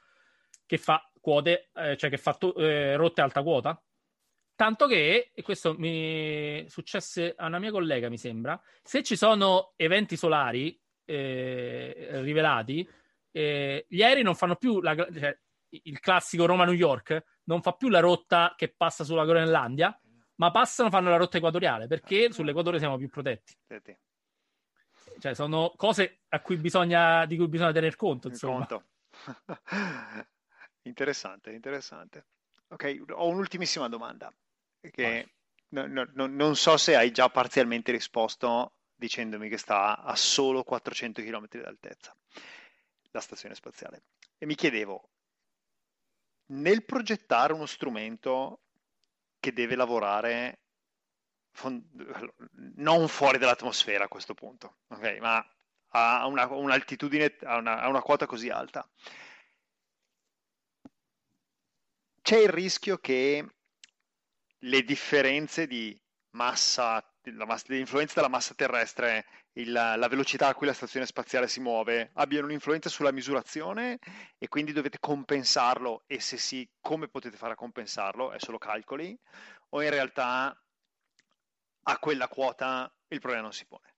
che 0.65 0.77
fa 0.77 1.09
quote, 1.19 1.69
eh, 1.73 1.95
cioè 1.95 2.09
che 2.09 2.17
fa 2.17 2.33
to- 2.33 2.55
eh, 2.55 2.97
rotte 2.97 3.21
alta 3.21 3.41
quota. 3.41 3.81
Tanto 4.59 4.87
che, 4.87 5.31
e 5.33 5.41
questo 5.41 5.73
mi 5.77 6.65
successe 6.67 7.33
a 7.37 7.45
una 7.45 7.59
mia 7.59 7.71
collega, 7.71 8.09
mi 8.09 8.17
sembra, 8.17 8.61
se 8.83 9.03
ci 9.03 9.15
sono 9.15 9.71
eventi 9.77 10.17
solari 10.17 10.77
eh, 11.05 12.09
rivelati, 12.21 12.85
eh, 13.31 13.85
gli 13.87 14.03
aerei 14.03 14.21
non 14.21 14.35
fanno 14.35 14.57
più 14.57 14.81
la, 14.81 14.93
cioè, 14.97 15.39
il 15.69 15.99
classico 16.01 16.45
Roma-New 16.45 16.73
York 16.73 17.39
non 17.45 17.61
fa 17.61 17.71
più 17.71 17.87
la 17.87 18.01
rotta 18.01 18.53
che 18.57 18.67
passa 18.75 19.05
sulla 19.05 19.23
Groenlandia, 19.23 19.97
ma 20.35 20.51
passano, 20.51 20.89
fanno 20.89 21.09
la 21.09 21.15
rotta 21.15 21.37
equatoriale 21.37 21.87
perché 21.87 22.25
ah. 22.25 22.33
sull'equatore 22.33 22.79
siamo 22.79 22.97
più 22.97 23.07
protetti. 23.07 23.55
Cioè, 25.19 25.35
sono 25.35 25.71
cose 25.77 26.23
cui 26.43 26.57
bisogna, 26.57 27.25
di 27.25 27.37
cui 27.37 27.47
bisogna 27.47 27.71
tener 27.71 27.95
conto. 27.95 28.27
Insomma. 28.27 28.65
Conto. 28.65 28.89
interessante, 30.83 31.51
interessante. 31.53 32.25
Ok, 32.67 33.03
ho 33.11 33.29
un'ultimissima 33.29 33.87
domanda. 33.87 34.29
Che 34.81 35.29
no, 35.69 35.87
no, 35.87 36.07
no, 36.13 36.27
non 36.27 36.55
so 36.55 36.77
se 36.77 36.95
hai 36.95 37.11
già 37.11 37.29
parzialmente 37.29 37.91
risposto 37.91 38.73
dicendomi 38.95 39.49
che 39.49 39.57
sta 39.57 39.99
a 39.99 40.15
solo 40.15 40.63
400 40.63 41.21
km 41.21 41.47
d'altezza 41.61 42.15
la 43.11 43.21
stazione 43.21 43.55
spaziale. 43.55 44.03
E 44.37 44.45
mi 44.45 44.55
chiedevo, 44.55 45.09
nel 46.47 46.83
progettare 46.85 47.53
uno 47.53 47.65
strumento 47.65 48.61
che 49.39 49.53
deve 49.53 49.75
lavorare 49.75 50.59
non 52.75 53.07
fuori 53.07 53.37
dall'atmosfera 53.37 54.05
a 54.05 54.07
questo 54.07 54.33
punto, 54.33 54.77
okay? 54.87 55.19
ma 55.19 55.45
a 55.91 56.25
una, 56.27 56.45
un'altitudine, 56.47 57.35
a 57.43 57.57
una, 57.57 57.81
a 57.81 57.89
una 57.89 58.01
quota 58.01 58.25
così 58.25 58.49
alta, 58.49 58.87
c'è 62.21 62.37
il 62.37 62.49
rischio 62.49 62.97
che 62.99 63.45
le 64.59 64.83
differenze 64.83 65.67
di 65.67 65.99
massa, 66.31 67.03
l'influenza 67.23 68.15
della 68.15 68.29
massa 68.29 68.53
terrestre 68.53 69.25
il, 69.53 69.71
la 69.71 70.07
velocità 70.07 70.47
a 70.47 70.55
cui 70.55 70.67
la 70.67 70.73
stazione 70.73 71.05
spaziale 71.05 71.47
si 71.47 71.59
muove 71.59 72.11
abbiano 72.13 72.45
un'influenza 72.45 72.89
sulla 72.89 73.11
misurazione 73.11 73.99
e 74.37 74.47
quindi 74.47 74.71
dovete 74.71 74.99
compensarlo 74.99 76.03
e 76.07 76.19
se 76.19 76.37
sì, 76.37 76.67
come 76.79 77.07
potete 77.07 77.37
fare 77.37 77.53
a 77.53 77.55
compensarlo? 77.55 78.31
È 78.31 78.39
solo 78.39 78.57
calcoli 78.57 79.17
o 79.69 79.81
in 79.81 79.89
realtà 79.89 80.55
a 81.83 81.97
quella 81.97 82.27
quota 82.27 82.91
il 83.07 83.19
problema 83.19 83.43
non 83.43 83.53
si 83.53 83.65
pone? 83.65 83.93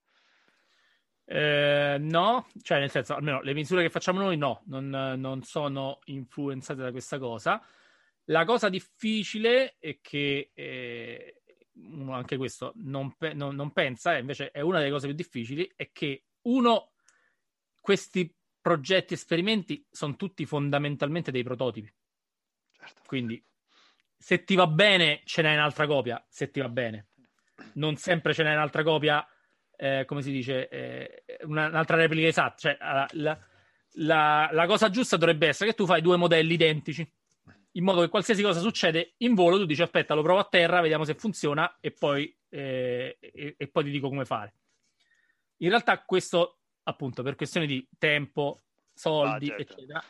Eh, 1.26 1.98
no, 2.00 2.48
cioè 2.62 2.80
nel 2.80 2.90
senso, 2.90 3.16
almeno 3.16 3.42
le 3.42 3.54
misure 3.54 3.84
che 3.84 3.90
facciamo 3.90 4.20
noi 4.20 4.38
no, 4.38 4.64
non, 4.66 4.90
non 4.90 5.44
sono 5.44 6.00
influenzate 6.06 6.82
da 6.82 6.92
questa 6.92 7.20
cosa. 7.20 7.62
La 8.26 8.46
cosa 8.46 8.70
difficile 8.70 9.78
è 9.80 10.00
che 10.02 10.52
eh, 10.54 11.42
uno 11.74 12.14
anche 12.14 12.38
questo 12.38 12.74
non, 12.76 13.16
pe- 13.18 13.34
non, 13.34 13.56
non 13.56 13.72
pensa, 13.72 14.18
invece 14.18 14.52
è 14.52 14.62
una 14.62 14.80
delle 14.80 14.92
cose 14.92 15.08
più 15.08 15.16
difficili, 15.16 15.72
è 15.76 15.90
che 15.92 16.26
uno, 16.44 16.94
questi 17.80 18.34
progetti, 18.62 19.14
esperimenti 19.14 19.86
sono 19.90 20.16
tutti 20.16 20.46
fondamentalmente 20.46 21.32
dei 21.32 21.44
prototipi. 21.44 21.92
Certo. 22.72 23.02
Quindi 23.06 23.44
se 24.18 24.44
ti 24.44 24.56
va 24.56 24.68
bene 24.68 25.22
ce 25.24 25.42
n'è 25.42 25.54
un'altra 25.54 25.88
copia, 25.88 26.24
se 26.30 26.52
ti 26.52 26.60
va 26.60 26.70
bene. 26.70 27.08
Non 27.74 27.96
sempre 27.96 28.34
ce 28.34 28.44
n'è 28.44 28.54
un'altra 28.54 28.84
copia, 28.84 29.26
eh, 29.76 30.06
come 30.06 30.22
si 30.22 30.32
dice, 30.32 30.68
eh, 30.68 31.24
una, 31.46 31.68
un'altra 31.68 31.98
replica 31.98 32.28
esatta. 32.28 32.56
Cioè, 32.58 32.78
la, 32.80 33.38
la, 33.94 34.50
la, 34.52 34.66
cosa 34.68 34.90
giusta 34.90 35.18
dovrebbe 35.18 35.48
essere 35.48 35.72
che 35.72 35.76
tu 35.76 35.86
fai 35.86 36.02
due 36.02 36.18
modelli 36.18 36.54
identici 36.54 37.10
in 37.74 37.84
modo 37.84 38.02
che 38.02 38.10
qualsiasi 38.10 38.42
cosa 38.42 38.60
succede 38.60 39.14
in 39.18 39.34
volo, 39.34 39.58
tu 39.58 39.66
dici 39.66 39.82
aspetta, 39.82 40.14
lo 40.14 40.22
provo 40.22 40.40
a 40.40 40.48
terra, 40.50 40.82
vediamo 40.82 41.06
se 41.06 41.16
funziona 41.16 41.78
e 41.80 41.92
poi, 41.92 42.36
eh, 42.50 43.18
e, 43.20 43.56
e 43.58 43.68
poi 43.68 43.84
ti 43.84 43.92
dico 43.92 44.10
come 44.10 44.26
fare. 44.26 44.56
In 45.58 45.70
realtà 45.70 46.02
questo, 46.04 46.60
appunto, 46.84 47.24
per 47.24 47.36
questioni 47.36 47.68
di 47.68 47.88
tempo, 47.98 48.60
soldi, 48.94 49.46
ah, 49.46 49.56
certo. 49.56 49.74
eccetera, 49.74 50.04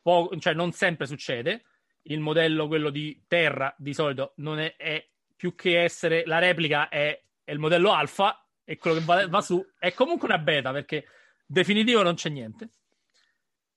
po- 0.00 0.30
cioè 0.38 0.54
non 0.54 0.72
sempre 0.72 1.06
succede. 1.06 1.64
Il 2.02 2.20
modello, 2.20 2.68
quello 2.68 2.90
di 2.90 3.24
terra, 3.26 3.74
di 3.76 3.92
solito 3.92 4.32
non 4.36 4.58
è, 4.60 4.76
è 4.76 5.04
più 5.34 5.54
che 5.54 5.82
essere 5.82 6.24
la 6.24 6.38
replica, 6.38 6.88
è, 6.88 7.20
è, 7.42 7.52
il 7.52 7.58
modello 7.58 7.92
alfa 7.92 8.46
e 8.64 8.78
quello 8.78 8.98
che 8.98 9.04
va, 9.04 9.28
va 9.28 9.40
su 9.40 9.64
è 9.78 9.92
comunque 9.92 10.28
una 10.28 10.38
beta 10.38 10.72
perché 10.72 11.06
definitivo 11.44 12.02
non 12.02 12.14
c'è 12.14 12.30
niente. 12.30 12.70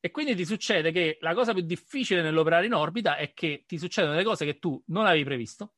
E 0.01 0.11
quindi 0.11 0.35
ti 0.35 0.45
succede 0.45 0.91
che 0.91 1.17
la 1.21 1.33
cosa 1.33 1.53
più 1.53 1.61
difficile 1.63 2.21
nell'operare 2.21 2.65
in 2.65 2.73
orbita 2.73 3.17
è 3.17 3.33
che 3.33 3.65
ti 3.67 3.77
succedono 3.77 4.13
delle 4.13 4.25
cose 4.25 4.45
che 4.45 4.57
tu 4.57 4.81
non 4.87 5.05
avevi 5.05 5.25
previsto, 5.25 5.73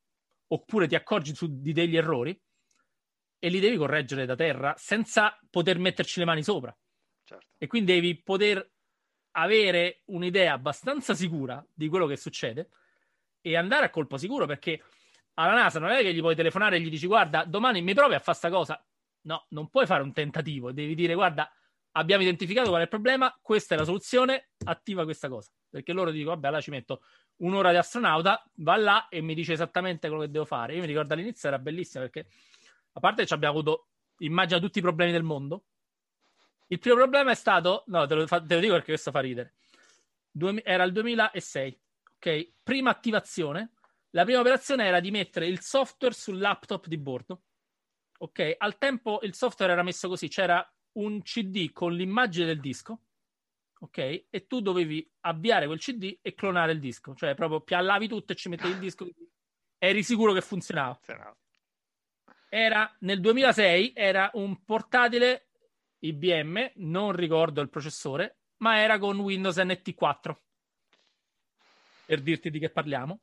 oppure 0.47 0.87
ti 0.87 0.95
accorgi 0.95 1.33
su, 1.33 1.59
di 1.59 1.73
degli 1.73 1.97
errori 1.97 2.39
e 3.39 3.49
li 3.49 3.59
devi 3.59 3.77
correggere 3.77 4.25
da 4.25 4.35
terra 4.35 4.75
senza 4.77 5.39
poter 5.49 5.79
metterci 5.79 6.19
le 6.19 6.25
mani 6.25 6.43
sopra. 6.43 6.75
Certo. 7.23 7.45
E 7.57 7.65
quindi 7.65 7.93
devi 7.93 8.21
poter 8.21 8.69
avere 9.31 10.01
un'idea 10.05 10.53
abbastanza 10.53 11.15
sicura 11.15 11.65
di 11.73 11.87
quello 11.87 12.05
che 12.05 12.17
succede 12.17 12.69
e 13.41 13.57
andare 13.57 13.85
a 13.85 13.89
colpo 13.89 14.17
sicuro 14.17 14.45
perché 14.45 14.83
alla 15.35 15.53
NASA 15.53 15.79
non 15.79 15.89
è 15.89 16.01
che 16.01 16.13
gli 16.13 16.19
puoi 16.19 16.35
telefonare 16.35 16.75
e 16.75 16.81
gli 16.81 16.89
dici 16.89 17.07
guarda 17.07 17.45
domani 17.45 17.81
mi 17.81 17.93
provi 17.93 18.13
a 18.13 18.19
fare 18.19 18.37
sta 18.37 18.49
cosa. 18.49 18.83
No, 19.23 19.45
non 19.49 19.69
puoi 19.69 19.85
fare 19.85 20.03
un 20.03 20.13
tentativo, 20.13 20.71
devi 20.71 20.93
dire 20.95 21.13
guarda 21.13 21.51
abbiamo 21.91 22.23
identificato 22.23 22.69
qual 22.69 22.81
è 22.81 22.83
il 22.83 22.89
problema, 22.89 23.37
questa 23.41 23.75
è 23.75 23.77
la 23.77 23.83
soluzione, 23.83 24.51
attiva 24.65 25.03
questa 25.03 25.29
cosa. 25.29 25.51
Perché 25.69 25.93
loro 25.93 26.11
dicono, 26.11 26.35
vabbè, 26.35 26.47
allora 26.47 26.61
ci 26.61 26.69
metto 26.69 27.01
un'ora 27.37 27.71
di 27.71 27.77
astronauta, 27.77 28.43
va 28.55 28.77
là 28.77 29.07
e 29.09 29.21
mi 29.21 29.33
dice 29.33 29.53
esattamente 29.53 30.07
quello 30.07 30.23
che 30.23 30.31
devo 30.31 30.45
fare. 30.45 30.75
Io 30.75 30.81
mi 30.81 30.87
ricordo 30.87 31.13
all'inizio 31.13 31.47
era 31.47 31.59
bellissimo 31.59 32.03
perché, 32.03 32.29
a 32.93 32.99
parte 32.99 33.25
che 33.25 33.33
abbiamo 33.33 33.57
avuto, 33.57 33.87
immagina 34.19 34.59
tutti 34.59 34.79
i 34.79 34.81
problemi 34.81 35.11
del 35.11 35.23
mondo, 35.23 35.65
il 36.67 36.79
primo 36.79 36.95
problema 36.95 37.31
è 37.31 37.35
stato, 37.35 37.83
no, 37.87 38.05
te 38.05 38.15
lo, 38.15 38.25
te 38.25 38.37
lo 38.37 38.59
dico 38.59 38.73
perché 38.73 38.91
questo 38.91 39.11
fa 39.11 39.19
ridere, 39.19 39.55
Due, 40.31 40.61
era 40.63 40.83
il 40.83 40.93
2006, 40.93 41.81
ok? 42.15 42.51
Prima 42.63 42.91
attivazione, 42.91 43.73
la 44.11 44.23
prima 44.23 44.39
operazione 44.39 44.85
era 44.85 45.01
di 45.01 45.11
mettere 45.11 45.47
il 45.47 45.59
software 45.59 46.13
sul 46.13 46.37
laptop 46.37 46.87
di 46.87 46.97
bordo, 46.97 47.41
ok? 48.19 48.55
Al 48.57 48.77
tempo 48.77 49.19
il 49.23 49.33
software 49.35 49.73
era 49.73 49.83
messo 49.83 50.07
così, 50.07 50.29
c'era 50.29 50.65
un 50.93 51.21
CD 51.21 51.71
con 51.71 51.93
l'immagine 51.93 52.45
del 52.45 52.59
disco, 52.59 53.01
ok? 53.79 54.25
E 54.29 54.47
tu 54.47 54.61
dovevi 54.61 55.09
avviare 55.21 55.65
quel 55.65 55.79
CD 55.79 56.17
e 56.21 56.33
clonare 56.33 56.71
il 56.73 56.79
disco, 56.79 57.15
cioè 57.15 57.35
proprio 57.35 57.61
piallavi 57.61 58.07
tutto 58.07 58.31
e 58.31 58.35
ci 58.35 58.49
mettevi 58.49 58.73
il 58.73 58.79
disco. 58.79 59.07
Eri 59.77 60.03
sicuro 60.03 60.33
che 60.33 60.41
funzionava. 60.41 60.99
Era 62.49 62.95
nel 62.99 63.21
2006, 63.21 63.93
era 63.95 64.29
un 64.33 64.63
portatile 64.63 65.47
IBM, 65.99 66.71
non 66.75 67.13
ricordo 67.13 67.61
il 67.61 67.69
processore, 67.69 68.39
ma 68.57 68.79
era 68.79 68.99
con 68.99 69.19
Windows 69.19 69.57
NT4. 69.57 70.35
Per 72.05 72.21
dirti 72.21 72.49
di 72.49 72.59
che 72.59 72.69
parliamo. 72.69 73.19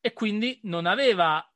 E 0.00 0.12
quindi 0.12 0.58
non 0.64 0.84
aveva 0.86 1.48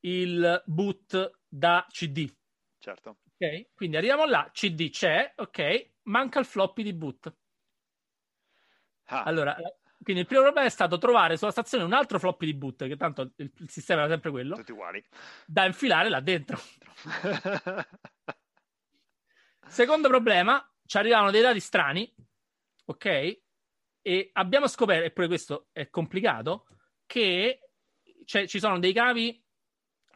il 0.00 0.62
boot 0.66 1.40
da 1.48 1.86
CD. 1.90 2.30
Certo. 2.78 3.18
Ok, 3.42 3.70
quindi 3.74 3.96
arriviamo 3.96 4.26
là, 4.26 4.50
CD 4.52 4.90
c'è, 4.90 5.32
ok, 5.34 5.92
manca 6.02 6.40
il 6.40 6.44
floppy 6.44 6.82
di 6.82 6.92
boot. 6.92 7.34
Ah. 9.06 9.22
Allora, 9.22 9.56
quindi 10.02 10.20
il 10.22 10.28
primo 10.28 10.42
problema 10.42 10.66
è 10.66 10.70
stato 10.70 10.98
trovare 10.98 11.38
sulla 11.38 11.50
stazione 11.50 11.84
un 11.84 11.94
altro 11.94 12.18
floppy 12.18 12.44
di 12.44 12.54
boot, 12.54 12.86
che 12.86 12.98
tanto 12.98 13.32
il, 13.36 13.50
il 13.56 13.70
sistema 13.70 14.00
era 14.00 14.10
sempre 14.10 14.30
quello. 14.30 14.56
Tutti 14.56 14.72
uguali. 14.72 15.02
Da 15.46 15.64
infilare 15.64 16.10
là 16.10 16.20
dentro. 16.20 16.58
Secondo 19.66 20.08
problema, 20.08 20.62
ci 20.84 20.98
arrivavano 20.98 21.30
dei 21.30 21.40
dati 21.40 21.60
strani, 21.60 22.14
ok? 22.84 23.40
E 24.02 24.30
abbiamo 24.34 24.66
scoperto, 24.66 25.06
e 25.06 25.12
pure 25.12 25.28
questo 25.28 25.68
è 25.72 25.88
complicato, 25.88 26.66
che 27.06 27.70
ci 28.26 28.58
sono 28.58 28.78
dei 28.78 28.92
cavi, 28.92 29.42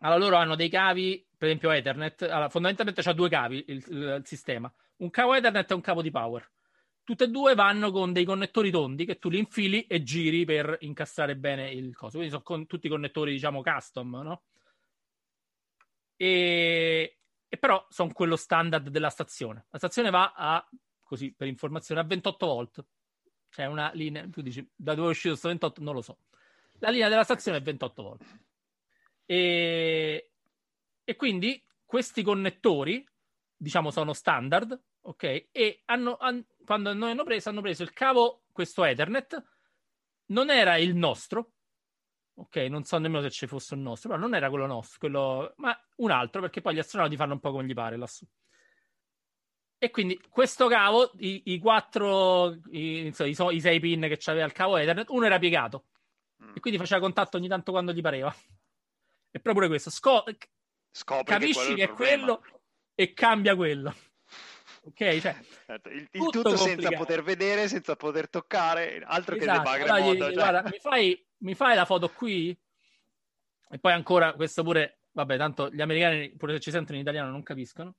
allora 0.00 0.18
loro 0.18 0.36
hanno 0.36 0.56
dei 0.56 0.68
cavi 0.68 1.26
per 1.44 1.52
esempio 1.52 1.70
Ethernet, 1.72 2.22
allora, 2.22 2.48
fondamentalmente 2.48 3.02
c'ha 3.02 3.12
due 3.12 3.28
cavi 3.28 3.64
il, 3.68 3.84
il, 3.88 4.02
il, 4.18 4.22
sistema, 4.24 4.72
un 4.96 5.10
cavo 5.10 5.34
Ethernet 5.34 5.70
e 5.70 5.74
un 5.74 5.80
cavo 5.82 6.00
di 6.00 6.10
power. 6.10 6.50
Tutte 7.04 7.24
e 7.24 7.28
due 7.28 7.54
vanno 7.54 7.90
con 7.90 8.14
dei 8.14 8.24
connettori 8.24 8.70
tondi 8.70 9.04
che 9.04 9.18
tu 9.18 9.28
li 9.28 9.38
infili 9.38 9.86
e 9.86 10.02
giri 10.02 10.46
per 10.46 10.78
incastrare 10.80 11.36
bene 11.36 11.70
il 11.70 11.94
coso. 11.94 12.12
Quindi 12.12 12.30
sono 12.30 12.42
con, 12.42 12.66
tutti 12.66 12.88
connettori, 12.88 13.32
diciamo, 13.32 13.60
custom, 13.60 14.22
no? 14.22 14.42
E, 16.16 17.18
e 17.46 17.56
però 17.58 17.86
sono 17.90 18.10
quello 18.14 18.36
standard 18.36 18.88
della 18.88 19.10
stazione. 19.10 19.66
La 19.68 19.76
stazione 19.76 20.08
va 20.08 20.32
a, 20.34 20.66
così 21.02 21.34
per 21.34 21.46
informazione, 21.46 22.00
a 22.00 22.04
28 22.04 22.46
volt. 22.46 22.84
Cioè 23.50 23.66
una 23.66 23.90
linea, 23.92 24.26
tu 24.30 24.40
dici, 24.40 24.66
da 24.74 24.94
dove 24.94 25.08
è 25.08 25.10
uscito 25.10 25.30
questo 25.30 25.48
28? 25.48 25.82
Non 25.82 25.92
lo 25.92 26.00
so. 26.00 26.16
La 26.78 26.88
linea 26.88 27.10
della 27.10 27.24
stazione 27.24 27.58
è 27.58 27.62
28 27.62 28.02
volt. 28.02 28.24
E, 29.26 30.30
e 31.04 31.16
quindi 31.16 31.62
questi 31.84 32.22
connettori, 32.22 33.06
diciamo, 33.56 33.90
sono 33.90 34.12
standard, 34.12 34.78
ok? 35.02 35.48
E 35.52 35.82
hanno, 35.86 36.16
hanno, 36.16 36.44
quando 36.64 36.92
noi 36.94 37.10
hanno 37.10 37.24
preso, 37.24 37.50
hanno 37.50 37.60
preso 37.60 37.82
il 37.82 37.92
cavo, 37.92 38.44
questo 38.50 38.84
Ethernet, 38.84 39.42
non 40.26 40.50
era 40.50 40.76
il 40.76 40.94
nostro, 40.94 41.52
ok? 42.34 42.56
Non 42.56 42.84
so 42.84 42.98
nemmeno 42.98 43.22
se 43.22 43.30
ci 43.30 43.46
fosse 43.46 43.74
il 43.74 43.80
nostro, 43.80 44.08
però 44.08 44.20
non 44.20 44.34
era 44.34 44.48
quello 44.48 44.66
nostro, 44.66 44.98
quello, 44.98 45.52
ma 45.56 45.78
un 45.96 46.10
altro, 46.10 46.40
perché 46.40 46.60
poi 46.60 46.74
gli 46.74 46.78
astronauti 46.78 47.16
fanno 47.16 47.34
un 47.34 47.40
po' 47.40 47.50
come 47.50 47.64
gli 47.64 47.74
pare 47.74 47.96
lassù. 47.96 48.26
E 49.78 49.90
quindi 49.90 50.18
questo 50.30 50.66
cavo, 50.66 51.10
i, 51.18 51.42
i 51.46 51.58
quattro, 51.58 52.58
i, 52.70 53.06
insomma, 53.06 53.52
i, 53.52 53.56
i, 53.56 53.60
sei 53.60 53.80
pin 53.80 54.00
che 54.02 54.16
c'aveva 54.18 54.46
il 54.46 54.52
cavo 54.52 54.78
Ethernet, 54.78 55.10
uno 55.10 55.26
era 55.26 55.38
piegato. 55.38 55.84
E 56.54 56.60
quindi 56.60 56.78
faceva 56.78 57.00
contatto 57.00 57.36
ogni 57.36 57.48
tanto 57.48 57.70
quando 57.70 57.92
gli 57.92 58.00
pareva. 58.00 58.34
E 59.30 59.40
proprio 59.40 59.68
questo. 59.68 59.90
Sco- 59.90 60.24
Scopri 60.96 61.24
capisci 61.24 61.74
che, 61.74 61.74
che 61.74 61.82
è, 61.82 61.88
quello 61.90 62.44
e 62.94 63.12
cambia 63.14 63.56
quello. 63.56 63.92
Ok, 64.84 65.18
cioè, 65.18 65.36
certo, 65.66 65.88
il, 65.88 66.02
il 66.02 66.08
tutto, 66.08 66.42
tutto 66.42 66.56
senza 66.56 66.88
poter 66.90 67.24
vedere, 67.24 67.66
senza 67.66 67.96
poter 67.96 68.28
toccare, 68.30 69.02
altro 69.04 69.34
esatto. 69.34 69.62
che 69.62 69.70
debugger 69.70 69.90
allora, 69.90 70.04
modo, 70.04 70.24
cioè. 70.26 70.32
guarda, 70.34 70.62
mi, 70.62 70.78
fai, 70.78 71.26
mi 71.38 71.54
fai 71.56 71.74
la 71.74 71.84
foto 71.84 72.10
qui? 72.10 72.56
E 73.70 73.78
poi 73.80 73.92
ancora, 73.92 74.34
questo 74.34 74.62
pure, 74.62 75.00
vabbè, 75.10 75.36
tanto 75.36 75.68
gli 75.68 75.80
americani, 75.80 76.30
pure 76.36 76.52
se 76.52 76.60
ci 76.60 76.70
sentono 76.70 76.96
in 76.96 77.02
italiano, 77.02 77.30
non 77.30 77.42
capiscono. 77.42 77.96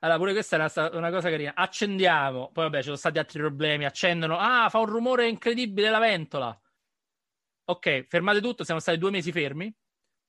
Allora, 0.00 0.18
pure 0.18 0.32
questa 0.32 0.56
è 0.56 0.58
una, 0.58 0.90
una, 0.98 1.10
cosa 1.10 1.30
carina. 1.30 1.54
Accendiamo, 1.54 2.50
poi 2.52 2.64
vabbè, 2.64 2.78
ci 2.78 2.84
sono 2.84 2.96
stati 2.96 3.18
altri 3.18 3.38
problemi. 3.38 3.86
Accendono, 3.86 4.36
ah, 4.38 4.68
fa 4.68 4.80
un 4.80 4.86
rumore 4.86 5.28
incredibile 5.28 5.88
la 5.88 5.98
ventola. 5.98 6.60
Ok, 7.66 8.06
fermate 8.06 8.42
tutto, 8.42 8.64
siamo 8.64 8.80
stati 8.80 8.98
due 8.98 9.10
mesi 9.10 9.32
fermi 9.32 9.74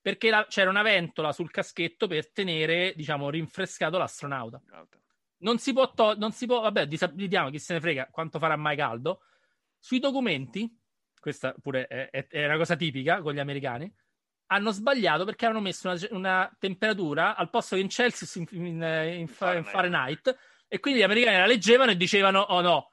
perché 0.06 0.30
la, 0.30 0.46
c'era 0.48 0.70
una 0.70 0.84
ventola 0.84 1.34
sul 1.34 1.50
caschetto 1.50 2.06
per 2.06 2.32
tenere, 2.32 2.94
diciamo, 2.96 3.28
rinfrescato 3.32 3.98
l'astronauta. 3.98 4.62
Non 5.38 5.58
si 5.58 5.74
può, 5.74 5.92
to- 5.96 6.16
non 6.16 6.32
si 6.32 6.46
può, 6.46 6.62
vabbè, 6.62 6.86
disabilitiamo, 6.86 7.50
chi 7.50 7.58
se 7.58 7.74
ne 7.74 7.80
frega 7.80 8.10
quanto 8.12 8.38
farà 8.38 8.56
mai 8.56 8.76
caldo. 8.76 9.24
Sui 9.80 9.98
documenti, 9.98 10.72
questa 11.20 11.56
pure 11.60 11.88
è, 11.88 12.12
è, 12.12 12.28
è 12.28 12.46
una 12.46 12.56
cosa 12.56 12.76
tipica 12.76 13.20
con 13.22 13.34
gli 13.34 13.40
americani, 13.40 13.92
hanno 14.52 14.70
sbagliato 14.70 15.26
perché 15.26 15.48
hanno 15.48 15.60
messo 15.60 15.90
una, 15.90 16.00
una 16.12 16.56
temperatura 16.60 17.36
al 17.36 17.50
posto 17.50 17.76
che 17.76 17.82
in 17.82 17.90
Celsius 17.90 18.36
in, 18.36 18.46
in, 18.52 18.66
in, 18.66 19.28
Fahrenheit. 19.28 19.66
in, 19.66 19.72
Fahrenheit. 19.72 20.38
e 20.68 20.80
quindi 20.80 21.00
gli 21.00 21.04
americani 21.04 21.38
la 21.38 21.48
leggevano 21.48 21.90
e 21.90 21.98
dicevano 21.98 22.42
oh 22.42 22.62
no 22.62 22.92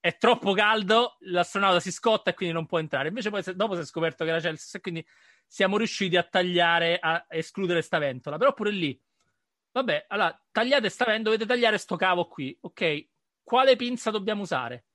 è 0.00 0.16
troppo 0.16 0.52
caldo 0.52 1.16
l'astronauta 1.20 1.78
si 1.78 1.92
scotta 1.92 2.30
e 2.30 2.34
quindi 2.34 2.54
non 2.54 2.66
può 2.66 2.80
entrare 2.80 3.08
invece 3.08 3.30
poi 3.30 3.42
se, 3.42 3.54
dopo 3.54 3.76
si 3.76 3.82
è 3.82 3.84
scoperto 3.84 4.24
che 4.24 4.30
era 4.30 4.40
Celsius 4.40 4.74
e 4.74 4.80
quindi 4.80 5.06
siamo 5.50 5.78
riusciti 5.78 6.16
a 6.16 6.22
tagliare, 6.22 7.00
a 7.00 7.26
escludere 7.28 7.82
sta 7.82 7.98
ventola. 7.98 8.38
Però 8.38 8.54
pure 8.54 8.70
lì, 8.70 8.98
vabbè, 9.72 10.06
allora 10.08 10.40
tagliate 10.52 10.88
sta 10.88 11.06
ventola, 11.06 11.34
dovete 11.34 11.44
tagliare 11.44 11.76
sto 11.76 11.96
cavo 11.96 12.28
qui. 12.28 12.56
Ok, 12.60 13.08
quale 13.42 13.74
pinza 13.74 14.12
dobbiamo 14.12 14.42
usare? 14.42 14.86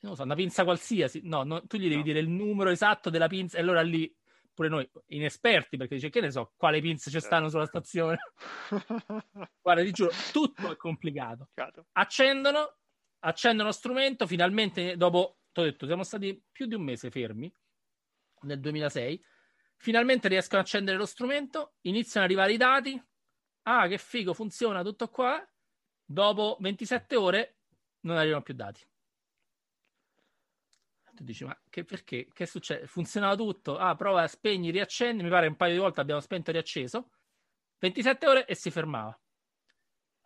Non 0.00 0.16
so, 0.16 0.22
una 0.22 0.34
pinza 0.34 0.64
qualsiasi. 0.64 1.20
No, 1.24 1.42
no 1.42 1.66
tu 1.66 1.76
gli 1.76 1.88
devi 1.88 1.96
no. 1.96 2.02
dire 2.04 2.20
il 2.20 2.30
numero 2.30 2.70
esatto 2.70 3.10
della 3.10 3.28
pinza 3.28 3.58
e 3.58 3.60
allora 3.60 3.82
lì 3.82 4.10
pure 4.54 4.68
noi 4.70 4.90
inesperti 5.08 5.76
perché 5.76 5.96
dice 5.96 6.08
che 6.08 6.20
ne 6.20 6.30
so 6.30 6.52
quale 6.56 6.80
pinze 6.80 7.10
ci 7.10 7.20
stanno 7.20 7.48
sulla 7.48 7.64
stazione 7.64 8.18
guarda 9.62 9.82
ti 9.82 9.92
giuro 9.92 10.10
tutto 10.30 10.70
è 10.70 10.76
complicato 10.76 11.48
accendono 11.92 12.76
accendono 13.20 13.68
lo 13.68 13.74
strumento 13.74 14.26
finalmente 14.26 14.98
dopo 14.98 15.38
ti 15.52 15.60
ho 15.60 15.62
detto 15.62 15.86
siamo 15.86 16.02
stati 16.02 16.38
più 16.52 16.66
di 16.66 16.74
un 16.74 16.82
mese 16.82 17.10
fermi 17.10 17.50
nel 18.42 18.60
2006 18.60 19.24
Finalmente 19.82 20.28
riescono 20.28 20.60
a 20.60 20.62
accendere 20.62 20.96
lo 20.96 21.06
strumento, 21.06 21.74
iniziano 21.80 22.24
ad 22.24 22.30
arrivare 22.30 22.52
i 22.52 22.56
dati. 22.56 23.04
Ah, 23.62 23.88
che 23.88 23.98
figo, 23.98 24.32
funziona 24.32 24.80
tutto 24.84 25.08
qua. 25.08 25.44
Dopo 26.04 26.56
27 26.60 27.16
ore 27.16 27.56
non 28.02 28.16
arrivano 28.16 28.42
più 28.42 28.54
dati. 28.54 28.80
Tu 31.12 31.24
dici, 31.24 31.44
ma 31.44 31.60
che, 31.68 31.82
perché? 31.84 32.28
Che 32.32 32.46
succede? 32.46 32.86
Funzionava 32.86 33.34
tutto? 33.34 33.76
Ah, 33.76 33.96
prova, 33.96 34.24
spegni, 34.28 34.70
riaccendi. 34.70 35.24
Mi 35.24 35.30
pare 35.30 35.48
un 35.48 35.56
paio 35.56 35.72
di 35.72 35.80
volte 35.80 36.00
abbiamo 36.00 36.20
spento 36.20 36.50
e 36.50 36.52
riacceso. 36.52 37.10
27 37.78 38.28
ore 38.28 38.46
e 38.46 38.54
si 38.54 38.70
fermava. 38.70 39.20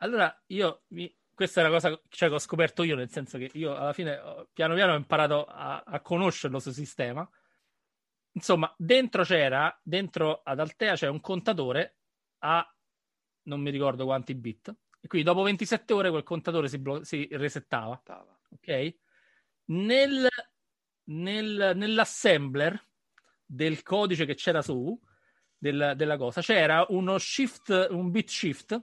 Allora 0.00 0.38
io, 0.48 0.82
mi... 0.88 1.10
questa 1.32 1.62
è 1.62 1.64
una 1.64 1.72
cosa 1.72 1.98
cioè, 2.10 2.28
che 2.28 2.34
ho 2.34 2.38
scoperto 2.38 2.82
io, 2.82 2.94
nel 2.94 3.08
senso 3.08 3.38
che 3.38 3.48
io 3.54 3.74
alla 3.74 3.94
fine 3.94 4.20
piano 4.52 4.74
piano 4.74 4.92
ho 4.92 4.96
imparato 4.96 5.46
a, 5.46 5.82
a 5.82 6.00
conoscerlo 6.00 6.60
questo 6.60 6.78
sistema. 6.78 7.26
Insomma, 8.36 8.72
dentro 8.76 9.24
c'era, 9.24 9.74
dentro 9.82 10.42
ad 10.44 10.60
Altea 10.60 10.94
c'è 10.94 11.08
un 11.08 11.20
contatore 11.20 11.96
a 12.40 12.70
non 13.44 13.60
mi 13.60 13.70
ricordo 13.70 14.04
quanti 14.04 14.34
bit. 14.34 14.74
E 15.00 15.08
quindi 15.08 15.26
dopo 15.26 15.42
27 15.42 15.92
ore 15.94 16.10
quel 16.10 16.22
contatore 16.22 16.68
si, 16.68 16.78
blo- 16.78 17.02
si 17.02 17.26
resettava. 17.32 18.00
Ok? 18.50 18.96
Nel, 19.66 20.28
nel, 21.04 21.72
nell'assembler 21.74 22.78
del 23.44 23.82
codice 23.82 24.26
che 24.26 24.34
c'era 24.34 24.60
su 24.60 24.98
del, 25.56 25.94
della 25.96 26.16
cosa 26.18 26.42
c'era 26.42 26.84
uno 26.90 27.16
shift, 27.16 27.88
un 27.90 28.10
bit 28.10 28.28
shift 28.28 28.78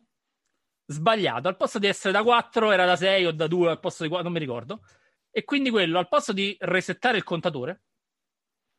sbagliato. 0.87 1.47
Al 1.47 1.57
posto 1.57 1.77
di 1.77 1.85
essere 1.85 2.11
da 2.11 2.23
4 2.23 2.71
era 2.71 2.85
da 2.85 2.95
6 2.95 3.25
o 3.27 3.31
da 3.31 3.45
2 3.45 3.69
al 3.69 3.79
posto 3.79 4.01
di 4.01 4.09
4, 4.09 4.27
non 4.27 4.35
mi 4.35 4.43
ricordo. 4.43 4.83
E 5.29 5.43
quindi 5.43 5.69
quello 5.69 5.99
al 5.99 6.07
posto 6.07 6.33
di 6.33 6.55
resettare 6.59 7.17
il 7.17 7.23
contatore 7.23 7.83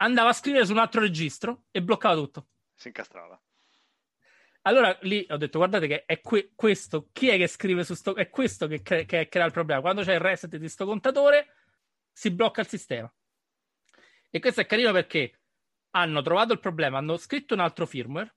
andava 0.04 0.30
a 0.30 0.34
scrivere 0.34 0.66
su 0.66 0.72
un 0.72 0.78
altro 0.78 1.00
registro 1.00 1.64
e 1.70 1.82
bloccava 1.82 2.14
tutto. 2.14 2.48
Si 2.74 2.88
incastrava. 2.88 3.40
Allora 4.62 4.96
lì 5.02 5.26
ho 5.28 5.36
detto, 5.36 5.58
guardate 5.58 5.86
che 5.86 6.04
è 6.04 6.20
que- 6.20 6.52
questo, 6.54 7.08
chi 7.12 7.28
è 7.28 7.36
che 7.36 7.46
scrive 7.46 7.84
su 7.84 7.94
sto... 7.94 8.14
È 8.14 8.30
questo 8.30 8.66
che, 8.66 8.82
cre- 8.82 9.04
che 9.04 9.28
crea 9.28 9.46
il 9.46 9.52
problema. 9.52 9.80
Quando 9.80 10.02
c'è 10.02 10.14
il 10.14 10.20
reset 10.20 10.50
di 10.50 10.58
questo 10.58 10.86
contatore, 10.86 11.54
si 12.10 12.30
blocca 12.30 12.60
il 12.60 12.68
sistema. 12.68 13.12
E 14.30 14.40
questo 14.40 14.60
è 14.60 14.66
carino 14.66 14.92
perché 14.92 15.40
hanno 15.90 16.22
trovato 16.22 16.52
il 16.52 16.60
problema, 16.60 16.98
hanno 16.98 17.16
scritto 17.16 17.54
un 17.54 17.60
altro 17.60 17.86
firmware. 17.86 18.34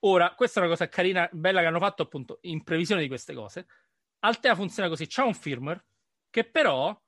Ora, 0.00 0.34
questa 0.34 0.60
è 0.60 0.62
una 0.62 0.72
cosa 0.72 0.88
carina, 0.88 1.28
bella 1.32 1.60
che 1.60 1.66
hanno 1.66 1.78
fatto 1.78 2.02
appunto 2.02 2.38
in 2.42 2.62
previsione 2.62 3.02
di 3.02 3.08
queste 3.08 3.34
cose. 3.34 3.66
Altea 4.20 4.54
funziona 4.54 4.88
così, 4.88 5.06
c'è 5.06 5.22
un 5.22 5.34
firmware 5.34 5.84
che 6.30 6.44
però 6.44 6.98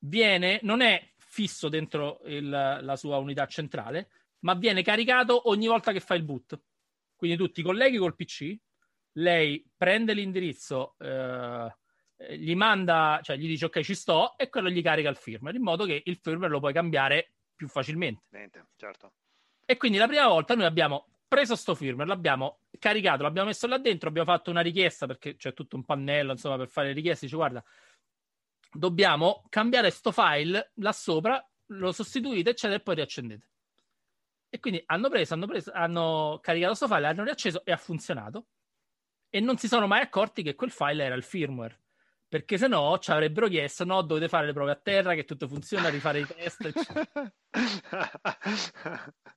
viene, 0.00 0.60
non 0.62 0.80
è 0.80 1.12
fisso 1.38 1.68
dentro 1.68 2.20
il, 2.24 2.48
la 2.48 2.96
sua 2.96 3.18
unità 3.18 3.46
centrale, 3.46 4.10
ma 4.40 4.54
viene 4.54 4.82
caricato 4.82 5.48
ogni 5.48 5.68
volta 5.68 5.92
che 5.92 6.00
fa 6.00 6.16
il 6.16 6.24
boot. 6.24 6.60
Quindi 7.14 7.36
tu 7.36 7.48
ti 7.52 7.62
colleghi 7.62 7.96
col 7.96 8.16
PC, 8.16 8.56
lei 9.18 9.64
prende 9.76 10.14
l'indirizzo, 10.14 10.96
eh, 10.98 11.72
gli 12.36 12.56
manda, 12.56 13.20
cioè 13.22 13.36
gli 13.36 13.46
dice 13.46 13.66
ok 13.66 13.80
ci 13.82 13.94
sto 13.94 14.36
e 14.36 14.48
quello 14.48 14.68
gli 14.68 14.82
carica 14.82 15.08
il 15.08 15.16
firmware, 15.16 15.56
in 15.56 15.62
modo 15.62 15.84
che 15.84 16.02
il 16.04 16.16
firmware 16.16 16.50
lo 16.50 16.58
puoi 16.58 16.72
cambiare 16.72 17.34
più 17.54 17.68
facilmente. 17.68 18.24
Certo. 18.74 19.12
E 19.64 19.76
quindi 19.76 19.98
la 19.98 20.08
prima 20.08 20.26
volta 20.26 20.56
noi 20.56 20.64
abbiamo 20.64 21.06
preso 21.28 21.54
sto 21.54 21.76
firmware, 21.76 22.08
l'abbiamo 22.08 22.62
caricato, 22.80 23.22
l'abbiamo 23.22 23.46
messo 23.46 23.68
là 23.68 23.78
dentro, 23.78 24.08
abbiamo 24.08 24.32
fatto 24.32 24.50
una 24.50 24.60
richiesta 24.60 25.06
perché 25.06 25.36
c'è 25.36 25.52
tutto 25.52 25.76
un 25.76 25.84
pannello 25.84 26.32
insomma 26.32 26.56
per 26.56 26.68
fare 26.68 26.92
richieste, 26.92 27.26
dice 27.26 27.36
guarda 27.36 27.62
dobbiamo 28.70 29.44
cambiare 29.48 29.90
sto 29.90 30.12
file 30.12 30.72
là 30.74 30.92
sopra, 30.92 31.44
lo 31.72 31.92
sostituite 31.92 32.50
eccetera 32.50 32.78
e 32.78 32.82
poi 32.82 32.94
riaccendete. 32.96 33.48
E 34.50 34.60
quindi 34.60 34.82
hanno 34.86 35.08
preso, 35.10 35.34
hanno, 35.34 35.46
preso, 35.46 35.70
hanno 35.74 36.38
caricato 36.40 36.74
questo 36.74 36.94
file, 36.94 37.06
hanno 37.08 37.24
riacceso 37.24 37.64
e 37.64 37.72
ha 37.72 37.76
funzionato. 37.76 38.46
E 39.28 39.40
non 39.40 39.58
si 39.58 39.68
sono 39.68 39.86
mai 39.86 40.00
accorti 40.00 40.42
che 40.42 40.54
quel 40.54 40.70
file 40.70 41.04
era 41.04 41.14
il 41.14 41.22
firmware. 41.22 41.82
Perché 42.28 42.56
se 42.56 42.66
no 42.66 42.98
ci 42.98 43.10
avrebbero 43.10 43.48
chiesto: 43.48 43.84
no, 43.84 44.00
dovete 44.02 44.28
fare 44.28 44.46
le 44.46 44.52
prove 44.52 44.70
a 44.70 44.76
terra, 44.76 45.14
che 45.14 45.24
tutto 45.24 45.48
funziona, 45.48 45.88
rifare 45.88 46.20
i 46.20 46.26
test. 46.26 46.72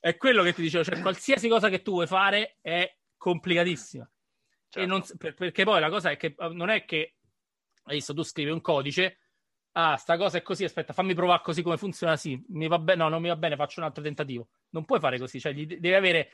è 0.00 0.16
quello 0.16 0.42
che 0.42 0.52
ti 0.54 0.62
dicevo, 0.62 0.84
cioè 0.84 1.00
qualsiasi 1.00 1.48
cosa 1.48 1.68
che 1.68 1.82
tu 1.82 1.92
vuoi 1.92 2.06
fare 2.06 2.56
è 2.60 2.94
complicatissima. 3.16 4.10
Certo. 4.70 4.88
Non, 4.88 5.02
per, 5.16 5.34
perché 5.34 5.64
poi 5.64 5.80
la 5.80 5.88
cosa 5.88 6.10
è 6.10 6.16
che 6.16 6.34
non 6.52 6.68
è 6.68 6.84
che 6.84 7.17
hai 7.88 7.96
visto, 7.96 8.14
tu 8.14 8.22
scrivi 8.22 8.50
un 8.50 8.60
codice 8.60 9.18
ah, 9.72 9.96
sta 9.96 10.16
cosa 10.16 10.38
è 10.38 10.42
così, 10.42 10.64
aspetta, 10.64 10.92
fammi 10.92 11.14
provare 11.14 11.42
così 11.42 11.62
come 11.62 11.76
funziona, 11.76 12.16
sì, 12.16 12.42
mi 12.48 12.66
va 12.66 12.78
bene, 12.78 13.02
no, 13.02 13.08
non 13.08 13.22
mi 13.22 13.28
va 13.28 13.36
bene, 13.36 13.56
faccio 13.56 13.80
un 13.80 13.86
altro 13.86 14.02
tentativo. 14.02 14.48
Non 14.70 14.84
puoi 14.84 14.98
fare 14.98 15.18
così, 15.18 15.38
cioè 15.38 15.54
devi 15.54 15.94
avere 15.94 16.30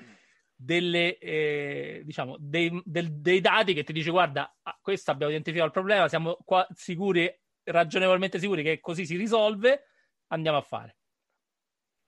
delle, 0.55 1.19
eh, 1.19 2.03
diciamo, 2.05 2.37
dei, 2.39 2.81
del, 2.85 3.13
dei, 3.21 3.41
dati 3.41 3.75
che 3.75 3.85
ti 3.85 3.93
dice 3.93 4.11
guarda, 4.11 4.57
ah, 4.63 4.79
questo 4.81 5.11
abbiamo 5.11 5.33
identificato 5.33 5.69
il 5.69 5.75
problema, 5.75 6.09
siamo 6.09 6.39
qua 6.45 6.67
sicuri, 6.75 7.31
ragionevolmente 7.65 8.39
sicuri 8.39 8.63
che 8.63 8.81
così 8.81 9.05
si 9.05 9.17
risolve, 9.17 9.89
andiamo 10.29 10.59
a 10.59 10.63
fare. 10.63 10.97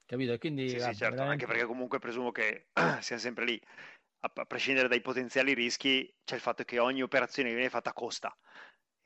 Capito? 0.06 0.32
E 0.32 0.38
quindi, 0.38 0.68
sì, 0.68 0.76
guarda, 0.76 0.92
sì, 0.92 0.98
certo, 0.98 1.14
veramente... 1.16 1.44
anche 1.44 1.52
perché 1.52 1.68
comunque 1.68 1.98
presumo 1.98 2.30
che 2.30 2.68
siamo 3.00 3.20
sempre 3.20 3.44
lì, 3.44 3.60
a 4.20 4.44
prescindere 4.44 4.88
dai 4.88 5.02
potenziali 5.02 5.52
rischi, 5.52 6.12
c'è 6.24 6.36
il 6.36 6.40
fatto 6.40 6.64
che 6.64 6.78
ogni 6.78 7.02
operazione 7.02 7.50
che 7.50 7.54
viene 7.54 7.70
fatta 7.70 7.92
costa 7.92 8.36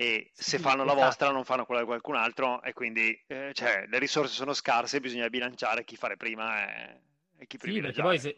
e 0.01 0.31
se 0.33 0.57
sì, 0.57 0.59
fanno 0.59 0.83
la 0.83 0.93
esatto. 0.93 1.05
vostra 1.05 1.31
non 1.31 1.45
fanno 1.45 1.67
quella 1.67 1.83
di 1.83 1.87
qualcun 1.87 2.15
altro 2.15 2.63
e 2.63 2.73
quindi 2.73 3.23
eh, 3.27 3.51
cioè, 3.53 3.85
le 3.87 3.99
risorse 3.99 4.33
sono 4.33 4.55
scarse 4.55 4.99
bisogna 4.99 5.29
bilanciare 5.29 5.85
chi 5.85 5.95
fare 5.95 6.17
prima 6.17 6.67
e, 6.67 7.01
e 7.37 7.47
chi 7.47 7.59
sì, 7.61 7.83
perché 7.83 8.01
poi 8.01 8.19
se, 8.19 8.35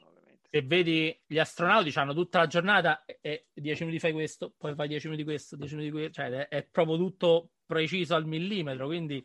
se, 0.51 0.63
vedi 0.63 1.17
gli 1.25 1.39
astronauti 1.39 1.97
hanno 1.97 2.15
tutta 2.15 2.41
la 2.41 2.49
giornata 2.49 3.05
e 3.05 3.47
10 3.53 3.85
minuti 3.85 4.01
fai 4.01 4.11
questo 4.11 4.53
poi 4.59 4.75
fai 4.75 4.89
10 4.89 5.07
minuti 5.07 5.23
questo 5.23 5.55
10 5.55 5.77
minuti 5.77 5.93
questo 5.93 6.13
cioè 6.15 6.31
è, 6.31 6.49
è, 6.49 6.63
proprio 6.65 6.97
tutto 6.97 7.51
preciso 7.65 8.17
al 8.17 8.27
millimetro 8.27 8.87
quindi 8.87 9.25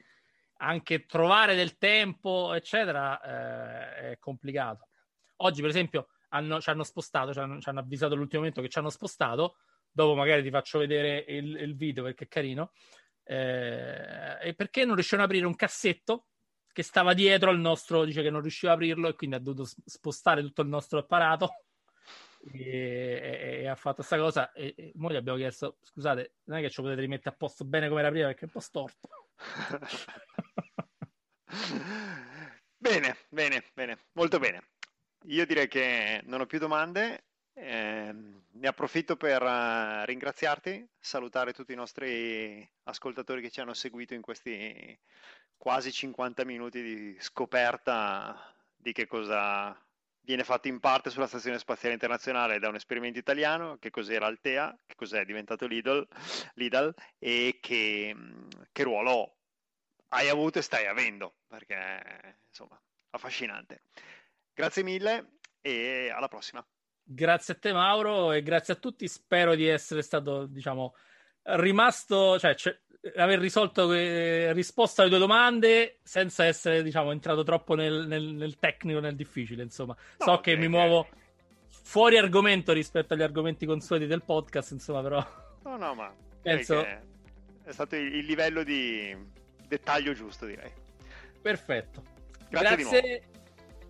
anche 0.58 1.08
trovare 1.08 1.56
del 1.56 1.80
tempo 1.80 2.54
eccetera 2.54 3.20
eh, 3.20 4.12
è 4.12 4.20
complicato 4.20 4.90
oggi 5.38 5.62
per 5.62 5.72
esempio 5.72 6.10
hanno, 6.30 6.62
ci 6.62 6.70
hanno 6.70 6.84
spostato 6.84 7.34
ci 7.34 7.40
hanno, 7.40 7.60
ci 7.60 7.68
hanno 7.68 7.80
avvisato 7.80 8.14
all'ultimo 8.14 8.42
momento 8.42 8.62
che 8.62 8.70
ci 8.70 8.78
hanno 8.78 8.92
spostato 8.92 9.56
dopo 9.98 10.14
magari 10.14 10.44
ti 10.44 10.52
faccio 10.52 10.78
vedere 10.78 11.26
il, 11.28 11.56
il 11.56 11.76
video 11.76 12.04
perché 12.04 12.26
è 12.26 12.28
carino. 12.28 12.72
Eh, 13.24 14.38
e 14.42 14.54
perché 14.54 14.86
non 14.86 14.94
riuscivano 14.94 15.24
ad 15.24 15.30
aprire 15.30 15.48
un 15.48 15.56
cassetto 15.56 16.28
che 16.72 16.84
stava 16.84 17.14
dietro 17.14 17.50
al 17.50 17.60
nostro, 17.60 18.06
dice 18.06 18.22
che 18.22 18.30
non 18.30 18.42
riusciva 18.42 18.74
ad 18.74 18.78
aprirlo 18.78 19.08
e 19.08 19.16
quindi 19.16 19.36
ha 19.36 19.40
dovuto 19.40 19.68
spostare 19.84 20.44
tutto 20.44 20.62
il 20.62 20.68
nostro 20.68 21.00
apparato. 21.00 21.64
E, 22.54 23.64
e, 23.64 23.68
ha 23.68 23.76
fatto 23.76 23.96
questa 23.96 24.18
cosa 24.18 24.52
e, 24.54 24.76
e 24.78 24.92
noi 24.96 25.14
gli 25.14 25.18
abbiamo 25.18 25.40
chiesto 25.40 25.80
scusate 25.82 26.36
non 26.44 26.60
è 26.60 26.62
che 26.62 26.70
ci 26.70 26.82
potete 26.82 27.02
rimettere 27.02 27.32
a 27.32 27.38
posto 27.38 27.66
bene 27.66 27.90
come 27.90 28.00
era 28.00 28.10
prima 28.10 28.28
perché 28.28 28.42
è 28.42 28.46
un 28.46 28.52
po' 28.52 28.60
storto? 28.60 29.10
Bene 32.80 33.18
bene 33.30 33.64
bene 33.74 33.98
molto 34.14 34.38
bene. 34.38 34.70
Io 35.26 35.46
direi 35.46 35.68
che 35.68 36.22
non 36.26 36.42
ho 36.42 36.46
più 36.46 36.60
domande 36.60 37.27
eh, 37.60 38.14
ne 38.50 38.68
approfitto 38.68 39.16
per 39.16 39.42
uh, 39.42 40.06
ringraziarti, 40.06 40.88
salutare 41.00 41.54
tutti 41.54 41.74
i 41.74 41.76
nostri 41.76 42.68
ascoltatori 42.84 43.42
che 43.42 43.50
ci 43.50 43.62
hanno 43.62 43.74
seguito 43.74 44.14
in 44.14 44.22
questi 44.22 44.98
quasi 45.58 45.92
50 45.92 46.46
minuti 46.46 46.82
di 46.84 47.18
scoperta 47.20 48.54
di 48.76 48.94
che 48.94 49.08
cosa 49.08 49.76
viene 50.22 50.44
fatto 50.44 50.68
in 50.68 50.80
parte 50.80 51.10
sulla 51.10 51.26
Stazione 51.26 51.58
Spaziale 51.58 51.94
Internazionale 51.94 52.60
da 52.60 52.68
un 52.68 52.76
esperimento 52.76 53.18
italiano, 53.18 53.78
che 53.80 53.90
cos'era 53.90 54.28
Altea, 54.28 54.78
che 54.86 54.96
cos'è 54.96 55.26
diventato 55.26 55.66
Lidl, 55.66 56.08
Lidl 56.56 56.94
e 57.18 57.58
che, 57.62 58.16
che 58.72 58.84
ruolo 58.84 59.38
hai 60.10 60.30
avuto 60.30 60.60
e 60.60 60.62
stai 60.62 60.86
avendo, 60.86 61.38
perché 61.48 62.38
insomma, 62.50 62.80
affascinante. 63.12 63.82
Grazie 64.54 64.84
mille 64.84 65.40
e 65.62 66.10
alla 66.10 66.28
prossima. 66.28 66.66
Grazie 67.10 67.54
a 67.54 67.58
te 67.58 67.72
Mauro 67.72 68.34
e 68.34 68.44
grazie 68.44 68.74
a 68.74 68.78
tutti. 68.78 69.08
Spero 69.08 69.56
di 69.56 69.66
essere 69.66 70.02
stato, 70.02 70.46
diciamo, 70.46 70.94
rimasto, 71.44 72.38
cioè, 72.38 72.54
cioè 72.56 72.78
aver 73.16 73.40
risolto, 73.40 73.94
eh, 73.94 74.52
risposto 74.52 75.02
alle 75.02 75.10
tue 75.10 75.20
domande 75.20 76.00
senza 76.04 76.44
essere, 76.44 76.84
diciamo, 76.84 77.12
entrato 77.12 77.44
troppo 77.44 77.76
nel, 77.76 78.08
nel, 78.08 78.24
nel 78.24 78.58
tecnico, 78.58 79.00
nel 79.00 79.16
difficile. 79.16 79.64
Insomma, 79.64 79.96
no, 80.18 80.26
so 80.26 80.40
che 80.42 80.58
mi 80.58 80.68
muovo 80.68 81.08
fuori 81.68 82.18
argomento 82.18 82.74
rispetto 82.74 83.14
agli 83.14 83.24
argomenti 83.24 83.66
consueti 83.66 84.06
del 84.06 84.24
podcast, 84.24 84.72
insomma, 84.72 85.02
però. 85.02 85.26
No, 85.64 85.78
no, 85.78 85.96
ma 85.96 86.14
penso 86.44 86.86
è 87.68 87.74
stato 87.74 87.98
il 87.98 88.26
livello 88.26 88.64
di 88.64 89.16
dettaglio 89.68 90.14
giusto, 90.14 90.46
direi. 90.46 90.72
Perfetto. 91.42 92.02
Grazie. 92.50 92.76
Grazie. 92.78 93.24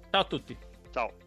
Ciao 0.09 0.21
a 0.21 0.25
tutti. 0.25 0.57
Ciao. 0.91 1.25